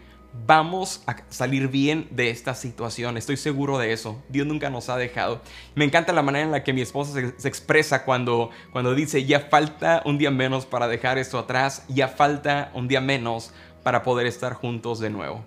vamos 0.46 1.02
a 1.06 1.16
salir 1.30 1.68
bien 1.68 2.08
de 2.10 2.30
esta 2.30 2.54
situación. 2.54 3.16
Estoy 3.16 3.36
seguro 3.36 3.78
de 3.78 3.92
eso. 3.92 4.22
Dios 4.28 4.46
nunca 4.46 4.70
nos 4.70 4.88
ha 4.88 4.96
dejado. 4.96 5.40
Me 5.74 5.84
encanta 5.84 6.12
la 6.12 6.22
manera 6.22 6.44
en 6.44 6.52
la 6.52 6.64
que 6.64 6.72
mi 6.72 6.80
esposa 6.80 7.12
se, 7.36 7.48
expresa 7.48 8.04
cuando, 8.04 8.50
cuando 8.72 8.94
dice, 8.94 9.24
ya 9.24 9.40
falta 9.40 10.02
un 10.04 10.18
día 10.18 10.30
menos 10.30 10.66
para 10.66 10.88
dejar 10.88 11.18
esto 11.18 11.38
atrás, 11.38 11.84
ya 11.88 12.08
falta 12.08 12.70
un 12.74 12.88
día 12.88 13.00
menos 13.00 13.52
para 13.82 14.02
poder 14.02 14.26
estar 14.26 14.54
juntos 14.54 15.00
de 15.00 15.10
nuevo. 15.10 15.44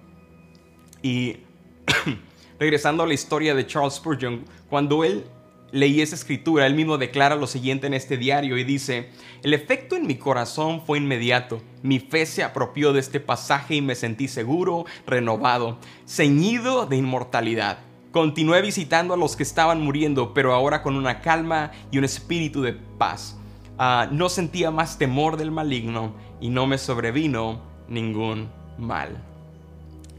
Y 1.02 1.38
regresando 2.60 3.04
a 3.04 3.08
la 3.08 3.14
historia 3.14 3.56
de 3.56 3.66
Charles 3.66 3.96
Spurgeon, 3.96 4.46
cuando 4.70 5.04
él 5.04 5.26
leí 5.72 6.02
esa 6.02 6.16
escritura, 6.16 6.66
él 6.66 6.76
mismo 6.76 6.98
declara 6.98 7.36
lo 7.36 7.48
siguiente 7.48 7.88
en 7.88 7.94
este 7.94 8.18
diario 8.18 8.58
y 8.58 8.64
dice, 8.64 9.10
el 9.44 9.54
efecto 9.54 9.96
en 9.96 10.08
mi 10.08 10.16
corazón 10.16 10.82
fue 10.86 10.98
inmediato, 10.98 11.62
mi 11.84 12.00
fe 12.00 12.26
se 12.26 12.44
apropió 12.44 12.94
de 12.94 13.00
este 13.00 13.20
pasaje 13.20 13.76
y 13.76 13.82
me 13.82 13.96
sentí 13.96 14.28
seguro, 14.28 14.86
renovado, 15.08 15.78
ceñido 16.08 16.86
de 16.86 16.98
inmortalidad. 16.98 17.80
Continué 18.12 18.62
visitando 18.62 19.14
a 19.14 19.18
los 19.18 19.38
que 19.38 19.44
estaban 19.44 19.82
muriendo, 19.82 20.34
pero 20.34 20.54
ahora 20.54 20.84
con 20.84 20.96
una 20.96 21.22
calma 21.22 21.72
y 21.92 21.98
un 21.98 22.04
espíritu 22.04 22.62
de 22.62 22.74
paz. 22.74 23.38
Ah, 23.78 24.10
no 24.12 24.28
sentía 24.28 24.70
más 24.70 24.98
temor 24.98 25.38
del 25.38 25.50
maligno 25.50 26.14
y 26.42 26.50
no 26.50 26.68
me 26.68 26.78
sobrevino 26.78 27.62
ningún 27.88 28.50
mal. 28.78 29.24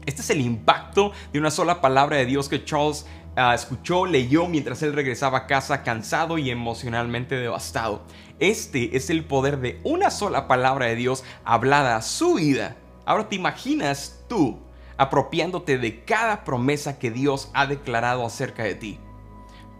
Este 0.05 0.21
es 0.21 0.29
el 0.31 0.41
impacto 0.41 1.11
de 1.31 1.39
una 1.39 1.51
sola 1.51 1.81
palabra 1.81 2.17
de 2.17 2.25
Dios 2.25 2.49
que 2.49 2.65
Charles 2.65 3.05
Ah, 3.35 3.55
escuchó, 3.55 4.05
leyó 4.05 4.47
mientras 4.47 4.83
él 4.83 4.93
regresaba 4.93 5.39
a 5.39 5.47
casa 5.47 5.81
cansado 5.81 6.37
y 6.37 6.51
emocionalmente 6.51 7.35
devastado. 7.35 8.03
Este 8.39 8.95
es 8.95 9.09
el 9.09 9.25
poder 9.25 9.59
de 9.59 9.81
una 9.83 10.11
sola 10.11 10.47
palabra 10.47 10.85
de 10.85 10.95
Dios 10.95 11.23
hablada 11.43 11.95
a 11.95 12.03
su 12.03 12.35
vida. 12.35 12.75
Ahora 13.05 13.29
te 13.29 13.35
imaginas 13.35 14.23
tú 14.29 14.59
apropiándote 14.97 15.79
de 15.79 16.03
cada 16.03 16.43
promesa 16.43 16.99
que 16.99 17.09
Dios 17.09 17.49
ha 17.55 17.65
declarado 17.65 18.23
acerca 18.23 18.63
de 18.63 18.75
ti. 18.75 18.99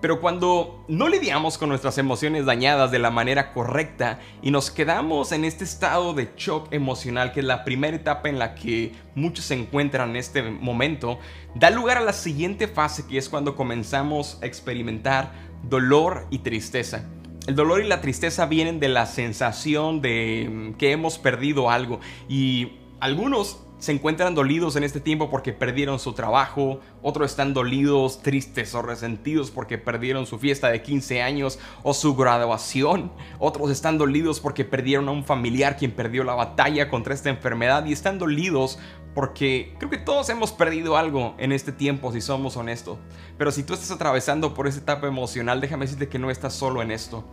Pero 0.03 0.19
cuando 0.19 0.83
no 0.89 1.07
lidiamos 1.07 1.57
con 1.57 1.69
nuestras 1.69 1.97
emociones 1.97 2.45
dañadas 2.45 2.91
de 2.91 2.99
la 2.99 3.09
manera 3.09 3.53
correcta 3.53 4.19
y 4.41 4.51
nos 4.51 4.69
quedamos 4.69 5.31
en 5.31 5.45
este 5.45 5.63
estado 5.63 6.13
de 6.13 6.29
shock 6.35 6.67
emocional, 6.73 7.31
que 7.31 7.39
es 7.39 7.45
la 7.45 7.63
primera 7.63 7.95
etapa 7.95 8.27
en 8.27 8.37
la 8.37 8.53
que 8.53 8.91
muchos 9.15 9.45
se 9.45 9.53
encuentran 9.53 10.09
en 10.09 10.15
este 10.17 10.43
momento, 10.43 11.19
da 11.55 11.69
lugar 11.69 11.95
a 11.95 12.01
la 12.01 12.11
siguiente 12.11 12.67
fase 12.67 13.07
que 13.07 13.17
es 13.17 13.29
cuando 13.29 13.55
comenzamos 13.55 14.39
a 14.41 14.45
experimentar 14.45 15.31
dolor 15.69 16.27
y 16.29 16.39
tristeza. 16.39 17.05
El 17.47 17.55
dolor 17.55 17.81
y 17.81 17.87
la 17.87 18.01
tristeza 18.01 18.45
vienen 18.45 18.81
de 18.81 18.89
la 18.89 19.05
sensación 19.05 20.01
de 20.01 20.73
que 20.77 20.91
hemos 20.91 21.17
perdido 21.17 21.71
algo 21.71 22.01
y 22.27 22.73
algunos 22.99 23.63
se 23.83 23.91
encuentran 23.91 24.33
dolidos 24.33 24.77
en 24.77 24.85
este 24.85 25.01
tiempo 25.01 25.29
porque 25.29 25.51
perdieron 25.51 25.99
su 25.99 26.13
trabajo, 26.13 26.79
otros 27.01 27.31
están 27.31 27.53
dolidos, 27.53 28.21
tristes 28.21 28.73
o 28.75 28.81
resentidos 28.81 29.51
porque 29.51 29.77
perdieron 29.77 30.25
su 30.25 30.39
fiesta 30.39 30.69
de 30.69 30.81
15 30.81 31.21
años 31.21 31.59
o 31.83 31.93
su 31.93 32.15
graduación, 32.15 33.11
otros 33.39 33.71
están 33.71 33.97
dolidos 33.97 34.39
porque 34.39 34.63
perdieron 34.63 35.09
a 35.09 35.11
un 35.11 35.25
familiar 35.25 35.75
quien 35.75 35.91
perdió 35.91 36.23
la 36.23 36.33
batalla 36.33 36.87
contra 36.87 37.13
esta 37.13 37.29
enfermedad 37.29 37.85
y 37.85 37.91
están 37.91 38.19
dolidos 38.19 38.79
porque 39.13 39.75
creo 39.79 39.89
que 39.89 39.97
todos 39.97 40.29
hemos 40.29 40.53
perdido 40.53 40.95
algo 40.95 41.35
en 41.37 41.51
este 41.51 41.73
tiempo 41.73 42.13
si 42.13 42.21
somos 42.21 42.55
honestos. 42.55 42.97
Pero 43.37 43.51
si 43.51 43.63
tú 43.63 43.73
estás 43.73 43.91
atravesando 43.91 44.53
por 44.53 44.65
esa 44.65 44.79
etapa 44.79 45.07
emocional, 45.07 45.59
déjame 45.59 45.87
decirte 45.87 46.07
que 46.07 46.19
no 46.19 46.31
estás 46.31 46.53
solo 46.53 46.81
en 46.81 46.89
esto. 46.89 47.25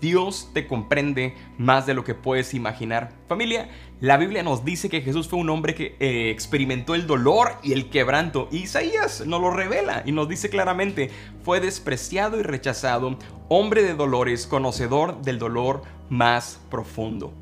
Dios 0.00 0.50
te 0.52 0.66
comprende 0.66 1.34
más 1.58 1.86
de 1.86 1.94
lo 1.94 2.04
que 2.04 2.14
puedes 2.14 2.52
imaginar. 2.54 3.12
Familia, 3.28 3.70
la 4.00 4.18
Biblia 4.18 4.42
nos 4.42 4.64
dice 4.64 4.90
que 4.90 5.00
Jesús 5.00 5.26
fue 5.28 5.38
un 5.38 5.48
hombre 5.48 5.74
que 5.74 5.96
eh, 6.00 6.30
experimentó 6.30 6.94
el 6.94 7.06
dolor 7.06 7.52
y 7.62 7.72
el 7.72 7.88
quebranto. 7.88 8.48
Isaías 8.52 9.26
nos 9.26 9.40
lo 9.40 9.50
revela 9.50 10.02
y 10.04 10.12
nos 10.12 10.28
dice 10.28 10.50
claramente, 10.50 11.10
fue 11.42 11.60
despreciado 11.60 12.38
y 12.38 12.42
rechazado, 12.42 13.18
hombre 13.48 13.82
de 13.82 13.94
dolores, 13.94 14.46
conocedor 14.46 15.22
del 15.22 15.38
dolor 15.38 15.82
más 16.10 16.60
profundo. 16.70 17.32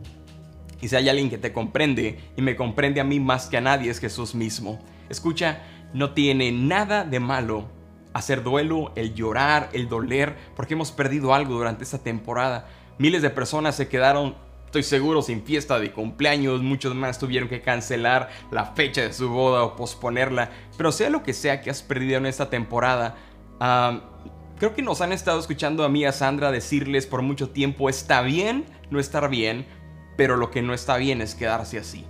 Y 0.80 0.88
si 0.88 0.96
hay 0.96 1.08
alguien 1.08 1.30
que 1.30 1.38
te 1.38 1.52
comprende 1.52 2.20
y 2.36 2.42
me 2.42 2.56
comprende 2.56 3.00
a 3.00 3.04
mí 3.04 3.18
más 3.18 3.46
que 3.46 3.56
a 3.56 3.60
nadie 3.60 3.90
es 3.90 3.98
Jesús 3.98 4.34
mismo. 4.34 4.78
Escucha, 5.08 5.62
no 5.92 6.12
tiene 6.12 6.52
nada 6.52 7.04
de 7.04 7.20
malo 7.20 7.66
hacer 8.12 8.44
duelo, 8.44 8.92
el 8.94 9.14
llorar, 9.14 9.70
el 9.72 9.88
doler, 9.88 10.36
porque 10.54 10.74
hemos 10.74 10.92
perdido 10.92 11.34
algo 11.34 11.54
durante 11.54 11.82
esta 11.84 11.98
temporada. 11.98 12.68
Miles 12.96 13.22
de 13.22 13.30
personas 13.30 13.74
se 13.74 13.88
quedaron, 13.88 14.36
estoy 14.78 14.98
seguro, 14.98 15.22
sin 15.22 15.44
fiesta 15.44 15.78
de 15.78 15.92
cumpleaños, 15.92 16.60
muchos 16.60 16.96
más 16.96 17.20
tuvieron 17.20 17.48
que 17.48 17.60
cancelar 17.60 18.30
la 18.50 18.64
fecha 18.64 19.02
de 19.02 19.12
su 19.12 19.28
boda 19.28 19.62
o 19.62 19.76
posponerla, 19.76 20.50
pero 20.76 20.90
sea 20.90 21.10
lo 21.10 21.22
que 21.22 21.32
sea 21.32 21.60
que 21.60 21.70
has 21.70 21.80
perdido 21.80 22.18
en 22.18 22.26
esta 22.26 22.50
temporada, 22.50 23.14
creo 24.58 24.74
que 24.74 24.82
nos 24.82 25.00
han 25.00 25.12
estado 25.12 25.38
escuchando 25.38 25.84
a 25.84 25.88
mí 25.88 26.00
y 26.00 26.06
a 26.06 26.12
Sandra 26.12 26.50
decirles 26.50 27.06
por 27.06 27.22
mucho 27.22 27.50
tiempo, 27.50 27.88
está 27.88 28.20
bien 28.22 28.64
no 28.90 28.98
estar 28.98 29.28
bien, 29.28 29.64
pero 30.16 30.36
lo 30.36 30.50
que 30.50 30.60
no 30.60 30.74
está 30.74 30.96
bien 30.96 31.20
es 31.20 31.36
quedarse 31.36 31.78
así. 31.78 32.04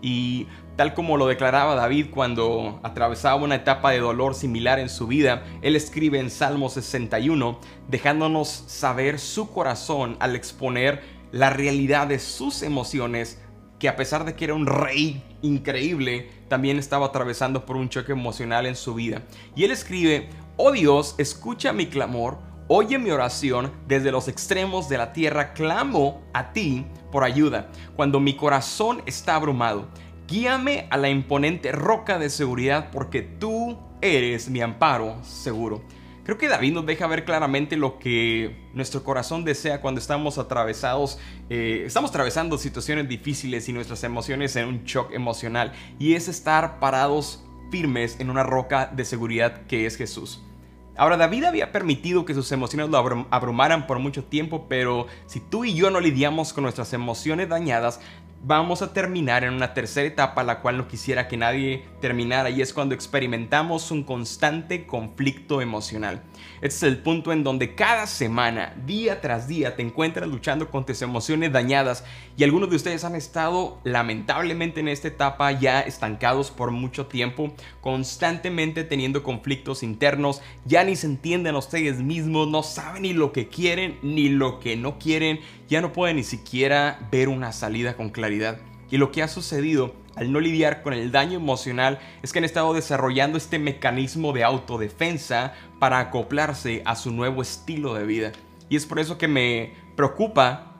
Y 0.00 0.46
Tal 0.78 0.94
como 0.94 1.16
lo 1.16 1.26
declaraba 1.26 1.74
David 1.74 2.06
cuando 2.12 2.78
atravesaba 2.84 3.42
una 3.42 3.56
etapa 3.56 3.90
de 3.90 3.98
dolor 3.98 4.36
similar 4.36 4.78
en 4.78 4.88
su 4.88 5.08
vida, 5.08 5.42
él 5.60 5.74
escribe 5.74 6.20
en 6.20 6.30
Salmo 6.30 6.68
61, 6.68 7.58
dejándonos 7.88 8.46
saber 8.68 9.18
su 9.18 9.50
corazón 9.50 10.16
al 10.20 10.36
exponer 10.36 11.02
la 11.32 11.50
realidad 11.50 12.06
de 12.06 12.18
sus 12.18 12.62
emociones, 12.62 13.40
que 13.78 13.88
a 13.88 13.96
pesar 13.96 14.24
de 14.24 14.34
que 14.34 14.44
era 14.44 14.54
un 14.54 14.66
rey 14.66 15.22
increíble, 15.42 16.30
también 16.48 16.78
estaba 16.78 17.06
atravesando 17.06 17.64
por 17.64 17.76
un 17.76 17.88
choque 17.88 18.12
emocional 18.12 18.66
en 18.66 18.76
su 18.76 18.94
vida. 18.94 19.22
Y 19.54 19.64
él 19.64 19.70
escribe, 19.70 20.28
oh 20.56 20.72
Dios, 20.72 21.14
escucha 21.18 21.72
mi 21.72 21.86
clamor, 21.86 22.38
oye 22.66 22.98
mi 22.98 23.10
oración, 23.10 23.72
desde 23.86 24.10
los 24.10 24.28
extremos 24.28 24.88
de 24.88 24.98
la 24.98 25.12
tierra 25.12 25.52
clamo 25.52 26.22
a 26.32 26.52
ti 26.52 26.86
por 27.12 27.24
ayuda, 27.24 27.70
cuando 27.96 28.20
mi 28.20 28.34
corazón 28.34 29.02
está 29.06 29.34
abrumado. 29.34 29.86
Guíame 30.26 30.86
a 30.90 30.98
la 30.98 31.08
imponente 31.08 31.72
roca 31.72 32.18
de 32.18 32.28
seguridad 32.28 32.90
porque 32.90 33.22
tú 33.22 33.78
eres 34.02 34.50
mi 34.50 34.60
amparo 34.60 35.16
seguro. 35.22 35.82
Creo 36.28 36.36
que 36.36 36.48
David 36.48 36.74
nos 36.74 36.84
deja 36.84 37.06
ver 37.06 37.24
claramente 37.24 37.74
lo 37.74 37.98
que 37.98 38.54
nuestro 38.74 39.02
corazón 39.02 39.46
desea 39.46 39.80
cuando 39.80 39.98
estamos 39.98 40.36
atravesados, 40.36 41.18
eh, 41.48 41.84
estamos 41.86 42.10
atravesando 42.10 42.58
situaciones 42.58 43.08
difíciles 43.08 43.66
y 43.66 43.72
nuestras 43.72 44.04
emociones 44.04 44.54
en 44.56 44.68
un 44.68 44.84
shock 44.84 45.14
emocional. 45.14 45.72
Y 45.98 46.12
es 46.16 46.28
estar 46.28 46.80
parados 46.80 47.42
firmes 47.70 48.20
en 48.20 48.28
una 48.28 48.42
roca 48.42 48.90
de 48.94 49.06
seguridad 49.06 49.62
que 49.68 49.86
es 49.86 49.96
Jesús. 49.96 50.42
Ahora, 50.98 51.16
David 51.16 51.44
había 51.44 51.72
permitido 51.72 52.26
que 52.26 52.34
sus 52.34 52.52
emociones 52.52 52.90
lo 52.90 52.98
abrumaran 53.30 53.86
por 53.86 53.98
mucho 53.98 54.22
tiempo, 54.22 54.66
pero 54.68 55.06
si 55.24 55.40
tú 55.40 55.64
y 55.64 55.72
yo 55.72 55.90
no 55.90 55.98
lidiamos 55.98 56.52
con 56.52 56.62
nuestras 56.64 56.92
emociones 56.92 57.48
dañadas, 57.48 58.00
vamos 58.42 58.82
a 58.82 58.92
terminar 58.92 59.44
en 59.44 59.52
una 59.52 59.74
tercera 59.74 60.06
etapa 60.06 60.44
la 60.44 60.60
cual 60.60 60.76
no 60.76 60.88
quisiera 60.88 61.28
que 61.28 61.36
nadie 61.36 61.84
terminara 62.00 62.50
y 62.50 62.62
es 62.62 62.72
cuando 62.72 62.94
experimentamos 62.94 63.90
un 63.90 64.04
constante 64.04 64.86
conflicto 64.86 65.60
emocional. 65.60 66.22
Este 66.60 66.66
es 66.66 66.82
el 66.84 66.98
punto 66.98 67.32
en 67.32 67.44
donde 67.44 67.74
cada 67.74 68.06
semana, 68.06 68.74
día 68.86 69.20
tras 69.20 69.48
día, 69.48 69.76
te 69.76 69.82
encuentras 69.82 70.28
luchando 70.28 70.70
con 70.70 70.86
tus 70.86 71.02
emociones 71.02 71.52
dañadas 71.52 72.04
y 72.36 72.44
algunos 72.44 72.70
de 72.70 72.76
ustedes 72.76 73.04
han 73.04 73.16
estado 73.16 73.80
lamentablemente 73.84 74.80
en 74.80 74.88
esta 74.88 75.08
etapa 75.08 75.50
ya 75.52 75.80
estancados 75.80 76.50
por 76.50 76.70
mucho 76.70 77.06
tiempo, 77.06 77.52
constantemente 77.80 78.84
teniendo 78.84 79.22
conflictos 79.22 79.82
internos, 79.82 80.42
ya 80.64 80.84
ni 80.84 80.96
se 80.96 81.06
entienden 81.06 81.56
ustedes 81.56 82.00
mismos, 82.00 82.48
no 82.48 82.62
saben 82.62 83.02
ni 83.02 83.12
lo 83.12 83.32
que 83.32 83.48
quieren 83.48 83.98
ni 84.02 84.28
lo 84.28 84.60
que 84.60 84.76
no 84.76 84.98
quieren, 84.98 85.40
ya 85.68 85.80
no 85.80 85.92
pueden 85.92 86.16
ni 86.16 86.24
siquiera 86.24 86.98
ver 87.10 87.28
una 87.28 87.52
salida 87.52 87.96
con 87.96 88.10
claridad. 88.10 88.58
Y 88.90 88.96
lo 88.96 89.12
que 89.12 89.22
ha 89.22 89.28
sucedido 89.28 89.94
al 90.16 90.32
no 90.32 90.40
lidiar 90.40 90.82
con 90.82 90.94
el 90.94 91.12
daño 91.12 91.36
emocional 91.36 92.00
es 92.22 92.32
que 92.32 92.40
han 92.40 92.44
estado 92.44 92.74
desarrollando 92.74 93.38
este 93.38 93.58
mecanismo 93.58 94.32
de 94.32 94.44
autodefensa 94.44 95.52
para 95.78 96.00
acoplarse 96.00 96.82
a 96.84 96.96
su 96.96 97.12
nuevo 97.12 97.42
estilo 97.42 97.94
de 97.94 98.04
vida. 98.04 98.32
Y 98.68 98.76
es 98.76 98.86
por 98.86 98.98
eso 98.98 99.18
que 99.18 99.28
me 99.28 99.74
preocupa 99.94 100.74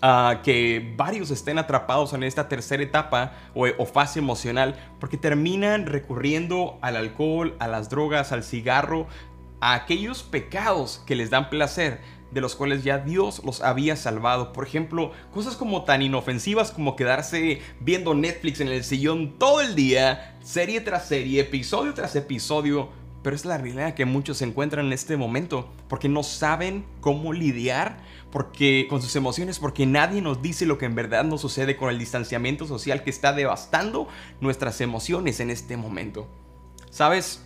ah, 0.00 0.40
que 0.44 0.94
varios 0.96 1.30
estén 1.30 1.58
atrapados 1.58 2.12
en 2.12 2.22
esta 2.22 2.48
tercera 2.48 2.82
etapa 2.82 3.32
o, 3.54 3.86
fase 3.86 4.18
emocional 4.18 4.76
porque 5.00 5.16
terminan 5.16 5.86
recurriendo 5.86 6.78
al 6.82 6.96
alcohol, 6.96 7.56
a 7.58 7.66
las 7.66 7.88
drogas, 7.88 8.30
al 8.30 8.44
cigarro, 8.44 9.08
a 9.60 9.74
aquellos 9.74 10.22
pecados 10.22 11.02
que 11.06 11.16
les 11.16 11.30
dan 11.30 11.50
placer 11.50 12.00
de 12.32 12.40
los 12.40 12.56
cuales 12.56 12.84
ya 12.84 12.98
Dios 12.98 13.42
los 13.44 13.60
había 13.60 13.96
salvado. 13.96 14.52
Por 14.52 14.66
ejemplo, 14.66 15.12
cosas 15.32 15.56
como 15.56 15.84
tan 15.84 16.02
inofensivas 16.02 16.70
como 16.70 16.96
quedarse 16.96 17.60
viendo 17.80 18.14
Netflix 18.14 18.60
en 18.60 18.68
el 18.68 18.84
sillón 18.84 19.38
todo 19.38 19.60
el 19.60 19.74
día, 19.74 20.36
serie 20.42 20.80
tras 20.80 21.06
serie, 21.06 21.40
episodio 21.40 21.94
tras 21.94 22.16
episodio. 22.16 22.88
Pero 23.22 23.36
es 23.36 23.44
la 23.44 23.56
realidad 23.56 23.94
que 23.94 24.04
muchos 24.04 24.38
se 24.38 24.44
encuentran 24.44 24.86
en 24.86 24.92
este 24.92 25.16
momento 25.16 25.70
porque 25.88 26.08
no 26.08 26.24
saben 26.24 26.84
cómo 27.00 27.32
lidiar 27.32 27.98
porque, 28.32 28.86
con 28.88 29.02
sus 29.02 29.14
emociones, 29.14 29.58
porque 29.58 29.86
nadie 29.86 30.22
nos 30.22 30.42
dice 30.42 30.66
lo 30.66 30.78
que 30.78 30.86
en 30.86 30.94
verdad 30.94 31.22
nos 31.22 31.42
sucede 31.42 31.76
con 31.76 31.90
el 31.90 31.98
distanciamiento 31.98 32.66
social 32.66 33.04
que 33.04 33.10
está 33.10 33.32
devastando 33.32 34.08
nuestras 34.40 34.80
emociones 34.80 35.38
en 35.38 35.50
este 35.50 35.76
momento. 35.76 36.26
¿Sabes? 36.90 37.44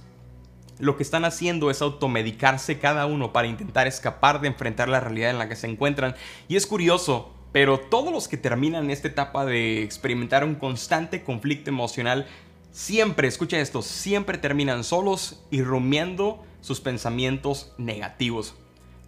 Lo 0.78 0.96
que 0.96 1.02
están 1.02 1.24
haciendo 1.24 1.70
es 1.70 1.82
automedicarse 1.82 2.78
cada 2.78 3.06
uno 3.06 3.32
para 3.32 3.48
intentar 3.48 3.86
escapar 3.86 4.40
de 4.40 4.48
enfrentar 4.48 4.88
la 4.88 5.00
realidad 5.00 5.30
en 5.30 5.38
la 5.38 5.48
que 5.48 5.56
se 5.56 5.66
encuentran. 5.66 6.14
Y 6.48 6.56
es 6.56 6.66
curioso, 6.66 7.32
pero 7.52 7.80
todos 7.80 8.12
los 8.12 8.28
que 8.28 8.36
terminan 8.36 8.90
esta 8.90 9.08
etapa 9.08 9.46
de 9.46 9.82
experimentar 9.82 10.44
un 10.44 10.56
constante 10.56 11.24
conflicto 11.24 11.70
emocional, 11.70 12.26
siempre, 12.70 13.28
escucha 13.28 13.58
esto, 13.58 13.80
siempre 13.80 14.36
terminan 14.36 14.84
solos 14.84 15.42
y 15.50 15.62
rumiando 15.62 16.44
sus 16.60 16.80
pensamientos 16.80 17.72
negativos. 17.78 18.54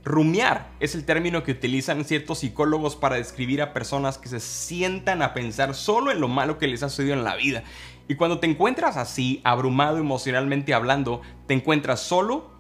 Rumiar 0.05 0.71
es 0.81 0.95
el 0.95 1.05
término 1.05 1.43
que 1.43 1.53
utilizan 1.53 2.05
ciertos 2.05 2.39
psicólogos 2.39 2.97
para 2.97 3.17
describir 3.17 3.61
a 3.61 3.75
personas 3.75 4.17
que 4.17 4.31
se 4.31 4.41
sientan 4.41 5.21
a 5.21 5.35
pensar 5.35 5.75
solo 5.75 6.11
en 6.11 6.21
lo 6.21 6.29
malo 6.29 6.57
que 6.57 6.69
les 6.69 6.83
ha 6.83 6.89
sucedido 6.89 7.15
en 7.15 7.25
la 7.25 7.37
vida. 7.37 7.65
Y 8.09 8.15
cuando 8.15 8.41
te 8.41 8.47
encuentras 8.47 8.97
así, 8.97 9.41
abrumado 9.45 9.99
emocionalmente 9.99 10.73
hablando, 10.73 11.21
te 11.47 11.55
encuentras 11.55 12.01
solo 12.01 12.51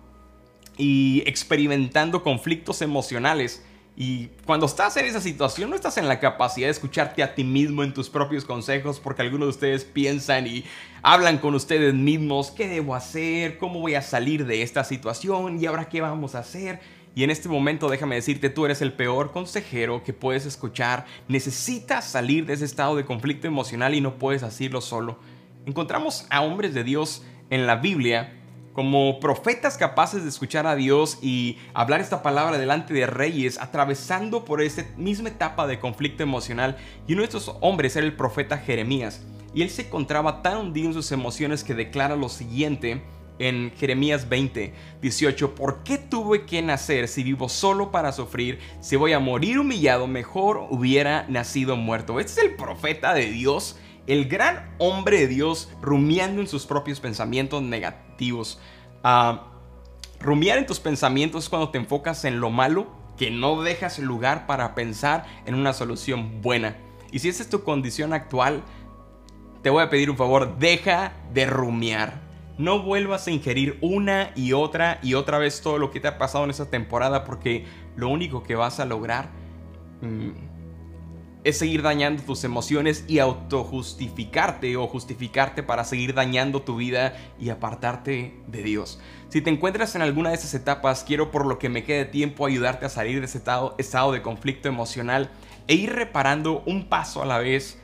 y 0.76 1.22
experimentando 1.26 2.22
conflictos 2.22 2.82
emocionales. 2.82 3.64
Y 3.96 4.28
cuando 4.46 4.66
estás 4.66 4.96
en 4.96 5.06
esa 5.06 5.20
situación 5.20 5.70
no 5.70 5.74
estás 5.74 5.96
en 5.96 6.06
la 6.06 6.20
capacidad 6.20 6.68
de 6.68 6.70
escucharte 6.70 7.20
a 7.20 7.34
ti 7.34 7.42
mismo 7.42 7.82
en 7.82 7.92
tus 7.92 8.08
propios 8.08 8.44
consejos 8.44 9.00
porque 9.00 9.22
algunos 9.22 9.46
de 9.46 9.50
ustedes 9.50 9.84
piensan 9.84 10.46
y 10.46 10.64
hablan 11.02 11.38
con 11.38 11.56
ustedes 11.56 11.94
mismos, 11.94 12.52
¿qué 12.52 12.68
debo 12.68 12.94
hacer? 12.94 13.58
¿Cómo 13.58 13.80
voy 13.80 13.96
a 13.96 14.02
salir 14.02 14.46
de 14.46 14.62
esta 14.62 14.84
situación? 14.84 15.60
¿Y 15.60 15.66
ahora 15.66 15.88
qué 15.88 16.00
vamos 16.00 16.36
a 16.36 16.40
hacer? 16.40 16.78
Y 17.16 17.24
en 17.24 17.30
este 17.30 17.48
momento 17.48 17.88
déjame 17.88 18.14
decirte, 18.14 18.50
tú 18.50 18.66
eres 18.66 18.82
el 18.82 18.92
peor 18.92 19.32
consejero 19.32 20.04
que 20.04 20.12
puedes 20.12 20.46
escuchar. 20.46 21.04
Necesitas 21.26 22.04
salir 22.04 22.46
de 22.46 22.52
ese 22.52 22.66
estado 22.66 22.94
de 22.94 23.04
conflicto 23.04 23.48
emocional 23.48 23.96
y 23.96 24.00
no 24.00 24.14
puedes 24.14 24.44
hacerlo 24.44 24.80
solo. 24.80 25.18
Encontramos 25.68 26.24
a 26.30 26.40
hombres 26.40 26.72
de 26.72 26.82
Dios 26.82 27.22
en 27.50 27.66
la 27.66 27.76
Biblia 27.76 28.32
como 28.72 29.20
profetas 29.20 29.76
capaces 29.76 30.22
de 30.22 30.30
escuchar 30.30 30.66
a 30.66 30.76
Dios 30.76 31.18
y 31.20 31.58
hablar 31.74 32.00
esta 32.00 32.22
palabra 32.22 32.56
delante 32.56 32.94
de 32.94 33.06
reyes, 33.06 33.60
atravesando 33.60 34.46
por 34.46 34.62
esta 34.62 34.86
misma 34.96 35.28
etapa 35.28 35.66
de 35.66 35.78
conflicto 35.78 36.22
emocional. 36.22 36.78
Y 37.06 37.12
uno 37.12 37.20
de 37.20 37.26
estos 37.26 37.54
hombres 37.60 37.96
era 37.96 38.06
el 38.06 38.16
profeta 38.16 38.56
Jeremías. 38.56 39.20
Y 39.52 39.60
él 39.60 39.68
se 39.68 39.82
encontraba 39.82 40.40
tan 40.40 40.56
hundido 40.56 40.86
en 40.86 40.94
sus 40.94 41.12
emociones 41.12 41.62
que 41.62 41.74
declara 41.74 42.16
lo 42.16 42.30
siguiente 42.30 43.02
en 43.38 43.70
Jeremías 43.76 44.26
20, 44.30 44.72
18, 45.02 45.54
¿por 45.54 45.82
qué 45.84 45.98
tuve 45.98 46.46
que 46.46 46.62
nacer 46.62 47.08
si 47.08 47.22
vivo 47.22 47.50
solo 47.50 47.90
para 47.90 48.12
sufrir? 48.12 48.58
Si 48.80 48.96
voy 48.96 49.12
a 49.12 49.20
morir 49.20 49.58
humillado, 49.58 50.06
mejor 50.06 50.66
hubiera 50.70 51.26
nacido 51.28 51.76
muerto. 51.76 52.20
Este 52.20 52.40
es 52.40 52.46
el 52.48 52.56
profeta 52.56 53.12
de 53.12 53.26
Dios 53.26 53.76
el 54.08 54.26
gran 54.26 54.74
hombre 54.78 55.20
de 55.20 55.28
Dios 55.28 55.70
rumiando 55.82 56.40
en 56.40 56.48
sus 56.48 56.66
propios 56.66 56.98
pensamientos 56.98 57.62
negativos. 57.62 58.58
Ah, 59.04 59.48
rumiar 60.18 60.58
en 60.58 60.66
tus 60.66 60.80
pensamientos 60.80 61.44
es 61.44 61.50
cuando 61.50 61.68
te 61.68 61.78
enfocas 61.78 62.24
en 62.24 62.40
lo 62.40 62.50
malo, 62.50 62.88
que 63.18 63.30
no 63.30 63.62
dejas 63.62 63.98
lugar 63.98 64.46
para 64.46 64.74
pensar 64.74 65.26
en 65.44 65.54
una 65.54 65.74
solución 65.74 66.40
buena. 66.40 66.76
Y 67.12 67.18
si 67.18 67.28
esa 67.28 67.42
es 67.42 67.50
tu 67.50 67.62
condición 67.62 68.14
actual, 68.14 68.62
te 69.62 69.70
voy 69.70 69.82
a 69.82 69.90
pedir 69.90 70.10
un 70.10 70.16
favor, 70.16 70.58
deja 70.58 71.12
de 71.34 71.44
rumiar. 71.44 72.22
No 72.56 72.82
vuelvas 72.82 73.26
a 73.26 73.30
ingerir 73.30 73.78
una 73.82 74.30
y 74.34 74.54
otra 74.54 75.00
y 75.02 75.14
otra 75.14 75.38
vez 75.38 75.60
todo 75.60 75.78
lo 75.78 75.90
que 75.90 76.00
te 76.00 76.08
ha 76.08 76.18
pasado 76.18 76.44
en 76.44 76.50
esta 76.50 76.70
temporada 76.70 77.24
porque 77.24 77.66
lo 77.94 78.08
único 78.08 78.42
que 78.42 78.56
vas 78.56 78.80
a 78.80 78.84
lograr 78.84 79.28
mm, 80.00 80.57
es 81.44 81.58
seguir 81.58 81.82
dañando 81.82 82.22
tus 82.22 82.44
emociones 82.44 83.04
y 83.06 83.20
autojustificarte 83.20 84.76
o 84.76 84.86
justificarte 84.86 85.62
para 85.62 85.84
seguir 85.84 86.14
dañando 86.14 86.62
tu 86.62 86.76
vida 86.76 87.16
y 87.38 87.50
apartarte 87.50 88.34
de 88.46 88.62
Dios. 88.62 89.00
Si 89.28 89.40
te 89.40 89.50
encuentras 89.50 89.94
en 89.94 90.02
alguna 90.02 90.30
de 90.30 90.36
esas 90.36 90.54
etapas, 90.54 91.04
quiero 91.04 91.30
por 91.30 91.46
lo 91.46 91.58
que 91.58 91.68
me 91.68 91.84
quede 91.84 92.04
tiempo 92.04 92.46
ayudarte 92.46 92.86
a 92.86 92.90
salir 92.90 93.20
de 93.20 93.26
ese 93.26 93.38
estado, 93.38 93.74
estado 93.78 94.12
de 94.12 94.22
conflicto 94.22 94.68
emocional 94.68 95.30
e 95.66 95.74
ir 95.74 95.92
reparando 95.92 96.62
un 96.66 96.88
paso 96.88 97.22
a 97.22 97.26
la 97.26 97.38
vez 97.38 97.78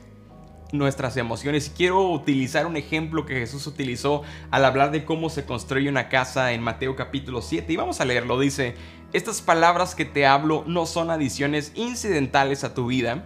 nuestras 0.71 1.15
emociones. 1.17 1.71
Quiero 1.75 2.09
utilizar 2.11 2.65
un 2.65 2.77
ejemplo 2.77 3.25
que 3.25 3.35
Jesús 3.35 3.67
utilizó 3.67 4.23
al 4.51 4.65
hablar 4.65 4.91
de 4.91 5.05
cómo 5.05 5.29
se 5.29 5.45
construye 5.45 5.89
una 5.89 6.09
casa 6.09 6.51
en 6.51 6.61
Mateo 6.61 6.95
capítulo 6.95 7.41
7 7.41 7.71
y 7.71 7.75
vamos 7.75 8.01
a 8.01 8.05
leerlo. 8.05 8.39
Dice, 8.39 8.75
estas 9.13 9.41
palabras 9.41 9.95
que 9.95 10.05
te 10.05 10.25
hablo 10.25 10.63
no 10.67 10.85
son 10.85 11.09
adiciones 11.09 11.71
incidentales 11.75 12.63
a 12.63 12.73
tu 12.73 12.87
vida, 12.87 13.23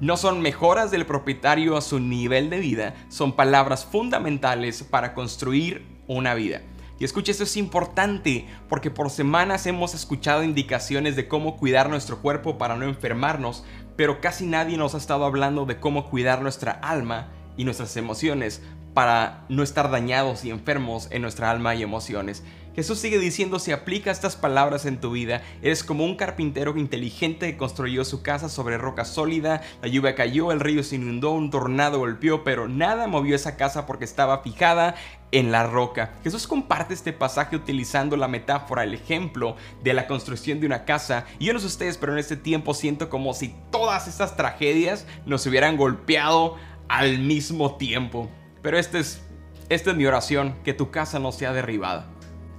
no 0.00 0.16
son 0.16 0.42
mejoras 0.42 0.90
del 0.90 1.06
propietario 1.06 1.76
a 1.76 1.80
su 1.80 2.00
nivel 2.00 2.50
de 2.50 2.58
vida, 2.58 2.94
son 3.08 3.32
palabras 3.32 3.84
fundamentales 3.84 4.82
para 4.82 5.14
construir 5.14 5.86
una 6.06 6.34
vida. 6.34 6.62
Y 6.98 7.04
escucha, 7.04 7.30
esto 7.30 7.44
es 7.44 7.56
importante 7.56 8.46
porque 8.68 8.90
por 8.90 9.10
semanas 9.10 9.66
hemos 9.66 9.94
escuchado 9.94 10.42
indicaciones 10.42 11.14
de 11.14 11.28
cómo 11.28 11.56
cuidar 11.56 11.90
nuestro 11.90 12.22
cuerpo 12.22 12.56
para 12.56 12.76
no 12.76 12.86
enfermarnos, 12.86 13.64
pero 13.96 14.20
casi 14.20 14.46
nadie 14.46 14.76
nos 14.76 14.94
ha 14.94 14.98
estado 14.98 15.24
hablando 15.24 15.66
de 15.66 15.78
cómo 15.78 16.08
cuidar 16.08 16.40
nuestra 16.40 16.72
alma 16.72 17.28
y 17.56 17.64
nuestras 17.64 17.96
emociones 17.96 18.62
para 18.94 19.44
no 19.50 19.62
estar 19.62 19.90
dañados 19.90 20.44
y 20.44 20.50
enfermos 20.50 21.08
en 21.10 21.20
nuestra 21.20 21.50
alma 21.50 21.74
y 21.74 21.82
emociones. 21.82 22.42
Jesús 22.76 22.98
sigue 22.98 23.18
diciendo, 23.18 23.58
si 23.58 23.72
aplica 23.72 24.10
estas 24.10 24.36
palabras 24.36 24.84
en 24.84 25.00
tu 25.00 25.10
vida, 25.12 25.42
eres 25.62 25.82
como 25.82 26.04
un 26.04 26.14
carpintero 26.14 26.76
inteligente 26.76 27.50
que 27.50 27.56
construyó 27.56 28.04
su 28.04 28.22
casa 28.22 28.50
sobre 28.50 28.76
roca 28.76 29.06
sólida, 29.06 29.62
la 29.80 29.88
lluvia 29.88 30.14
cayó, 30.14 30.52
el 30.52 30.60
río 30.60 30.82
se 30.82 30.96
inundó, 30.96 31.30
un 31.30 31.50
tornado 31.50 32.00
golpeó, 32.00 32.44
pero 32.44 32.68
nada 32.68 33.06
movió 33.06 33.34
esa 33.34 33.56
casa 33.56 33.86
porque 33.86 34.04
estaba 34.04 34.42
fijada 34.42 34.94
en 35.32 35.52
la 35.52 35.66
roca. 35.66 36.12
Jesús 36.22 36.46
comparte 36.46 36.92
este 36.92 37.14
pasaje 37.14 37.56
utilizando 37.56 38.14
la 38.18 38.28
metáfora, 38.28 38.84
el 38.84 38.92
ejemplo 38.92 39.56
de 39.82 39.94
la 39.94 40.06
construcción 40.06 40.60
de 40.60 40.66
una 40.66 40.84
casa. 40.84 41.24
Y 41.38 41.46
yo 41.46 41.54
no 41.54 41.60
sé 41.60 41.66
ustedes, 41.68 41.96
pero 41.96 42.12
en 42.12 42.18
este 42.18 42.36
tiempo 42.36 42.74
siento 42.74 43.08
como 43.08 43.32
si 43.32 43.54
todas 43.72 44.06
estas 44.06 44.36
tragedias 44.36 45.06
nos 45.24 45.46
hubieran 45.46 45.78
golpeado 45.78 46.56
al 46.88 47.20
mismo 47.20 47.76
tiempo. 47.76 48.28
Pero 48.60 48.78
este 48.78 48.98
es, 48.98 49.22
esta 49.70 49.92
es 49.92 49.96
mi 49.96 50.04
oración, 50.04 50.56
que 50.62 50.74
tu 50.74 50.90
casa 50.90 51.18
no 51.18 51.32
sea 51.32 51.54
derribada 51.54 52.12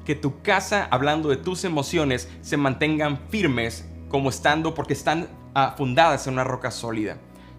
que 0.08 0.16
tu 0.16 0.42
casa, 0.42 0.88
hablando 0.90 1.28
de 1.28 1.36
tus 1.36 1.66
emociones, 1.66 2.30
se 2.40 2.56
mantengan 2.56 3.20
firmes 3.28 3.86
como 4.08 4.30
estando 4.30 4.74
porque 4.74 4.94
están 4.94 5.28
ah, 5.54 5.76
fundadas 5.78 6.28
en 6.28 6.34
una 6.36 6.46
roca 6.46 6.72
sólida. 6.72 7.18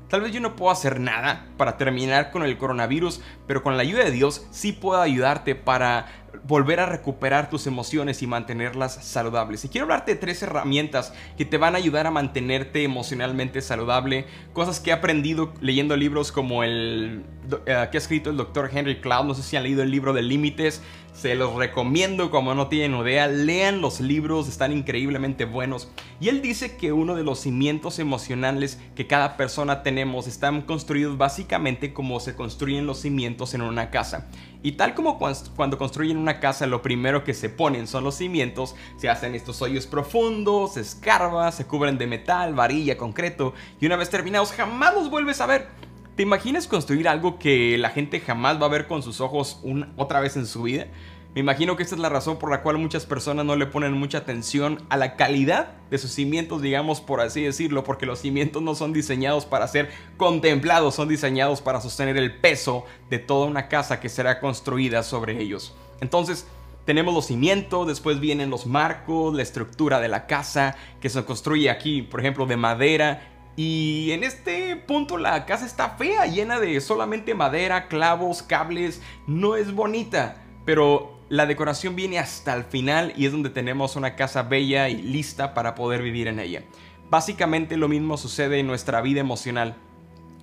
Tal 0.09 0.23
vez 0.23 0.33
yo 0.33 0.41
no 0.41 0.57
puedo 0.57 0.73
hacer 0.73 0.99
nada 0.99 1.47
para 1.59 1.77
terminar 1.77 2.31
con 2.31 2.43
el 2.43 2.57
coronavirus, 2.57 3.21
pero 3.47 3.63
con 3.63 3.77
la 3.77 3.83
ayuda 3.83 4.03
de 4.03 4.13
Dios 4.13 4.47
sí 4.51 4.73
puedo 4.73 4.99
ayudarte 5.03 5.55
para 5.57 6.07
volver 6.45 6.81
a 6.81 6.87
recuperar 6.87 7.51
tus 7.51 7.67
emociones 7.67 8.23
y 8.23 8.27
mantenerlas 8.27 9.05
saludables. 9.05 9.67
Y 9.67 9.69
quiero 9.69 9.85
hablarte 9.85 10.15
de 10.15 10.21
tres 10.21 10.43
herramientas 10.43 11.13
que 11.37 11.45
te 11.45 11.59
van 11.59 11.75
a 11.75 11.79
ayudar 11.79 12.07
a 12.07 12.11
mantenerte 12.11 12.83
emocionalmente 12.83 13.61
saludable, 13.61 14.25
cosas 14.55 14.81
que 14.81 14.89
he 14.89 14.93
aprendido 14.95 15.53
leyendo 15.61 15.97
libros 15.99 16.33
como 16.33 16.65
el 16.65 17.27
eh, 17.67 17.89
que 17.91 17.97
ha 17.97 18.01
escrito 18.01 18.31
el 18.31 18.39
doctor 18.39 18.71
Henry 18.73 19.01
Cloud, 19.01 19.27
no 19.27 19.35
sé 19.35 19.43
si 19.43 19.57
han 19.57 19.63
leído 19.63 19.83
el 19.83 19.91
libro 19.91 20.15
de 20.15 20.23
Límites, 20.23 20.83
se 21.21 21.35
los 21.35 21.55
recomiendo 21.57 22.31
como 22.31 22.55
no 22.55 22.69
tienen 22.69 23.01
idea, 23.01 23.27
lean 23.27 23.81
los 23.81 24.01
libros, 24.01 24.49
están 24.49 24.73
increíblemente 24.73 25.45
buenos. 25.45 25.91
Y 26.21 26.29
él 26.29 26.43
dice 26.43 26.77
que 26.77 26.93
uno 26.93 27.17
de 27.17 27.25
los 27.25 27.41
cimientos 27.41 27.99
emocionales 27.99 28.79
que 28.95 29.09
cada 29.09 29.37
persona 29.37 29.83
tenemos 29.83 30.29
están 30.29 30.63
construidos 30.63 31.19
básicamente 31.19 31.93
como 31.93 32.21
se 32.21 32.37
construyen 32.37 32.87
los 32.87 33.01
cimientos 33.01 33.55
en 33.55 33.63
una 33.63 33.91
casa. 33.91 34.29
Y 34.63 34.73
tal 34.73 34.95
como 34.95 35.19
cuando 35.19 35.77
construyen 35.77 36.19
una 36.19 36.39
casa, 36.39 36.67
lo 36.67 36.83
primero 36.83 37.25
que 37.25 37.35
se 37.35 37.49
ponen 37.49 37.89
son 37.89 38.05
los 38.05 38.15
cimientos, 38.15 38.77
se 38.97 39.09
hacen 39.09 39.35
estos 39.35 39.61
hoyos 39.61 39.89
profundos, 39.89 40.75
se 40.75 40.81
escarba, 40.83 41.51
se 41.51 41.67
cubren 41.67 41.99
de 41.99 42.07
metal, 42.07 42.55
varilla, 42.55 42.97
concreto, 42.97 43.55
y 43.81 43.87
una 43.87 43.97
vez 43.97 44.09
terminados 44.11 44.53
jamás 44.53 44.95
los 44.95 45.11
vuelves 45.11 45.41
a 45.41 45.47
ver. 45.47 45.88
¿Te 46.19 46.23
imaginas 46.23 46.67
construir 46.67 47.07
algo 47.07 47.39
que 47.39 47.79
la 47.79 47.91
gente 47.91 48.19
jamás 48.19 48.61
va 48.61 48.67
a 48.67 48.71
ver 48.71 48.89
con 48.89 49.05
sus 49.05 49.21
ojos 49.21 49.63
otra 49.97 50.19
vez 50.19 50.37
en 50.37 50.47
su 50.47 50.63
vida? 50.63 50.89
Me 51.33 51.41
imagino 51.41 51.77
que 51.77 51.85
esta 51.85 51.95
es 51.95 52.01
la 52.01 52.09
razón 52.09 52.41
por 52.41 52.51
la 52.51 52.61
cual 52.63 52.77
muchas 52.77 53.07
personas 53.07 53.47
no 53.47 53.55
le 53.55 53.67
ponen 53.67 53.93
mucha 53.93 54.19
atención 54.19 54.83
a 54.89 54.97
la 54.97 55.15
calidad 55.15 55.75
de 55.93 55.99
sus 55.99 56.11
cimientos, 56.11 56.61
digamos 56.61 57.01
por 57.01 57.21
así 57.21 57.43
decirlo, 57.43 57.85
porque 57.85 58.05
los 58.05 58.19
cimientos 58.19 58.61
no 58.63 58.75
son 58.75 58.93
diseñados 58.93 59.47
para 59.47 59.69
ser 59.69 59.93
contemplados, 60.17 60.97
son 60.97 61.07
diseñados 61.07 61.63
para 61.63 61.81
sostener 61.81 62.17
el 62.17 62.35
peso 62.35 62.85
de 63.11 63.21
toda 63.21 63.47
una 63.47 63.69
casa 63.69 64.01
que 64.01 64.09
será 64.09 64.41
construida 64.41 65.05
sobre 65.05 65.41
ellos. 65.41 65.77
Entonces, 66.01 66.49
tenemos 66.85 67.15
los 67.15 67.27
cimientos, 67.27 67.87
después 67.87 68.19
vienen 68.19 68.51
los 68.51 68.67
marcos, 68.67 69.37
la 69.37 69.43
estructura 69.43 70.01
de 70.01 70.09
la 70.09 70.27
casa, 70.27 70.75
que 71.01 71.11
se 71.11 71.25
construye 71.25 71.71
aquí, 71.71 72.03
por 72.03 72.19
ejemplo, 72.19 72.45
de 72.47 72.57
madera. 72.57 73.38
Y 73.59 74.13
en 74.13 74.23
este 74.23 74.77
punto 74.77 75.19
la 75.19 75.45
casa 75.45 75.67
está 75.67 75.97
fea, 75.99 76.27
llena 76.27 76.61
de 76.61 76.81
solamente 76.81 77.35
madera, 77.35 77.89
clavos, 77.89 78.41
cables, 78.41 79.03
no 79.27 79.57
es 79.57 79.75
bonita. 79.75 80.45
Pero 80.65 81.19
la 81.29 81.45
decoración 81.45 81.97
viene 81.97 82.21
hasta 82.21 82.55
el 82.55 82.63
final 82.63 83.13
y 83.17 83.27
es 83.27 83.33
donde 83.33 83.51
tenemos 83.51 83.97
una 83.97 84.15
casa 84.15 84.45
bella 84.45 84.89
y 84.89 85.03
lista 85.03 85.55
para 85.55 85.75
poder 85.75 86.03
vivir 86.03 86.29
en 86.29 86.39
ella. 86.39 86.63
Básicamente 87.11 87.77
lo 87.77 87.89
mismo 87.89 88.17
sucede 88.17 88.61
en 88.61 88.69
nuestra 88.69 89.01
vida 89.01 89.19
emocional. 89.19 89.75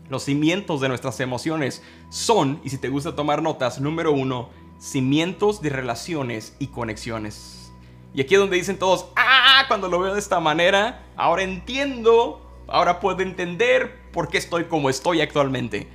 Los 0.10 0.24
cimientos 0.24 0.82
de 0.82 0.90
nuestras 0.90 1.18
emociones 1.22 1.84
son, 2.10 2.60
y 2.66 2.70
si 2.70 2.78
te 2.78 2.90
gusta 2.90 3.16
tomar 3.16 3.42
notas, 3.42 3.80
número 3.80 4.12
uno, 4.12 4.50
cimientos 4.78 5.62
de 5.62 5.70
relaciones 5.70 6.54
y 6.60 6.68
conexiones. 6.68 7.72
Y 8.14 8.20
aquí 8.20 8.34
es 8.34 8.42
donde 8.42 8.58
dicen 8.58 8.78
todos, 8.78 9.08
ah, 9.16 9.64
cuando 9.70 9.88
lo 9.88 10.00
veo 10.00 10.14
de 10.14 10.20
esta 10.20 10.42
manera, 10.42 11.06
ahora 11.16 11.44
entiendo, 11.44 12.45
ahora 12.68 13.00
puedo 13.00 13.22
entender 13.22 14.02
por 14.12 14.30
qué 14.30 14.38
estoy 14.38 14.66
como 14.66 14.90
estoy 14.90 15.22
actualmente. 15.22 15.88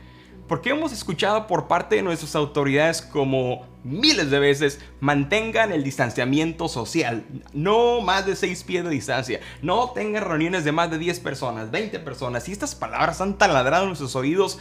Porque 0.49 0.71
hemos 0.71 0.93
escuchado 0.93 1.47
por 1.47 1.69
parte 1.69 1.97
de 1.97 2.03
nuestras 2.03 2.35
autoridades 2.35 3.03
como 3.03 3.65
miles 3.85 4.31
de 4.31 4.39
veces, 4.39 4.81
mantengan 5.01 5.73
el 5.73 5.85
distanciamiento 5.85 6.69
social, 6.69 7.25
no 7.53 8.01
más 8.01 8.27
de 8.27 8.37
6 8.37 8.65
pies 8.65 8.85
de 8.85 8.91
distancia, 8.91 9.41
no 9.63 9.91
tengan 9.91 10.25
reuniones 10.25 10.65
de 10.65 10.73
más 10.73 10.91
de 10.91 10.99
10 10.99 11.21
personas, 11.21 11.71
20 11.71 12.01
personas, 12.01 12.49
y 12.49 12.53
estas 12.53 12.75
palabras 12.75 13.21
han 13.21 13.39
taladrado 13.39 13.85
en 13.85 13.91
nuestros 13.91 14.17
oídos 14.17 14.59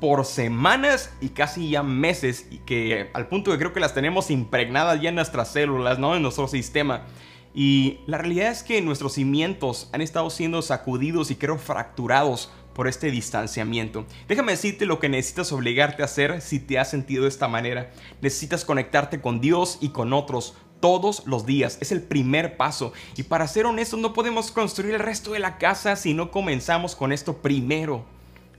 por 0.00 0.24
semanas 0.24 1.12
y 1.20 1.30
casi 1.30 1.70
ya 1.70 1.82
meses, 1.82 2.46
y 2.50 2.58
que 2.58 3.10
al 3.14 3.28
punto 3.28 3.50
que 3.50 3.58
creo 3.58 3.72
que 3.72 3.80
las 3.80 3.94
tenemos 3.94 4.30
impregnadas 4.30 5.00
ya 5.00 5.10
en 5.10 5.16
nuestras 5.16 5.52
células, 5.52 5.98
¿no? 5.98 6.16
En 6.16 6.22
nuestro 6.22 6.48
sistema. 6.48 7.02
Y 7.60 7.98
la 8.06 8.18
realidad 8.18 8.52
es 8.52 8.62
que 8.62 8.80
nuestros 8.82 9.14
cimientos 9.14 9.90
han 9.92 10.00
estado 10.00 10.30
siendo 10.30 10.62
sacudidos 10.62 11.32
y 11.32 11.34
creo 11.34 11.58
fracturados 11.58 12.52
por 12.72 12.86
este 12.86 13.10
distanciamiento. 13.10 14.06
Déjame 14.28 14.52
decirte 14.52 14.86
lo 14.86 15.00
que 15.00 15.08
necesitas 15.08 15.50
obligarte 15.50 16.02
a 16.02 16.04
hacer 16.04 16.40
si 16.40 16.60
te 16.60 16.78
has 16.78 16.88
sentido 16.88 17.24
de 17.24 17.30
esta 17.30 17.48
manera. 17.48 17.90
Necesitas 18.20 18.64
conectarte 18.64 19.20
con 19.20 19.40
Dios 19.40 19.78
y 19.80 19.88
con 19.88 20.12
otros 20.12 20.54
todos 20.78 21.26
los 21.26 21.46
días. 21.46 21.78
Es 21.80 21.90
el 21.90 22.00
primer 22.00 22.56
paso. 22.56 22.92
Y 23.16 23.24
para 23.24 23.48
ser 23.48 23.66
honestos, 23.66 23.98
no 23.98 24.12
podemos 24.12 24.52
construir 24.52 24.94
el 24.94 25.00
resto 25.00 25.32
de 25.32 25.40
la 25.40 25.58
casa 25.58 25.96
si 25.96 26.14
no 26.14 26.30
comenzamos 26.30 26.94
con 26.94 27.10
esto 27.10 27.38
primero. 27.38 28.04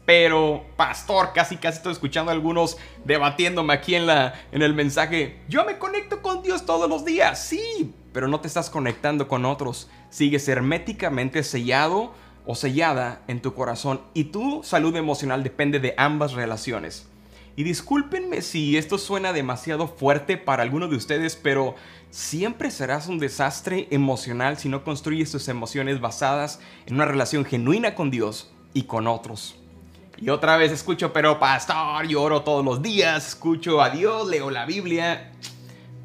Pero, 0.05 0.65
pastor, 0.75 1.31
casi 1.33 1.55
casi 1.55 1.77
estoy 1.77 1.93
escuchando 1.93 2.31
a 2.31 2.33
algunos 2.33 2.77
debatiéndome 3.05 3.73
aquí 3.73 3.95
en, 3.95 4.07
la, 4.07 4.33
en 4.51 4.61
el 4.61 4.73
mensaje. 4.73 5.39
Yo 5.47 5.63
me 5.63 5.77
conecto 5.77 6.21
con 6.21 6.41
Dios 6.41 6.65
todos 6.65 6.89
los 6.89 7.05
días. 7.05 7.41
Sí, 7.41 7.93
pero 8.13 8.27
no 8.27 8.39
te 8.39 8.47
estás 8.47 8.69
conectando 8.69 9.27
con 9.27 9.45
otros. 9.45 9.89
Sigues 10.09 10.47
herméticamente 10.47 11.43
sellado 11.43 12.13
o 12.45 12.55
sellada 12.55 13.21
en 13.27 13.41
tu 13.41 13.53
corazón 13.53 14.01
y 14.13 14.25
tu 14.25 14.61
salud 14.63 14.95
emocional 14.95 15.43
depende 15.43 15.79
de 15.79 15.93
ambas 15.97 16.33
relaciones. 16.33 17.07
Y 17.55 17.63
discúlpenme 17.63 18.41
si 18.41 18.77
esto 18.77 18.97
suena 18.97 19.33
demasiado 19.33 19.87
fuerte 19.87 20.37
para 20.37 20.63
alguno 20.63 20.87
de 20.87 20.95
ustedes, 20.95 21.35
pero 21.35 21.75
siempre 22.09 22.71
serás 22.71 23.07
un 23.07 23.19
desastre 23.19 23.87
emocional 23.91 24.57
si 24.57 24.69
no 24.69 24.83
construyes 24.83 25.31
tus 25.31 25.47
emociones 25.49 25.99
basadas 25.99 26.61
en 26.85 26.95
una 26.95 27.05
relación 27.05 27.43
genuina 27.43 27.95
con 27.95 28.11
Dios 28.11 28.51
y 28.73 28.83
con 28.83 29.07
otros. 29.07 29.57
Y 30.17 30.29
otra 30.29 30.57
vez 30.57 30.71
escucho, 30.71 31.13
pero 31.13 31.39
pastor, 31.39 32.07
lloro 32.07 32.43
todos 32.43 32.63
los 32.63 32.81
días, 32.81 33.27
escucho 33.27 33.81
a 33.81 33.89
Dios, 33.89 34.27
leo 34.27 34.49
la 34.49 34.65
Biblia. 34.65 35.31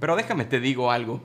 Pero 0.01 0.17
déjame 0.17 0.45
te 0.45 0.61
digo 0.61 0.91
algo. 0.91 1.21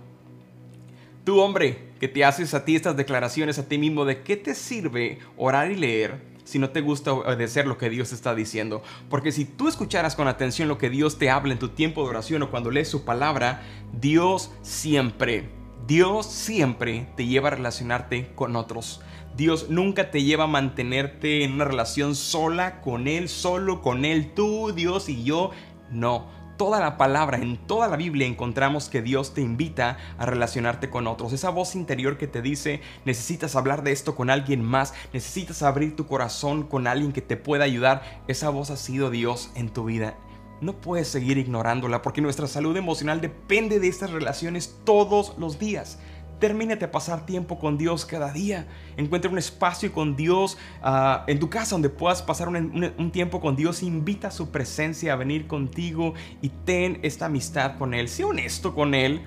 Tú, 1.30 1.42
hombre, 1.42 1.78
que 2.00 2.08
te 2.08 2.26
haces 2.26 2.56
a 2.56 2.66
ti 2.66 2.76
estas 2.76 2.98
declaraciones 2.98 3.60
a 3.60 3.70
ti 3.70 3.78
mismo, 3.78 4.04
¿de 4.04 4.24
qué 4.24 4.36
te 4.36 4.56
sirve 4.56 5.20
orar 5.38 5.70
y 5.70 5.76
leer 5.76 6.24
si 6.44 6.58
no 6.58 6.72
te 6.72 6.82
gusta 6.82 7.14
obedecer 7.14 7.68
lo 7.68 7.78
que 7.78 7.92
Dios 7.92 8.14
está 8.14 8.34
diciendo? 8.34 8.82
Porque 9.12 9.32
si 9.32 9.46
tú 9.46 9.68
escucharas 9.68 10.16
con 10.16 10.28
atención 10.28 10.68
lo 10.68 10.80
que 10.80 10.90
Dios 10.90 11.20
te 11.20 11.30
habla 11.30 11.54
en 11.54 11.60
tu 11.60 11.70
tiempo 11.70 12.02
de 12.02 12.10
oración 12.10 12.42
o 12.42 12.50
cuando 12.50 12.72
lees 12.72 12.88
su 12.88 13.06
palabra, 13.06 13.62
Dios 13.94 14.50
siempre, 14.64 15.50
Dios 15.86 16.26
siempre 16.26 17.08
te 17.16 17.28
lleva 17.28 17.50
a 17.50 17.52
relacionarte 17.52 18.32
con 18.34 18.56
otros. 18.56 19.00
Dios 19.38 19.70
nunca 19.70 20.10
te 20.10 20.24
lleva 20.24 20.46
a 20.46 20.48
mantenerte 20.48 21.44
en 21.44 21.52
una 21.52 21.66
relación 21.66 22.16
sola 22.16 22.82
con 22.82 23.08
Él, 23.08 23.30
solo 23.30 23.84
con 23.84 24.04
Él, 24.04 24.34
tú, 24.34 24.72
Dios 24.72 25.10
y 25.10 25.24
yo. 25.24 25.52
No 25.92 26.39
toda 26.60 26.82
la 26.82 26.98
palabra, 26.98 27.38
en 27.38 27.56
toda 27.56 27.88
la 27.88 27.96
Biblia 27.96 28.28
encontramos 28.28 28.90
que 28.90 29.02
Dios 29.02 29.34
te 29.34 29.40
invita 29.40 29.98
a 30.18 30.26
relacionarte 30.26 30.90
con 30.90 31.08
otros. 31.08 31.32
Esa 31.32 31.52
voz 31.52 31.74
interior 31.74 32.18
que 32.18 32.28
te 32.28 32.42
dice, 32.42 32.82
necesitas 33.06 33.56
hablar 33.56 33.82
de 33.82 33.94
esto 33.94 34.14
con 34.14 34.30
alguien 34.30 34.62
más, 34.62 34.94
necesitas 35.14 35.64
abrir 35.64 35.96
tu 35.96 36.06
corazón 36.06 36.64
con 36.64 36.86
alguien 36.86 37.14
que 37.14 37.22
te 37.22 37.38
pueda 37.38 37.64
ayudar. 37.64 38.04
Esa 38.28 38.50
voz 38.50 38.72
ha 38.72 38.76
sido 38.76 39.10
Dios 39.10 39.52
en 39.56 39.70
tu 39.70 39.86
vida. 39.86 40.18
No 40.60 40.74
puedes 40.74 41.08
seguir 41.08 41.38
ignorándola 41.38 42.02
porque 42.02 42.20
nuestra 42.20 42.46
salud 42.46 42.76
emocional 42.76 43.22
depende 43.22 43.80
de 43.80 43.88
estas 43.88 44.12
relaciones 44.12 44.76
todos 44.84 45.36
los 45.38 45.60
días. 45.60 45.98
Termínate 46.40 46.86
a 46.86 46.92
pasar 46.92 47.26
tiempo 47.26 47.60
con 47.60 47.78
Dios 47.78 48.06
cada 48.06 48.32
día. 48.32 48.66
Encuentra 48.96 49.30
un 49.30 49.38
espacio 49.38 49.92
con 49.92 50.16
Dios 50.16 50.58
ah, 50.82 51.26
en 51.28 51.38
tu 51.38 51.50
casa 51.50 51.72
donde 51.72 51.90
puedas 51.90 52.22
pasar 52.22 52.48
un, 52.48 53.12
tiempo 53.12 53.42
con 53.42 53.58
Dios. 53.58 53.84
Invita 53.84 54.30
a 54.30 54.32
su 54.32 54.50
presencia 54.50 55.12
a 55.12 55.16
venir 55.18 55.48
contigo 55.48 56.14
y 56.42 56.48
ten 56.50 57.00
esta 57.04 57.26
amistad 57.26 57.78
con 57.78 57.94
Él. 57.94 58.08
Sé 58.08 58.24
honesto 58.24 58.74
con 58.74 58.94
Él. 58.94 59.22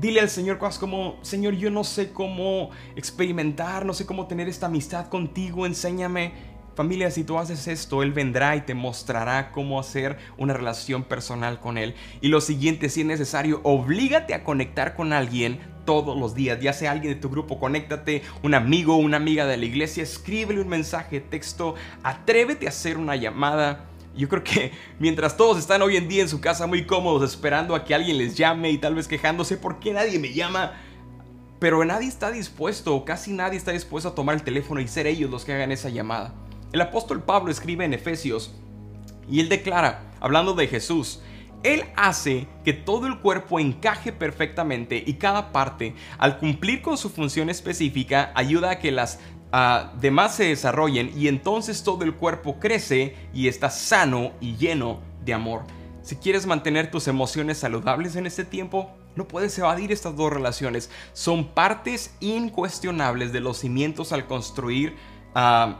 Dile 0.00 0.20
al 0.20 0.30
Señor 0.30 0.58
cosas 0.58 0.78
como, 0.78 1.16
Señor, 1.22 1.54
yo 1.54 1.70
no 1.70 1.82
sé 1.82 2.12
cómo 2.12 2.70
experimentar, 2.94 3.84
no 3.84 3.92
sé 3.92 4.06
cómo 4.06 4.26
tener 4.26 4.48
esta 4.48 4.66
amistad 4.66 5.08
contigo, 5.08 5.66
enséñame. 5.66 6.54
Familia, 6.74 7.12
si 7.12 7.22
tú 7.22 7.38
haces 7.38 7.68
esto, 7.68 8.02
Él 8.02 8.12
vendrá 8.12 8.56
y 8.56 8.62
te 8.62 8.74
mostrará 8.74 9.52
cómo 9.52 9.78
hacer 9.78 10.18
una 10.36 10.52
relación 10.52 11.04
personal 11.04 11.60
con 11.60 11.78
Él. 11.78 11.94
Y 12.20 12.28
lo 12.28 12.40
siguiente, 12.40 12.88
si 12.88 13.02
es 13.02 13.06
necesario, 13.06 13.60
oblígate 13.62 14.34
a 14.34 14.42
conectar 14.42 14.96
con 14.96 15.12
alguien 15.12 15.73
todos 15.84 16.18
los 16.18 16.34
días, 16.34 16.60
ya 16.60 16.72
sea 16.72 16.92
alguien 16.92 17.14
de 17.14 17.20
tu 17.20 17.30
grupo, 17.30 17.58
conéctate, 17.58 18.22
un 18.42 18.54
amigo, 18.54 18.96
una 18.96 19.16
amiga 19.16 19.46
de 19.46 19.56
la 19.56 19.64
iglesia, 19.64 20.02
escríbele 20.02 20.60
un 20.60 20.68
mensaje, 20.68 21.20
texto, 21.20 21.74
atrévete 22.02 22.66
a 22.66 22.70
hacer 22.70 22.98
una 22.98 23.16
llamada. 23.16 23.86
Yo 24.16 24.28
creo 24.28 24.44
que 24.44 24.72
mientras 24.98 25.36
todos 25.36 25.58
están 25.58 25.82
hoy 25.82 25.96
en 25.96 26.08
día 26.08 26.22
en 26.22 26.28
su 26.28 26.40
casa 26.40 26.66
muy 26.66 26.86
cómodos 26.86 27.30
esperando 27.30 27.74
a 27.74 27.84
que 27.84 27.94
alguien 27.94 28.18
les 28.18 28.36
llame 28.36 28.70
y 28.70 28.78
tal 28.78 28.94
vez 28.94 29.08
quejándose 29.08 29.56
por 29.56 29.78
qué 29.80 29.92
nadie 29.92 30.18
me 30.18 30.32
llama, 30.32 30.72
pero 31.58 31.84
nadie 31.84 32.08
está 32.08 32.30
dispuesto, 32.30 33.04
casi 33.04 33.32
nadie 33.32 33.58
está 33.58 33.72
dispuesto 33.72 34.10
a 34.10 34.14
tomar 34.14 34.34
el 34.34 34.42
teléfono 34.42 34.80
y 34.80 34.88
ser 34.88 35.06
ellos 35.06 35.30
los 35.30 35.44
que 35.44 35.52
hagan 35.52 35.72
esa 35.72 35.88
llamada. 35.88 36.34
El 36.72 36.80
apóstol 36.80 37.22
Pablo 37.22 37.50
escribe 37.50 37.84
en 37.84 37.94
Efesios 37.94 38.54
y 39.30 39.40
él 39.40 39.48
declara, 39.48 40.12
hablando 40.20 40.54
de 40.54 40.66
Jesús, 40.66 41.22
Él 41.64 41.84
hace 41.96 42.46
que 42.62 42.74
todo 42.74 43.06
el 43.06 43.18
cuerpo 43.18 43.58
encaje 43.58 44.12
perfectamente 44.12 45.02
y 45.04 45.14
cada 45.14 45.50
parte, 45.50 45.94
al 46.18 46.38
cumplir 46.38 46.82
con 46.82 46.98
su 46.98 47.08
función 47.08 47.48
específica, 47.48 48.32
ayuda 48.34 48.70
a 48.70 48.78
que 48.78 48.92
las 48.92 49.18
uh, 49.52 49.98
demás 49.98 50.34
se 50.36 50.44
desarrollen 50.44 51.10
y 51.16 51.26
entonces 51.26 51.82
todo 51.82 52.04
el 52.04 52.14
cuerpo 52.14 52.60
crece 52.60 53.16
y 53.32 53.48
está 53.48 53.70
sano 53.70 54.32
y 54.42 54.56
lleno 54.56 55.00
de 55.24 55.32
amor. 55.32 55.62
Si 56.02 56.16
quieres 56.16 56.44
mantener 56.44 56.90
tus 56.90 57.08
emociones 57.08 57.56
saludables 57.56 58.14
en 58.16 58.26
este 58.26 58.44
tiempo, 58.44 58.90
no 59.16 59.26
puedes 59.26 59.58
evadir 59.58 59.90
estas 59.90 60.16
dos 60.16 60.30
relaciones. 60.30 60.90
Son 61.14 61.46
partes 61.54 62.14
incuestionables 62.20 63.32
de 63.32 63.40
los 63.40 63.56
cimientos 63.56 64.12
al 64.12 64.26
construir 64.26 64.96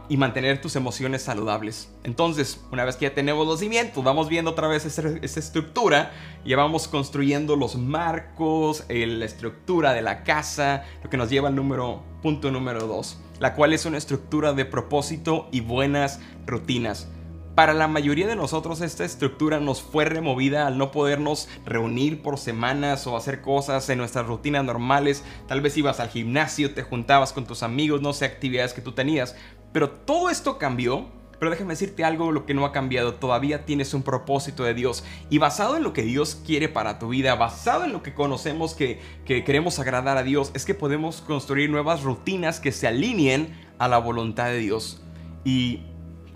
y 0.08 0.16
mantener 0.16 0.60
tus 0.60 0.74
emociones 0.74 1.22
saludables. 1.22 1.88
Entonces, 2.02 2.60
una 2.72 2.84
vez 2.84 2.96
que 2.96 3.04
ya 3.04 3.14
tenemos 3.14 3.46
los 3.46 3.60
cimientos, 3.60 4.02
vamos 4.02 4.28
viendo 4.28 4.50
otra 4.50 4.66
vez 4.66 4.84
esa, 4.84 5.08
estructura, 5.22 6.12
ya 6.44 6.56
vamos 6.56 6.88
construyendo 6.88 7.54
los 7.54 7.76
marcos, 7.76 8.84
la 8.88 9.24
estructura 9.24 9.92
de 9.92 10.02
la 10.02 10.24
casa, 10.24 10.84
lo 11.04 11.10
que 11.10 11.16
nos 11.16 11.30
lleva 11.30 11.48
al 11.48 11.54
número, 11.54 12.02
punto 12.20 12.50
número 12.50 12.86
2, 12.88 13.18
la 13.38 13.54
cual 13.54 13.72
es 13.72 13.86
una 13.86 13.98
estructura 13.98 14.54
de 14.54 14.64
propósito 14.64 15.48
y 15.52 15.60
buenas 15.60 16.20
rutinas. 16.46 17.08
Para 17.54 17.72
la 17.72 17.86
mayoría 17.86 18.26
de 18.26 18.34
nosotros 18.34 18.80
esta 18.80 19.04
estructura 19.04 19.60
nos 19.60 19.80
fue 19.80 20.04
removida 20.04 20.66
al 20.66 20.76
no 20.76 20.90
podernos 20.90 21.48
reunir 21.64 22.20
por 22.20 22.36
semanas 22.36 23.06
o 23.06 23.16
hacer 23.16 23.42
cosas 23.42 23.88
en 23.90 23.98
nuestras 23.98 24.26
rutinas 24.26 24.64
normales. 24.64 25.22
Tal 25.46 25.60
vez 25.60 25.76
ibas 25.76 26.00
al 26.00 26.08
gimnasio, 26.08 26.74
te 26.74 26.82
juntabas 26.82 27.32
con 27.32 27.46
tus 27.46 27.62
amigos, 27.62 28.02
no 28.02 28.12
sé, 28.12 28.24
actividades 28.24 28.72
que 28.72 28.80
tú 28.80 28.90
tenías. 28.90 29.36
Pero 29.72 29.90
todo 29.90 30.30
esto 30.30 30.58
cambió. 30.58 31.06
Pero 31.38 31.50
déjame 31.50 31.74
decirte 31.74 32.04
algo, 32.04 32.32
lo 32.32 32.46
que 32.46 32.54
no 32.54 32.64
ha 32.64 32.72
cambiado, 32.72 33.14
todavía 33.14 33.64
tienes 33.64 33.92
un 33.92 34.02
propósito 34.02 34.62
de 34.62 34.72
Dios 34.72 35.04
y 35.30 35.38
basado 35.38 35.76
en 35.76 35.82
lo 35.82 35.92
que 35.92 36.02
Dios 36.02 36.40
quiere 36.46 36.68
para 36.68 36.98
tu 37.00 37.08
vida, 37.08 37.34
basado 37.34 37.84
en 37.84 37.92
lo 37.92 38.02
que 38.02 38.14
conocemos 38.14 38.74
que, 38.74 39.00
que 39.26 39.42
queremos 39.42 39.78
agradar 39.80 40.16
a 40.16 40.22
Dios, 40.22 40.52
es 40.54 40.64
que 40.64 40.74
podemos 40.74 41.20
construir 41.20 41.70
nuevas 41.70 42.02
rutinas 42.02 42.60
que 42.60 42.72
se 42.72 42.86
alineen 42.86 43.52
a 43.78 43.88
la 43.88 43.98
voluntad 43.98 44.46
de 44.46 44.58
Dios. 44.58 45.02
Y 45.44 45.82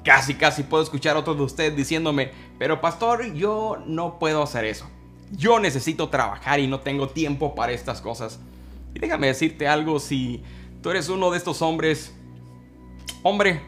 casi, 0.09 0.37
casi 0.37 0.63
puedo 0.63 0.83
escuchar 0.83 1.17
a 1.17 1.19
otros 1.19 1.37
de 1.37 1.43
ustedes 1.43 1.77
diciéndome, 1.77 2.31
pero 2.59 2.81
pastor, 2.81 3.35
yo 3.35 3.77
no 3.85 4.19
puedo 4.19 4.43
hacer 4.43 4.65
eso. 4.65 4.89
Yo 5.33 5.61
necesito 5.61 6.09
trabajar 6.09 6.61
y 6.61 6.67
no 6.67 6.81
tengo 6.81 7.11
tiempo 7.11 7.55
para 7.55 7.73
estas 7.73 8.01
cosas. 8.01 8.41
Y 8.95 9.01
déjame 9.01 9.27
decirte 9.27 9.69
algo, 9.69 10.01
si 10.01 10.43
tú 10.81 10.89
eres 10.89 11.11
uno 11.11 11.31
de 11.31 11.37
estos 11.37 11.61
hombres, 11.61 12.15
hombre, 13.23 13.61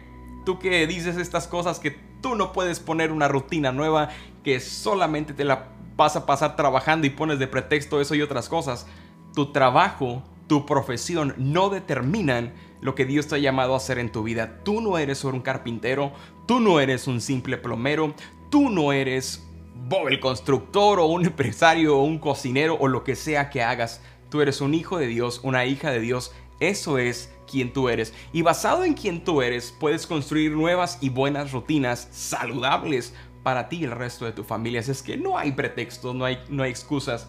tú 0.46 0.58
que 0.58 0.86
dices 0.86 1.18
estas 1.18 1.46
cosas 1.46 1.78
que 1.78 1.90
tú 2.22 2.34
no 2.36 2.54
puedes 2.54 2.80
poner 2.80 3.12
una 3.12 3.28
rutina 3.28 3.70
nueva, 3.70 4.08
que 4.42 4.60
solamente 4.60 5.34
te 5.34 5.44
la 5.44 5.66
vas 5.94 6.16
a 6.16 6.24
pasar 6.24 6.56
trabajando 6.56 7.06
y 7.06 7.10
pones 7.10 7.38
de 7.38 7.48
pretexto 7.48 8.00
eso 8.00 8.14
y 8.14 8.22
otras 8.22 8.48
cosas, 8.48 8.86
tu 9.34 9.52
trabajo, 9.52 10.22
tu 10.46 10.64
profesión 10.64 11.34
no 11.36 11.68
determinan 11.68 12.54
lo 12.80 12.94
que 12.94 13.04
Dios 13.04 13.28
te 13.28 13.36
ha 13.36 13.38
llamado 13.38 13.74
a 13.74 13.78
hacer 13.78 13.98
en 13.98 14.12
tu 14.12 14.22
vida. 14.22 14.60
Tú 14.64 14.80
no 14.80 14.98
eres 14.98 15.24
un 15.24 15.40
carpintero, 15.40 16.12
tú 16.46 16.60
no 16.60 16.80
eres 16.80 17.06
un 17.06 17.20
simple 17.20 17.58
plomero, 17.58 18.14
tú 18.50 18.70
no 18.70 18.92
eres 18.92 19.46
Bob 19.88 20.08
el 20.08 20.20
constructor 20.20 21.00
o 21.00 21.06
un 21.06 21.24
empresario 21.26 21.98
o 21.98 22.04
un 22.04 22.18
cocinero 22.18 22.76
o 22.80 22.88
lo 22.88 23.04
que 23.04 23.16
sea 23.16 23.50
que 23.50 23.62
hagas. 23.62 24.02
Tú 24.30 24.40
eres 24.40 24.60
un 24.60 24.74
hijo 24.74 24.98
de 24.98 25.06
Dios, 25.06 25.40
una 25.42 25.64
hija 25.64 25.90
de 25.90 26.00
Dios. 26.00 26.32
Eso 26.60 26.98
es 26.98 27.32
quien 27.50 27.72
tú 27.72 27.88
eres. 27.88 28.14
Y 28.32 28.42
basado 28.42 28.84
en 28.84 28.94
quien 28.94 29.24
tú 29.24 29.42
eres, 29.42 29.74
puedes 29.78 30.06
construir 30.06 30.52
nuevas 30.52 30.98
y 31.00 31.08
buenas 31.08 31.52
rutinas 31.52 32.08
saludables 32.12 33.14
para 33.42 33.68
ti 33.68 33.78
y 33.78 33.84
el 33.84 33.92
resto 33.92 34.24
de 34.24 34.32
tu 34.32 34.44
familia. 34.44 34.80
es 34.80 35.02
que 35.02 35.16
no 35.16 35.38
hay 35.38 35.52
pretextos, 35.52 36.14
no 36.14 36.24
hay, 36.24 36.38
no 36.48 36.62
hay 36.62 36.70
excusas. 36.70 37.28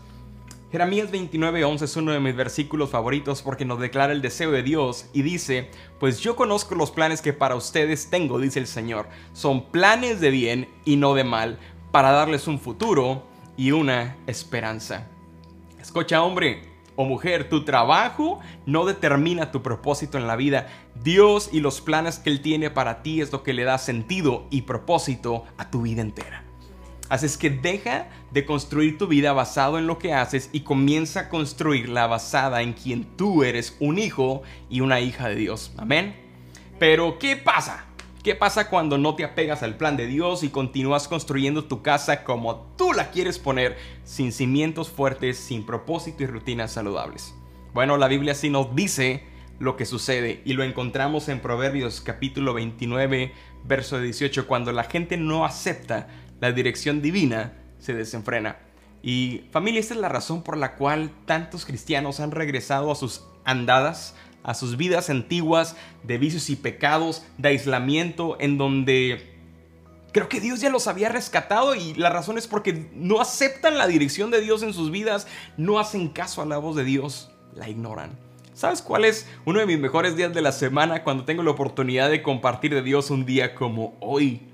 Jeremías 0.71 1.11
29:11 1.11 1.83
es 1.83 1.97
uno 1.97 2.13
de 2.13 2.21
mis 2.21 2.33
versículos 2.33 2.89
favoritos 2.89 3.41
porque 3.41 3.65
nos 3.65 3.81
declara 3.81 4.13
el 4.13 4.21
deseo 4.21 4.51
de 4.51 4.63
Dios 4.63 5.05
y 5.11 5.21
dice, 5.21 5.69
pues 5.99 6.21
yo 6.21 6.37
conozco 6.37 6.75
los 6.75 6.91
planes 6.91 7.21
que 7.21 7.33
para 7.33 7.55
ustedes 7.55 8.09
tengo, 8.09 8.39
dice 8.39 8.59
el 8.59 8.67
Señor, 8.67 9.09
son 9.33 9.65
planes 9.65 10.21
de 10.21 10.29
bien 10.29 10.69
y 10.85 10.95
no 10.95 11.13
de 11.13 11.25
mal, 11.25 11.59
para 11.91 12.11
darles 12.11 12.47
un 12.47 12.57
futuro 12.57 13.23
y 13.57 13.71
una 13.71 14.15
esperanza. 14.27 15.09
Escucha 15.81 16.23
hombre 16.23 16.61
o 16.95 17.03
mujer, 17.03 17.49
tu 17.49 17.65
trabajo 17.65 18.39
no 18.65 18.85
determina 18.85 19.51
tu 19.51 19.61
propósito 19.61 20.17
en 20.17 20.25
la 20.25 20.37
vida. 20.37 20.69
Dios 21.03 21.49
y 21.51 21.59
los 21.59 21.81
planes 21.81 22.17
que 22.17 22.29
Él 22.29 22.41
tiene 22.41 22.69
para 22.69 23.03
ti 23.03 23.19
es 23.19 23.33
lo 23.33 23.43
que 23.43 23.53
le 23.53 23.65
da 23.65 23.77
sentido 23.77 24.47
y 24.49 24.61
propósito 24.61 25.43
a 25.57 25.69
tu 25.69 25.81
vida 25.81 26.01
entera. 26.01 26.50
Así 27.11 27.27
que 27.37 27.49
deja 27.49 28.07
de 28.31 28.45
construir 28.45 28.97
tu 28.97 29.05
vida 29.05 29.33
basado 29.33 29.77
en 29.77 29.85
lo 29.85 29.99
que 29.99 30.13
haces 30.13 30.49
y 30.53 30.61
comienza 30.61 31.19
a 31.19 31.29
construirla 31.29 32.07
basada 32.07 32.61
en 32.61 32.71
quien 32.71 33.03
tú 33.17 33.43
eres 33.43 33.75
un 33.81 33.99
hijo 33.99 34.43
y 34.69 34.79
una 34.79 35.01
hija 35.01 35.27
de 35.27 35.35
Dios. 35.35 35.73
Amén. 35.75 36.15
Pero, 36.79 37.19
¿qué 37.19 37.35
pasa? 37.35 37.83
¿Qué 38.23 38.33
pasa 38.33 38.69
cuando 38.69 38.97
no 38.97 39.15
te 39.15 39.25
apegas 39.25 39.61
al 39.61 39.75
plan 39.75 39.97
de 39.97 40.07
Dios 40.07 40.41
y 40.41 40.51
continúas 40.51 41.09
construyendo 41.09 41.65
tu 41.65 41.81
casa 41.81 42.23
como 42.23 42.73
tú 42.77 42.93
la 42.93 43.11
quieres 43.11 43.39
poner, 43.39 43.75
sin 44.05 44.31
cimientos 44.31 44.89
fuertes, 44.89 45.37
sin 45.37 45.65
propósito 45.65 46.23
y 46.23 46.27
rutinas 46.27 46.71
saludables? 46.71 47.35
Bueno, 47.73 47.97
la 47.97 48.07
Biblia 48.07 48.35
sí 48.35 48.49
nos 48.49 48.73
dice 48.73 49.25
lo 49.59 49.75
que 49.75 49.85
sucede 49.85 50.41
y 50.45 50.53
lo 50.53 50.63
encontramos 50.63 51.27
en 51.27 51.41
Proverbios 51.41 51.99
capítulo 51.99 52.53
29, 52.53 53.33
verso 53.65 53.99
18, 53.99 54.47
cuando 54.47 54.71
la 54.71 54.85
gente 54.85 55.17
no 55.17 55.43
acepta 55.43 56.07
la 56.41 56.51
dirección 56.51 57.01
divina 57.01 57.53
se 57.79 57.93
desenfrena. 57.93 58.57
Y 59.01 59.45
familia, 59.51 59.79
esta 59.79 59.93
es 59.93 59.99
la 59.99 60.09
razón 60.09 60.43
por 60.43 60.57
la 60.57 60.75
cual 60.75 61.11
tantos 61.25 61.65
cristianos 61.65 62.19
han 62.19 62.31
regresado 62.31 62.91
a 62.91 62.95
sus 62.95 63.23
andadas, 63.45 64.15
a 64.43 64.53
sus 64.53 64.75
vidas 64.75 65.09
antiguas 65.09 65.75
de 66.03 66.17
vicios 66.17 66.49
y 66.49 66.55
pecados, 66.55 67.23
de 67.37 67.49
aislamiento, 67.49 68.37
en 68.39 68.57
donde 68.57 69.37
creo 70.11 70.29
que 70.29 70.41
Dios 70.41 70.61
ya 70.61 70.69
los 70.69 70.87
había 70.87 71.09
rescatado 71.09 71.75
y 71.75 71.93
la 71.93 72.09
razón 72.09 72.37
es 72.37 72.47
porque 72.47 72.89
no 72.93 73.21
aceptan 73.21 73.77
la 73.77 73.87
dirección 73.87 74.29
de 74.29 74.41
Dios 74.41 74.61
en 74.63 74.73
sus 74.73 74.91
vidas, 74.91 75.27
no 75.57 75.79
hacen 75.79 76.09
caso 76.09 76.41
a 76.41 76.45
la 76.45 76.57
voz 76.57 76.75
de 76.75 76.83
Dios, 76.83 77.31
la 77.55 77.69
ignoran. 77.69 78.19
¿Sabes 78.53 78.81
cuál 78.81 79.05
es 79.05 79.27
uno 79.45 79.59
de 79.59 79.65
mis 79.65 79.79
mejores 79.79 80.15
días 80.15 80.33
de 80.33 80.41
la 80.41 80.51
semana 80.51 81.03
cuando 81.03 81.23
tengo 81.23 81.43
la 81.43 81.51
oportunidad 81.51 82.09
de 82.09 82.21
compartir 82.21 82.73
de 82.73 82.81
Dios 82.81 83.09
un 83.09 83.25
día 83.25 83.55
como 83.55 83.95
hoy? 84.01 84.50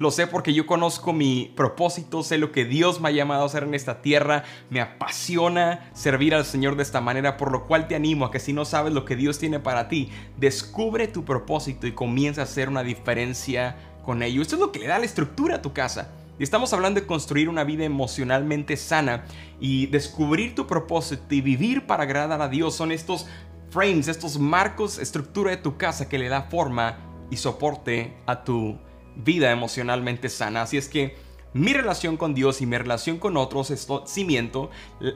Lo 0.00 0.10
sé 0.10 0.26
porque 0.26 0.54
yo 0.54 0.64
conozco 0.64 1.12
mi 1.12 1.52
propósito, 1.54 2.22
sé 2.22 2.38
lo 2.38 2.52
que 2.52 2.64
Dios 2.64 3.02
me 3.02 3.10
ha 3.10 3.12
llamado 3.12 3.42
a 3.42 3.44
hacer 3.44 3.64
en 3.64 3.74
esta 3.74 4.00
tierra, 4.00 4.44
me 4.70 4.80
apasiona 4.80 5.90
servir 5.92 6.34
al 6.34 6.46
Señor 6.46 6.76
de 6.76 6.82
esta 6.82 7.02
manera, 7.02 7.36
por 7.36 7.52
lo 7.52 7.66
cual 7.66 7.86
te 7.86 7.96
animo 7.96 8.24
a 8.24 8.30
que 8.30 8.40
si 8.40 8.54
no 8.54 8.64
sabes 8.64 8.94
lo 8.94 9.04
que 9.04 9.14
Dios 9.14 9.38
tiene 9.38 9.60
para 9.60 9.88
ti, 9.88 10.10
descubre 10.38 11.06
tu 11.06 11.26
propósito 11.26 11.86
y 11.86 11.92
comienza 11.92 12.40
a 12.40 12.44
hacer 12.44 12.70
una 12.70 12.82
diferencia 12.82 13.76
con 14.02 14.22
ello. 14.22 14.40
Esto 14.40 14.54
es 14.54 14.60
lo 14.62 14.72
que 14.72 14.78
le 14.78 14.86
da 14.86 14.98
la 14.98 15.04
estructura 15.04 15.56
a 15.56 15.62
tu 15.62 15.74
casa. 15.74 16.10
Y 16.38 16.44
estamos 16.44 16.72
hablando 16.72 16.98
de 16.98 17.06
construir 17.06 17.50
una 17.50 17.64
vida 17.64 17.84
emocionalmente 17.84 18.78
sana 18.78 19.26
y 19.60 19.84
descubrir 19.88 20.54
tu 20.54 20.66
propósito 20.66 21.34
y 21.34 21.42
vivir 21.42 21.86
para 21.86 22.04
agradar 22.04 22.40
a 22.40 22.48
Dios. 22.48 22.74
Son 22.74 22.90
estos 22.90 23.26
frames, 23.68 24.08
estos 24.08 24.38
marcos, 24.38 24.98
estructura 24.98 25.50
de 25.50 25.58
tu 25.58 25.76
casa 25.76 26.08
que 26.08 26.18
le 26.18 26.30
da 26.30 26.44
forma 26.44 26.96
y 27.30 27.36
soporte 27.36 28.16
a 28.24 28.44
tu 28.44 28.78
vida 29.16 29.50
emocionalmente 29.50 30.28
sana. 30.28 30.62
Así 30.62 30.76
es 30.76 30.88
que 30.88 31.16
mi 31.52 31.72
relación 31.72 32.16
con 32.16 32.34
Dios 32.34 32.60
y 32.60 32.66
mi 32.66 32.78
relación 32.78 33.18
con 33.18 33.36
otros 33.36 33.70
es 33.72 33.88
cimiento, 34.06 34.70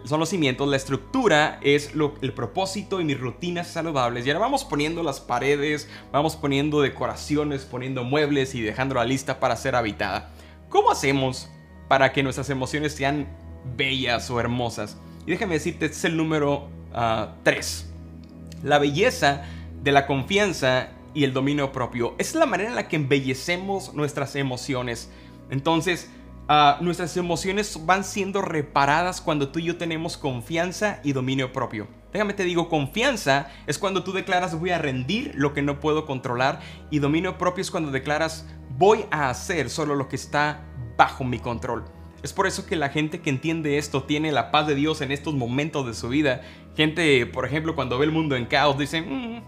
son 0.05 0.19
los 0.19 0.31
cimientos, 0.31 0.69
la 0.69 0.77
estructura 0.77 1.61
es 1.63 1.95
lo, 1.95 2.15
el 2.23 2.33
propósito 2.33 3.01
y 3.01 3.05
mis 3.05 3.21
rutinas 3.21 3.69
saludables. 3.69 4.27
Y 4.27 4.31
ahora 4.31 4.41
vamos 4.41 4.65
poniendo 4.65 5.05
las 5.05 5.21
paredes, 5.21 5.89
vamos 6.11 6.35
poniendo 6.35 6.81
decoraciones, 6.81 7.65
poniendo 7.65 8.03
muebles 8.03 8.57
y 8.57 8.63
dejando 8.63 8.97
la 8.97 9.05
lista 9.05 9.39
para 9.39 9.57
ser 9.57 9.77
habitada. 9.77 10.31
¿Cómo 10.69 10.91
hacemos 10.91 11.49
para 11.87 12.13
que 12.13 12.25
nuestras 12.25 12.51
emociones 12.51 12.95
sean 12.95 13.29
bellas 13.77 14.29
o 14.29 14.41
hermosas? 14.41 14.97
Y 15.27 15.31
déjame 15.31 15.55
decirte, 15.55 15.87
es 15.87 16.05
el 16.05 16.17
número 16.17 16.69
3. 17.45 17.87
Ah, 17.87 17.95
la 18.65 18.79
belleza 18.79 19.45
de 19.83 19.93
la 19.93 20.07
confianza 20.07 20.89
y 21.15 21.25
el 21.25 21.33
dominio 21.33 21.73
propio. 21.73 22.15
Es 22.19 22.35
la 22.35 22.47
manera 22.47 22.71
en 22.71 22.77
la 22.77 22.89
que 22.89 22.97
embellecemos 22.97 23.95
nuestras 23.95 24.37
emociones. 24.37 25.11
Entonces, 25.49 26.11
ah, 26.49 26.79
nuestras 26.81 27.17
emociones 27.17 27.87
van 27.87 28.05
siendo 28.05 28.43
reparadas 28.43 29.21
cuando 29.21 29.49
tú 29.49 29.61
y 29.61 29.65
yo 29.65 29.77
tenemos 29.77 30.17
confianza 30.17 31.01
y 31.05 31.13
dominio 31.13 31.53
propio. 31.53 31.87
Déjame 32.13 32.35
te 32.35 32.45
digo, 32.45 32.69
confianza 32.69 33.49
es 33.67 33.79
cuando 33.79 34.05
tú 34.05 34.13
declaras 34.13 34.59
voy 34.59 34.71
a 34.71 34.79
rendir 34.79 35.33
lo 35.35 35.53
que 35.53 35.63
no 35.63 35.81
puedo 35.81 36.07
controlar 36.07 36.61
y 36.91 36.99
dominio 36.99 37.39
propio 37.39 37.63
es 37.63 37.71
cuando 37.71 37.91
declaras 37.91 38.47
voy 38.77 39.05
a 39.11 39.31
hacer 39.31 39.71
solo 39.71 39.95
lo 39.95 40.09
que 40.09 40.17
está 40.17 40.65
bajo 40.97 41.25
mi 41.25 41.39
control. 41.39 41.85
Es 42.23 42.33
por 42.33 42.47
eso 42.47 42.65
que 42.65 42.77
la 42.77 42.89
gente 42.89 43.21
que 43.21 43.31
entiende 43.31 43.77
esto 43.77 44.05
tiene 44.05 44.33
la 44.33 44.51
paz 44.51 44.67
de 44.67 44.75
Dios 44.75 45.03
en 45.03 45.13
estos 45.13 45.35
momentos 45.35 45.87
de 45.87 45.93
su 45.93 46.09
vida. 46.09 46.41
Gente, 46.75 47.27
por 47.27 47.45
ejemplo, 47.45 47.75
cuando 47.75 47.99
ve 47.99 48.07
el 48.07 48.13
mundo 48.13 48.35
en 48.35 48.47
caos, 48.47 48.79
dice, 48.79 49.03
mm, 49.03 49.43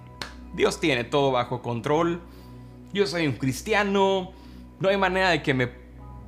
Dios 0.57 0.81
tiene 0.81 1.05
todo 1.05 1.31
bajo 1.31 1.61
control. 1.61 2.21
Yo 2.93 3.07
soy 3.07 3.27
un 3.27 3.35
cristiano. 3.35 4.33
No 4.81 4.89
hay 4.89 4.97
manera 4.97 5.29
de 5.29 5.43
que 5.43 5.53
me, 5.53 5.71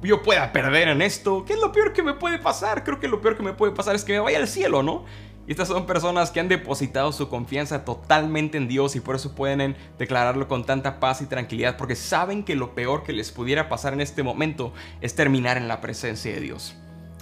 yo 0.02 0.22
pueda 0.22 0.52
perder 0.52 0.88
en 0.88 1.00
esto. 1.00 1.44
¿Qué 1.46 1.54
es 1.54 1.58
lo 1.58 1.72
peor 1.72 1.94
que 1.94 2.02
me 2.02 2.12
puede 2.12 2.38
pasar? 2.38 2.84
Creo 2.84 3.00
que 3.00 3.08
lo 3.08 3.22
peor 3.22 3.36
que 3.36 3.42
me 3.42 3.54
puede 3.54 3.72
pasar 3.72 3.96
es 3.96 4.04
que 4.04 4.12
me 4.12 4.20
vaya 4.20 4.38
al 4.38 4.46
cielo, 4.46 4.82
¿no? 4.82 5.04
Y 5.46 5.52
estas 5.52 5.68
son 5.68 5.86
personas 5.86 6.30
que 6.30 6.40
han 6.40 6.48
depositado 6.48 7.10
su 7.10 7.30
confianza 7.30 7.86
totalmente 7.86 8.58
en 8.58 8.68
Dios 8.68 8.96
y 8.96 9.00
por 9.00 9.16
eso 9.16 9.34
pueden 9.34 9.76
declararlo 9.98 10.46
con 10.46 10.66
tanta 10.66 11.00
paz 11.00 11.22
y 11.22 11.26
tranquilidad 11.26 11.78
porque 11.78 11.96
saben 11.96 12.44
que 12.44 12.54
lo 12.54 12.74
peor 12.74 13.02
que 13.02 13.14
les 13.14 13.32
pudiera 13.32 13.70
pasar 13.70 13.94
en 13.94 14.02
este 14.02 14.22
momento 14.22 14.74
es 15.00 15.14
terminar 15.14 15.56
en 15.56 15.66
la 15.66 15.80
presencia 15.80 16.34
de 16.34 16.40
Dios. 16.40 16.76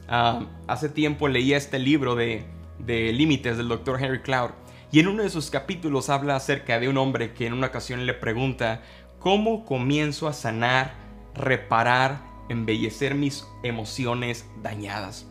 Ah, 0.08 0.44
hace 0.66 0.88
tiempo 0.88 1.28
leía 1.28 1.56
este 1.56 1.78
libro 1.78 2.16
de, 2.16 2.44
de 2.80 3.12
Límites 3.12 3.58
del 3.58 3.68
Dr. 3.68 4.02
Henry 4.02 4.20
Cloud 4.22 4.50
y 4.92 5.00
en 5.00 5.08
uno 5.08 5.22
de 5.22 5.30
sus 5.30 5.50
capítulos 5.50 6.08
habla 6.08 6.36
acerca 6.36 6.78
de 6.78 6.88
un 6.88 6.96
hombre 6.96 7.32
que 7.32 7.46
en 7.46 7.52
una 7.52 7.66
ocasión 7.66 8.06
le 8.06 8.14
pregunta 8.14 8.82
¿Cómo 9.26 9.64
comienzo 9.64 10.28
a 10.28 10.32
sanar, 10.32 10.94
reparar, 11.34 12.20
embellecer 12.48 13.16
mis 13.16 13.44
emociones 13.64 14.46
dañadas? 14.62 15.26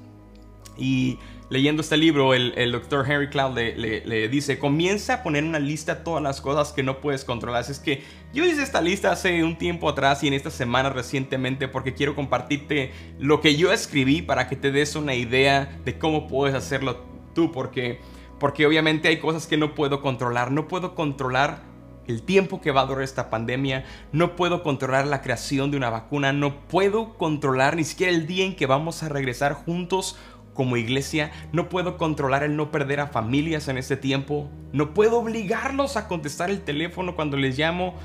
Y 0.77 1.17
leyendo 1.49 1.81
este 1.81 1.95
libro, 1.95 2.33
el, 2.33 2.71
doctor 2.73 3.09
Henry 3.09 3.29
Cloud 3.29 3.55
le, 3.55 4.27
dice, 4.27 4.59
comienza 4.59 5.13
a 5.13 5.23
poner 5.23 5.45
una 5.45 5.59
lista 5.59 6.03
todas 6.03 6.21
las 6.21 6.41
cosas 6.41 6.73
que 6.73 6.83
no 6.83 6.99
puedes 6.99 7.23
controlar. 7.23 7.61
Así 7.61 7.71
es 7.71 7.79
que 7.79 8.03
yo 8.33 8.43
hice 8.43 8.63
esta 8.63 8.81
lista 8.81 9.13
hace 9.13 9.45
un 9.45 9.57
tiempo 9.57 9.87
atrás 9.87 10.23
y 10.23 10.27
en 10.27 10.33
esta 10.33 10.49
semana 10.49 10.89
recientemente 10.89 11.69
porque 11.69 11.93
quiero 11.93 12.15
compartirte 12.15 12.91
lo 13.17 13.39
que 13.39 13.55
yo 13.55 13.71
escribí 13.71 14.21
para 14.21 14.49
que 14.49 14.57
te 14.57 14.71
des 14.71 14.97
una 14.97 15.15
idea 15.15 15.79
de 15.85 15.97
cómo 15.97 16.27
puedes 16.27 16.53
hacerlo 16.53 17.05
tú. 17.33 17.53
Porque, 17.53 18.01
porque 18.39 18.65
obviamente 18.65 19.07
hay 19.07 19.19
cosas 19.19 19.47
que 19.47 19.57
no 19.57 19.75
puedo 19.75 20.01
controlar. 20.01 20.51
No 20.51 20.67
puedo 20.67 20.95
controlar 20.95 21.63
el 22.07 22.21
tiempo 22.21 22.61
que 22.61 22.71
va 22.71 22.81
a 22.81 22.85
durar 22.85 23.03
esta 23.03 23.29
pandemia, 23.29 23.85
no 24.11 24.35
puedo 24.35 24.63
controlar 24.63 25.07
la 25.07 25.21
creación 25.21 25.71
de 25.71 25.77
una 25.77 25.89
vacuna, 25.89 26.33
no 26.33 26.67
puedo 26.67 27.17
controlar 27.17 27.75
ni 27.75 27.83
siquiera 27.83 28.13
el 28.13 28.27
día 28.27 28.45
en 28.45 28.55
que 28.55 28.67
vamos 28.67 29.01
a 29.01 29.09
regresar 29.09 29.53
juntos 29.53 30.17
como 30.53 30.77
iglesia, 30.77 31.31
no 31.51 31.67
puedo 31.67 31.97
controlar 31.97 32.43
el 32.43 32.55
no 32.55 32.71
perder 32.71 32.99
a 32.99 33.07
familias 33.07 33.67
en 33.67 33.77
este 33.77 33.97
tiempo, 33.97 34.49
no 34.71 34.93
puedo 34.93 35.19
obligarlos 35.19 35.97
a 35.97 36.07
contestar 36.07 36.49
el 36.49 36.61
teléfono 36.61 37.15
cuando 37.15 37.37
les 37.37 37.57
llamo 37.57 37.95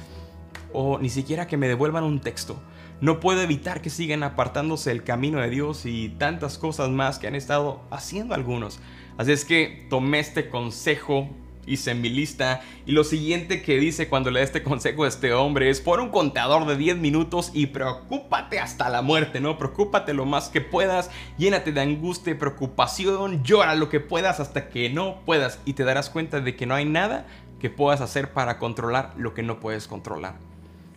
o 0.73 0.99
ni 0.99 1.11
siquiera 1.11 1.47
que 1.47 1.57
me 1.57 1.69
devuelvan 1.69 2.05
un 2.05 2.21
texto. 2.21 2.61
No 3.01 3.19
puedo 3.19 3.41
evitar 3.41 3.81
que 3.81 3.89
sigan 3.89 4.23
apartándose 4.23 4.91
del 4.91 5.05
camino 5.05 5.41
de 5.41 5.49
Dios 5.49 5.87
y 5.87 6.11
tantas 6.11 6.59
cosas 6.59 6.91
más 6.91 7.19
que 7.19 7.29
han 7.29 7.35
estado 7.35 7.81
haciendo 7.91 8.35
algunos. 8.35 8.79
Así 9.17 9.33
es 9.33 9.45
que 9.45 9.87
tomé 9.91 10.21
este 10.21 10.49
consejo 10.49 11.29
hice 11.67 11.95
mi 11.95 12.09
lista 12.09 12.63
y 12.87 12.93
lo 12.93 13.05
siguiente 13.05 13.63
que 13.63 13.79
dice 13.79 14.09
cuando 14.09 14.31
le 14.31 14.41
da 14.41 14.45
este 14.45 14.63
consejo 14.63 15.05
a 15.05 15.09
este 15.09 15.33
hombre 15.33 15.71
es 15.71 15.81
pon 15.81 16.01
un 16.01 16.09
contador 16.11 16.67
de 16.67 16.77
10 16.77 16.99
minutos 16.99 17.51
y 17.55 17.67
preocúpate 17.67 18.59
hasta 18.59 18.89
la 18.89 19.03
muerte, 19.03 19.41
¿no? 19.41 19.59
Preocúpate 19.59 20.15
lo 20.15 20.27
más 20.27 20.49
que 20.49 20.61
puedas, 20.61 21.11
llénate 21.39 21.73
de 21.73 21.81
angustia 21.81 22.33
y 22.33 22.37
preocupación, 22.37 23.43
llora 23.45 23.75
lo 23.75 23.89
que 23.89 24.01
puedas 24.01 24.41
hasta 24.41 24.69
que 24.69 24.91
no 24.91 25.21
puedas 25.25 25.61
y 25.65 25.75
te 25.75 25.85
darás 25.85 26.11
cuenta 26.11 26.41
de 26.41 26.57
que 26.57 26.67
no 26.67 26.75
hay 26.75 26.85
nada 26.85 27.27
que 27.61 27.71
puedas 27.71 28.01
hacer 28.01 28.33
para 28.33 28.59
controlar 28.59 29.15
lo 29.17 29.35
que 29.35 29.43
no 29.43 29.61
puedes 29.61 29.87
controlar. 29.87 30.37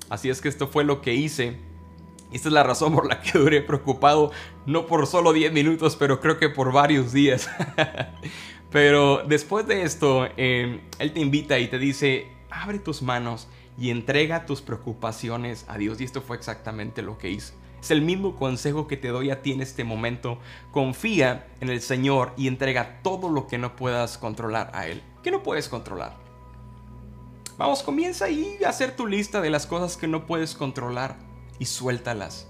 Así 0.09 0.29
es 0.29 0.41
que 0.41 0.49
esto 0.49 0.67
fue 0.67 0.83
lo 0.83 1.01
que 1.01 1.13
hice. 1.13 1.57
Esta 2.33 2.49
es 2.49 2.53
la 2.53 2.63
razón 2.63 2.93
por 2.93 3.07
la 3.07 3.21
que 3.21 3.37
duré 3.37 3.61
preocupado, 3.61 4.31
no 4.65 4.87
por 4.87 5.05
solo 5.07 5.31
10 5.33 5.53
minutos, 5.53 5.95
pero 5.95 6.19
creo 6.19 6.39
que 6.39 6.49
por 6.49 6.71
varios 6.73 7.13
días. 7.13 7.49
Pero 8.71 9.21
después 9.27 9.67
de 9.67 9.83
esto, 9.83 10.27
em, 10.35 10.81
Él 10.97 11.13
te 11.13 11.19
invita 11.19 11.59
y 11.59 11.67
te 11.67 11.77
dice, 11.77 12.25
abre 12.49 12.79
tus 12.79 13.03
manos 13.03 13.47
y 13.77 13.91
entrega 13.91 14.47
tus 14.47 14.63
preocupaciones 14.63 15.65
a 15.67 15.77
Dios. 15.77 16.01
Y 16.01 16.05
esto 16.05 16.23
fue 16.23 16.37
exactamente 16.37 17.03
lo 17.03 17.19
que 17.19 17.29
hice. 17.29 17.53
Es 17.79 17.91
el 17.91 18.01
mismo 18.01 18.35
consejo 18.35 18.87
que 18.87 18.97
te 18.97 19.09
doy 19.09 19.29
a 19.29 19.43
ti 19.43 19.51
en 19.51 19.61
este 19.61 19.83
momento. 19.83 20.39
Confía 20.71 21.45
en 21.61 21.69
el 21.69 21.81
Señor 21.81 22.33
y 22.35 22.47
entrega 22.47 22.99
todo 23.03 23.29
lo 23.29 23.45
que 23.45 23.59
no 23.59 23.75
puedas 23.75 24.17
controlar 24.17 24.71
a 24.73 24.87
Él. 24.87 25.03
¿Qué 25.21 25.29
no 25.29 25.43
puedes 25.43 25.69
controlar? 25.69 26.17
Vamos, 27.59 27.83
comienza 27.83 28.25
ahí 28.25 28.57
a 28.65 28.69
hacer 28.69 28.95
tu 28.95 29.05
lista 29.05 29.39
de 29.39 29.51
las 29.51 29.67
cosas 29.67 29.97
que 29.97 30.07
no 30.07 30.25
puedes 30.25 30.55
controlar 30.55 31.15
y 31.59 31.65
suéltalas. 31.65 32.47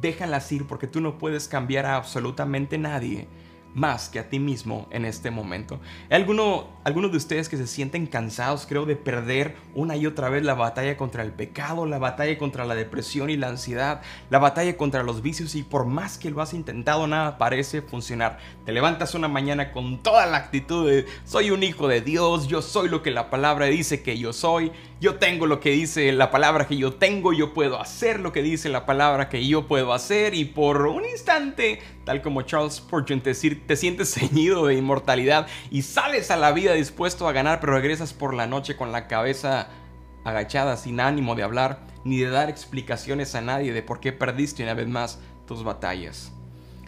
Déjalas 0.00 0.50
ir 0.52 0.66
porque 0.66 0.86
tú 0.86 1.00
no 1.00 1.18
puedes 1.18 1.48
cambiar 1.48 1.86
a 1.86 1.96
absolutamente 1.96 2.78
nadie 2.78 3.28
más 3.74 4.08
que 4.08 4.18
a 4.18 4.28
ti 4.28 4.38
mismo 4.38 4.86
en 4.90 5.04
este 5.04 5.30
momento. 5.30 5.80
¿Hay 6.10 6.16
alguno, 6.16 6.68
algunos 6.86 7.10
de 7.10 7.16
ustedes 7.16 7.48
que 7.48 7.56
se 7.56 7.66
sienten 7.66 8.06
cansados, 8.06 8.64
creo, 8.64 8.86
de 8.86 8.94
perder 8.94 9.56
una 9.74 9.96
y 9.96 10.06
otra 10.06 10.28
vez 10.28 10.44
la 10.44 10.54
batalla 10.54 10.96
contra 10.96 11.24
el 11.24 11.32
pecado, 11.32 11.84
la 11.84 11.98
batalla 11.98 12.38
contra 12.38 12.64
la 12.64 12.76
depresión 12.76 13.28
y 13.28 13.36
la 13.36 13.48
ansiedad, 13.48 14.02
la 14.30 14.38
batalla 14.38 14.76
contra 14.76 15.02
los 15.02 15.20
vicios 15.20 15.56
y 15.56 15.64
por 15.64 15.86
más 15.86 16.16
que 16.16 16.30
lo 16.30 16.40
has 16.40 16.54
intentado 16.54 17.08
nada 17.08 17.38
parece 17.38 17.82
funcionar? 17.82 18.38
Te 18.64 18.70
levantas 18.70 19.16
una 19.16 19.26
mañana 19.26 19.72
con 19.72 20.00
toda 20.00 20.26
la 20.26 20.36
actitud 20.36 20.88
de 20.88 21.06
soy 21.24 21.50
un 21.50 21.64
hijo 21.64 21.88
de 21.88 22.02
Dios, 22.02 22.46
yo 22.46 22.62
soy 22.62 22.88
lo 22.88 23.02
que 23.02 23.10
la 23.10 23.30
palabra 23.30 23.66
dice 23.66 24.04
que 24.04 24.16
yo 24.16 24.32
soy, 24.32 24.70
yo 25.00 25.16
tengo 25.16 25.48
lo 25.48 25.58
que 25.58 25.70
dice 25.70 26.12
la 26.12 26.30
palabra 26.30 26.68
que 26.68 26.76
yo 26.76 26.94
tengo, 26.94 27.32
yo 27.32 27.52
puedo 27.52 27.80
hacer 27.80 28.20
lo 28.20 28.32
que 28.32 28.42
dice 28.42 28.68
la 28.68 28.86
palabra 28.86 29.28
que 29.28 29.44
yo 29.44 29.66
puedo 29.66 29.92
hacer 29.92 30.34
y 30.34 30.44
por 30.44 30.86
un 30.86 31.04
instante, 31.04 31.80
tal 32.04 32.22
como 32.22 32.42
Charles 32.42 32.74
Spurgeon 32.74 33.20
te, 33.20 33.34
te 33.34 33.76
sientes 33.76 34.14
ceñido 34.14 34.66
de 34.66 34.76
inmortalidad 34.76 35.48
y 35.72 35.82
sales 35.82 36.30
a 36.30 36.36
la 36.36 36.52
vida 36.52 36.75
dispuesto 36.76 37.28
a 37.28 37.32
ganar, 37.32 37.60
pero 37.60 37.74
regresas 37.74 38.12
por 38.12 38.34
la 38.34 38.46
noche 38.46 38.76
con 38.76 38.92
la 38.92 39.08
cabeza 39.08 39.68
agachada 40.24 40.76
sin 40.76 41.00
ánimo 41.00 41.34
de 41.34 41.42
hablar 41.42 41.80
ni 42.04 42.18
de 42.18 42.30
dar 42.30 42.48
explicaciones 42.48 43.34
a 43.34 43.40
nadie 43.40 43.72
de 43.72 43.82
por 43.82 44.00
qué 44.00 44.12
perdiste 44.12 44.62
una 44.62 44.74
vez 44.74 44.88
más 44.88 45.18
tus 45.46 45.64
batallas. 45.64 46.32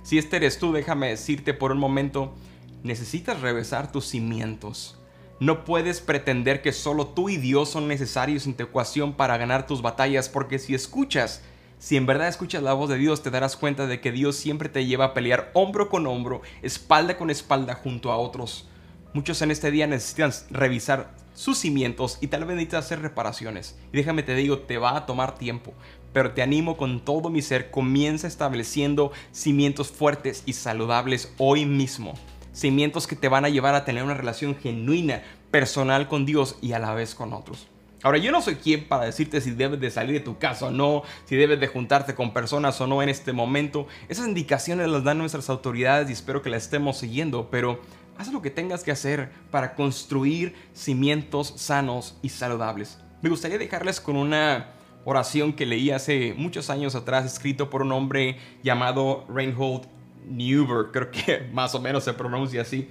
Si 0.02 0.18
este 0.18 0.36
eres 0.36 0.58
tú, 0.58 0.72
déjame 0.72 1.08
decirte 1.08 1.54
por 1.54 1.72
un 1.72 1.78
momento, 1.78 2.34
necesitas 2.82 3.40
revesar 3.40 3.92
tus 3.92 4.06
cimientos. 4.06 4.98
No 5.40 5.64
puedes 5.64 6.00
pretender 6.00 6.62
que 6.62 6.72
solo 6.72 7.08
tú 7.08 7.28
y 7.28 7.36
Dios 7.36 7.68
son 7.68 7.86
necesarios 7.86 8.46
en 8.46 8.54
tu 8.54 8.64
ecuación 8.64 9.12
para 9.12 9.36
ganar 9.36 9.66
tus 9.66 9.82
batallas, 9.82 10.28
porque 10.28 10.58
si 10.58 10.74
escuchas, 10.74 11.42
si 11.78 11.96
en 11.96 12.06
verdad 12.06 12.26
escuchas 12.26 12.62
la 12.62 12.72
voz 12.72 12.88
de 12.88 12.98
Dios, 12.98 13.22
te 13.22 13.30
darás 13.30 13.56
cuenta 13.56 13.86
de 13.86 14.00
que 14.00 14.10
Dios 14.10 14.34
siempre 14.34 14.68
te 14.68 14.84
lleva 14.86 15.06
a 15.06 15.14
pelear 15.14 15.50
hombro 15.54 15.88
con 15.88 16.08
hombro, 16.08 16.42
espalda 16.62 17.16
con 17.16 17.30
espalda 17.30 17.74
junto 17.74 18.10
a 18.10 18.16
otros. 18.16 18.68
Muchos 19.14 19.42
en 19.42 19.50
este 19.50 19.70
día 19.70 19.86
necesitan 19.86 20.32
revisar 20.50 21.14
sus 21.34 21.58
cimientos 21.58 22.18
y 22.20 22.26
tal 22.26 22.44
vez 22.44 22.56
necesitas 22.56 22.84
hacer 22.84 23.00
reparaciones. 23.00 23.78
Y 23.92 23.96
déjame 23.96 24.22
te 24.22 24.34
digo, 24.34 24.58
te 24.58 24.78
va 24.78 24.96
a 24.96 25.06
tomar 25.06 25.36
tiempo, 25.36 25.72
pero 26.12 26.32
te 26.32 26.42
animo 26.42 26.76
con 26.76 27.04
todo 27.04 27.30
mi 27.30 27.42
ser, 27.42 27.70
comienza 27.70 28.26
estableciendo 28.26 29.12
cimientos 29.32 29.88
fuertes 29.88 30.42
y 30.46 30.52
saludables 30.54 31.32
hoy 31.38 31.64
mismo 31.64 32.14
cimientos 32.58 33.06
que 33.06 33.16
te 33.16 33.28
van 33.28 33.44
a 33.44 33.48
llevar 33.48 33.74
a 33.74 33.84
tener 33.84 34.02
una 34.02 34.14
relación 34.14 34.56
genuina, 34.56 35.22
personal 35.50 36.08
con 36.08 36.26
Dios 36.26 36.56
y 36.60 36.72
a 36.72 36.78
la 36.78 36.92
vez 36.92 37.14
con 37.14 37.32
otros. 37.32 37.68
Ahora, 38.02 38.18
yo 38.18 38.30
no 38.30 38.42
soy 38.42 38.56
quien 38.56 38.86
para 38.86 39.06
decirte 39.06 39.40
si 39.40 39.50
debes 39.50 39.80
de 39.80 39.90
salir 39.90 40.14
de 40.14 40.20
tu 40.20 40.38
casa 40.38 40.66
o 40.66 40.70
no, 40.70 41.02
si 41.24 41.36
debes 41.36 41.58
de 41.58 41.66
juntarte 41.66 42.14
con 42.14 42.32
personas 42.32 42.80
o 42.80 42.86
no 42.86 43.02
en 43.02 43.08
este 43.08 43.32
momento. 43.32 43.86
Esas 44.08 44.28
indicaciones 44.28 44.88
las 44.88 45.02
dan 45.02 45.18
nuestras 45.18 45.50
autoridades 45.50 46.08
y 46.08 46.12
espero 46.12 46.42
que 46.42 46.50
las 46.50 46.64
estemos 46.64 46.98
siguiendo, 46.98 47.48
pero 47.50 47.80
haz 48.18 48.32
lo 48.32 48.42
que 48.42 48.50
tengas 48.50 48.82
que 48.82 48.90
hacer 48.90 49.30
para 49.50 49.74
construir 49.74 50.54
cimientos 50.74 51.54
sanos 51.56 52.18
y 52.20 52.28
saludables. 52.28 52.98
Me 53.22 53.30
gustaría 53.30 53.58
dejarles 53.58 54.00
con 54.00 54.16
una 54.16 54.72
oración 55.04 55.52
que 55.52 55.64
leí 55.64 55.90
hace 55.90 56.34
muchos 56.36 56.68
años 56.68 56.94
atrás, 56.94 57.24
escrito 57.24 57.70
por 57.70 57.82
un 57.82 57.92
hombre 57.92 58.36
llamado 58.62 59.24
Reinhold 59.28 59.86
Newberg, 60.28 60.92
creo 60.92 61.10
que 61.10 61.48
más 61.52 61.74
o 61.74 61.80
menos 61.80 62.04
se 62.04 62.12
pronuncia 62.12 62.62
así. 62.62 62.88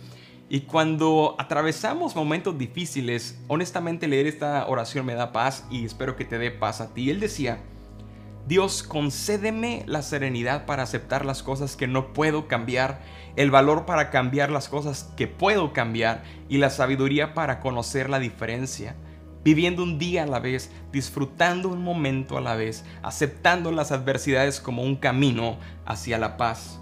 Y 0.50 0.62
cuando 0.62 1.36
atravesamos 1.38 2.16
momentos 2.16 2.58
difíciles, 2.58 3.38
honestamente 3.50 4.08
leer 4.08 4.28
esta 4.28 4.66
oración 4.68 5.06
me 5.06 5.14
da 5.14 5.34
paz 5.34 5.66
y 5.70 5.84
espero 5.86 6.16
que 6.16 6.24
te 6.24 6.38
dé 6.38 6.52
paz 6.52 6.80
a 6.80 6.94
ti. 6.94 7.10
Él 7.10 7.20
decía, 7.20 7.60
Dios, 8.48 8.82
concédeme 8.82 9.84
la 9.88 10.02
serenidad 10.02 10.66
para 10.66 10.84
aceptar 10.84 11.26
las 11.26 11.44
cosas 11.44 11.76
que 11.76 11.86
no 11.86 12.14
puedo 12.14 12.48
cambiar, 12.48 13.02
el 13.38 13.52
valor 13.52 13.86
para 13.86 14.10
cambiar 14.10 14.52
las 14.52 14.68
cosas 14.68 15.14
que 15.16 15.28
puedo 15.28 15.72
cambiar 15.72 16.24
y 16.50 16.58
la 16.58 16.72
sabiduría 16.72 17.34
para 17.34 17.62
conocer 17.62 18.10
la 18.10 18.20
diferencia. 18.20 18.96
viviendo 19.44 19.82
un 19.82 19.98
día 19.98 20.24
a 20.24 20.26
la 20.26 20.40
vez, 20.40 20.72
disfrutando 20.92 21.70
un 21.70 21.82
momento 21.82 22.38
a 22.38 22.42
la 22.42 22.56
vez, 22.56 22.84
aceptando 23.02 23.72
las 23.72 23.94
adversidades 23.94 24.60
como 24.60 24.84
un 24.84 24.98
camino 24.98 25.58
hacia 25.86 26.18
la 26.18 26.36
paz, 26.36 26.82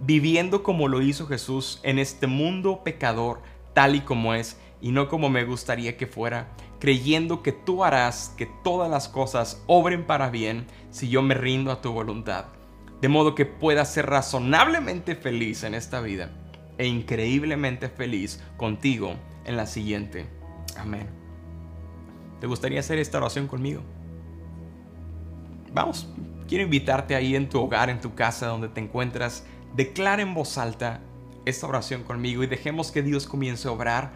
viviendo 0.00 0.62
como 0.62 0.88
lo 0.88 1.02
hizo 1.02 1.26
Jesús 1.26 1.78
en 1.82 1.98
este 1.98 2.26
mundo 2.26 2.82
pecador, 2.82 3.42
tal 3.74 3.96
y 3.96 4.00
como 4.00 4.32
es, 4.32 4.58
y 4.80 4.92
no 4.92 5.10
como 5.10 5.28
me 5.28 5.44
gustaría 5.44 5.98
que 5.98 6.06
fuera, 6.06 6.48
creyendo 6.78 7.42
que 7.42 7.52
tú 7.52 7.84
harás 7.84 8.34
que 8.38 8.46
todas 8.64 8.90
las 8.90 9.08
cosas 9.08 9.62
obren 9.66 10.06
para 10.06 10.30
bien 10.30 10.66
si 10.90 11.10
yo 11.10 11.20
me 11.20 11.34
rindo 11.34 11.70
a 11.70 11.82
tu 11.82 11.92
voluntad, 11.92 12.46
de 13.00 13.08
modo 13.08 13.34
que 13.34 13.46
pueda 13.46 13.84
ser 13.84 14.06
razonablemente 14.06 15.14
feliz 15.14 15.64
en 15.64 15.74
esta 15.74 16.00
vida 16.00 16.30
e 16.78 16.86
increíblemente 16.86 17.88
feliz 17.88 18.42
contigo 18.56 19.14
en 19.44 19.56
la 19.56 19.66
siguiente. 19.66 20.26
Amén. 20.76 21.08
¿Te 22.40 22.46
gustaría 22.46 22.80
hacer 22.80 22.98
esta 22.98 23.18
oración 23.18 23.46
conmigo? 23.46 23.82
Vamos, 25.72 26.08
quiero 26.48 26.64
invitarte 26.64 27.14
ahí 27.14 27.36
en 27.36 27.48
tu 27.48 27.60
hogar, 27.60 27.90
en 27.90 28.00
tu 28.00 28.14
casa, 28.14 28.46
donde 28.46 28.68
te 28.68 28.80
encuentras. 28.80 29.44
Declara 29.74 30.22
en 30.22 30.34
voz 30.34 30.58
alta 30.58 31.00
esta 31.44 31.66
oración 31.66 32.02
conmigo 32.02 32.42
y 32.42 32.46
dejemos 32.46 32.90
que 32.90 33.02
Dios 33.02 33.26
comience 33.26 33.68
a 33.68 33.72
obrar 33.72 34.12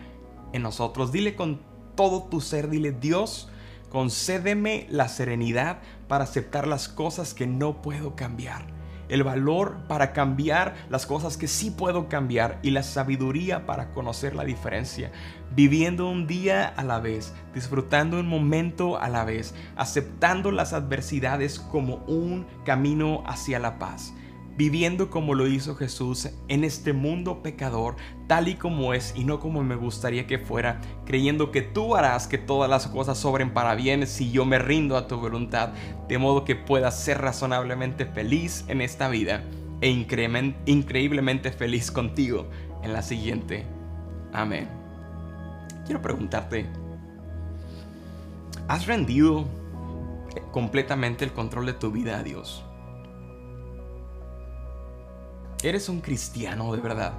en 0.53 0.63
nosotros. 0.63 1.13
Dile 1.13 1.37
con 1.37 1.61
todo 1.95 2.25
tu 2.25 2.41
ser, 2.41 2.69
dile 2.69 2.93
Dios, 2.93 3.51
concédeme 3.89 4.87
la 4.91 5.09
serenidad 5.09 5.79
para 6.09 6.25
aceptar 6.25 6.67
las 6.67 6.89
cosas 6.89 7.35
que 7.35 7.47
no 7.47 7.83
puedo 7.83 8.17
cambiar 8.17 8.74
el 9.09 9.23
valor 9.23 9.77
para 9.89 10.13
cambiar 10.13 10.75
las 10.89 11.07
cosas 11.07 11.37
que 11.37 11.49
sí 11.49 11.71
puedo 11.71 12.09
cambiar 12.09 12.59
y 12.63 12.71
la 12.71 12.83
sabiduría 12.83 13.67
para 13.67 13.93
conocer 13.93 14.35
la 14.35 14.45
diferencia, 14.45 15.11
viviendo 15.55 16.09
un 16.09 16.27
día 16.27 16.67
a 16.67 16.85
la 16.85 17.01
vez, 17.01 17.33
disfrutando 17.55 18.19
un 18.21 18.29
momento 18.29 18.99
a 18.99 19.09
la 19.09 19.25
vez, 19.25 19.55
aceptando 19.77 20.51
las 20.51 20.73
adversidades 20.73 21.59
como 21.59 21.97
un 22.07 22.47
camino 22.65 23.23
hacia 23.27 23.59
la 23.59 23.79
paz 23.79 24.15
viviendo 24.57 25.11
como 25.11 25.35
lo 25.35 25.47
hizo 25.49 25.75
Jesús 25.75 26.29
en 26.49 26.65
este 26.65 26.93
mundo 26.93 27.43
pecador, 27.43 27.97
tal 28.27 28.49
y 28.49 28.55
como 28.55 28.95
es 28.95 29.15
y 29.17 29.25
no 29.25 29.41
como 29.41 29.63
me 29.63 29.77
gustaría 29.77 30.27
que 30.27 30.39
fuera, 30.39 30.81
creyendo 31.05 31.51
que 31.51 31.63
tú 31.63 31.97
harás 31.97 32.27
que 32.27 32.39
todas 32.39 32.71
las 32.71 32.87
cosas 32.87 33.19
sobren 33.19 33.53
para 33.53 33.75
bien 33.75 34.07
si 34.07 34.31
yo 34.31 34.45
me 34.45 34.59
rindo 34.59 34.97
a 34.97 35.07
tu 35.07 35.17
voluntad, 35.17 35.71
de 36.09 36.19
modo 36.19 36.45
que 36.45 36.57
pueda 36.57 36.91
ser 36.91 37.21
razonablemente 37.21 38.07
feliz 38.07 38.65
en 38.69 38.81
esta 38.81 39.09
vida 39.09 39.43
e 39.81 39.91
increíblemente 39.91 41.51
feliz 41.51 41.91
contigo 41.91 42.47
en 42.83 42.93
la 42.93 43.03
siguiente. 43.03 43.67
Amén. 44.33 44.69
Quiero 45.85 46.01
preguntarte, 46.01 46.67
¿has 48.69 48.87
rendido 48.87 49.45
completamente 50.53 51.25
el 51.25 51.33
control 51.33 51.67
de 51.67 51.75
tu 51.75 51.91
vida 51.91 52.19
a 52.19 52.23
Dios? 52.23 52.65
Eres 55.69 55.89
un 55.89 56.01
cristiano 56.01 56.75
de 56.75 56.81
verdad. 56.81 57.15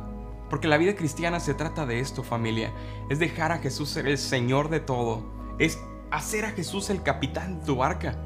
Porque 0.50 0.68
la 0.68 0.78
vida 0.78 0.96
cristiana 0.96 1.40
se 1.40 1.54
trata 1.54 1.86
de 1.86 2.00
esto, 2.00 2.24
familia. 2.24 2.72
Es 3.10 3.20
dejar 3.20 3.52
a 3.52 3.58
Jesús 3.58 3.90
ser 3.90 4.08
el 4.08 4.18
Señor 4.18 4.70
de 4.70 4.80
todo. 4.80 5.24
Es 5.58 5.80
hacer 6.12 6.46
a 6.46 6.52
Jesús 6.52 6.90
el 6.90 7.02
capitán 7.02 7.60
de 7.60 7.66
tu 7.66 7.76
barca. 7.78 8.18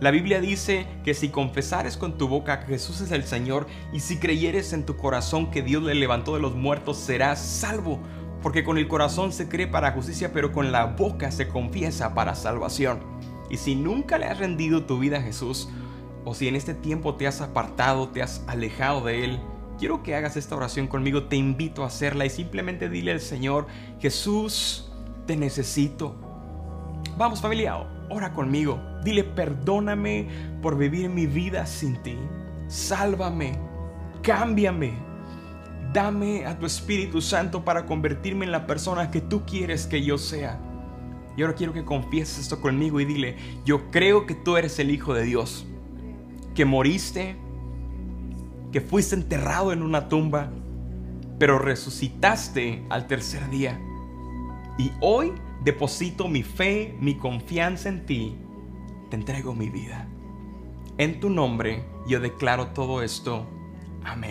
La 0.00 0.10
Biblia 0.10 0.40
dice 0.40 0.86
que 1.04 1.14
si 1.14 1.28
confesares 1.28 1.96
con 1.96 2.18
tu 2.18 2.28
boca 2.28 2.60
que 2.60 2.66
Jesús 2.66 3.00
es 3.00 3.12
el 3.12 3.24
Señor 3.24 3.66
y 3.92 4.00
si 4.00 4.18
creyeres 4.18 4.72
en 4.72 4.84
tu 4.84 4.96
corazón 4.96 5.50
que 5.50 5.62
Dios 5.62 5.82
le 5.82 5.94
levantó 5.94 6.34
de 6.34 6.40
los 6.40 6.54
muertos, 6.54 6.98
serás 6.98 7.40
salvo. 7.40 8.00
Porque 8.42 8.64
con 8.64 8.76
el 8.78 8.88
corazón 8.88 9.32
se 9.32 9.48
cree 9.48 9.68
para 9.68 9.92
justicia, 9.92 10.32
pero 10.32 10.52
con 10.52 10.72
la 10.72 10.86
boca 10.86 11.30
se 11.30 11.46
confiesa 11.48 12.14
para 12.14 12.34
salvación. 12.34 13.00
Y 13.48 13.58
si 13.58 13.76
nunca 13.76 14.18
le 14.18 14.26
has 14.26 14.38
rendido 14.38 14.84
tu 14.84 14.98
vida 14.98 15.18
a 15.18 15.22
Jesús, 15.22 15.68
o 16.24 16.34
si 16.34 16.48
en 16.48 16.56
este 16.56 16.74
tiempo 16.74 17.14
te 17.14 17.26
has 17.26 17.40
apartado, 17.40 18.08
te 18.08 18.22
has 18.22 18.42
alejado 18.48 19.02
de 19.02 19.24
Él, 19.24 19.40
quiero 19.78 20.02
que 20.02 20.14
hagas 20.14 20.36
esta 20.36 20.56
oración 20.56 20.86
conmigo, 20.86 21.24
te 21.24 21.36
invito 21.36 21.82
a 21.82 21.86
hacerla 21.86 22.24
y 22.24 22.30
simplemente 22.30 22.88
dile 22.88 23.12
al 23.12 23.20
Señor, 23.20 23.66
Jesús, 24.00 24.90
te 25.26 25.36
necesito. 25.36 26.14
Vamos 27.16 27.40
familia, 27.40 27.76
ora 28.10 28.32
conmigo, 28.32 28.80
dile, 29.04 29.24
perdóname 29.24 30.28
por 30.62 30.76
vivir 30.76 31.08
mi 31.08 31.26
vida 31.26 31.66
sin 31.66 32.02
ti, 32.02 32.16
sálvame, 32.68 33.58
cámbiame, 34.22 34.94
dame 35.92 36.46
a 36.46 36.58
tu 36.58 36.66
Espíritu 36.66 37.20
Santo 37.20 37.64
para 37.64 37.86
convertirme 37.86 38.44
en 38.44 38.52
la 38.52 38.66
persona 38.66 39.10
que 39.10 39.20
tú 39.20 39.44
quieres 39.44 39.86
que 39.86 40.02
yo 40.02 40.18
sea. 40.18 40.58
Y 41.36 41.42
ahora 41.42 41.54
quiero 41.54 41.72
que 41.72 41.84
confieses 41.84 42.38
esto 42.38 42.60
conmigo 42.60 43.00
y 43.00 43.04
dile, 43.04 43.36
yo 43.64 43.90
creo 43.90 44.26
que 44.26 44.34
tú 44.34 44.56
eres 44.56 44.78
el 44.78 44.90
Hijo 44.90 45.14
de 45.14 45.24
Dios, 45.24 45.66
que 46.54 46.64
moriste, 46.64 47.36
que 48.72 48.80
fuiste 48.80 49.14
enterrado 49.14 49.72
en 49.72 49.82
una 49.82 50.08
tumba, 50.08 50.50
pero 51.38 51.58
resucitaste 51.58 52.84
al 52.88 53.06
tercer 53.06 53.48
día. 53.50 53.78
Y 54.78 54.90
hoy 55.00 55.32
deposito 55.62 56.26
mi 56.26 56.42
fe, 56.42 56.96
mi 56.98 57.16
confianza 57.16 57.88
en 57.88 58.06
ti. 58.06 58.36
Te 59.10 59.16
entrego 59.16 59.54
mi 59.54 59.68
vida. 59.68 60.08
En 60.98 61.20
tu 61.20 61.28
nombre 61.30 61.84
yo 62.06 62.20
declaro 62.20 62.68
todo 62.68 63.02
esto. 63.02 63.46
Amén. 64.04 64.30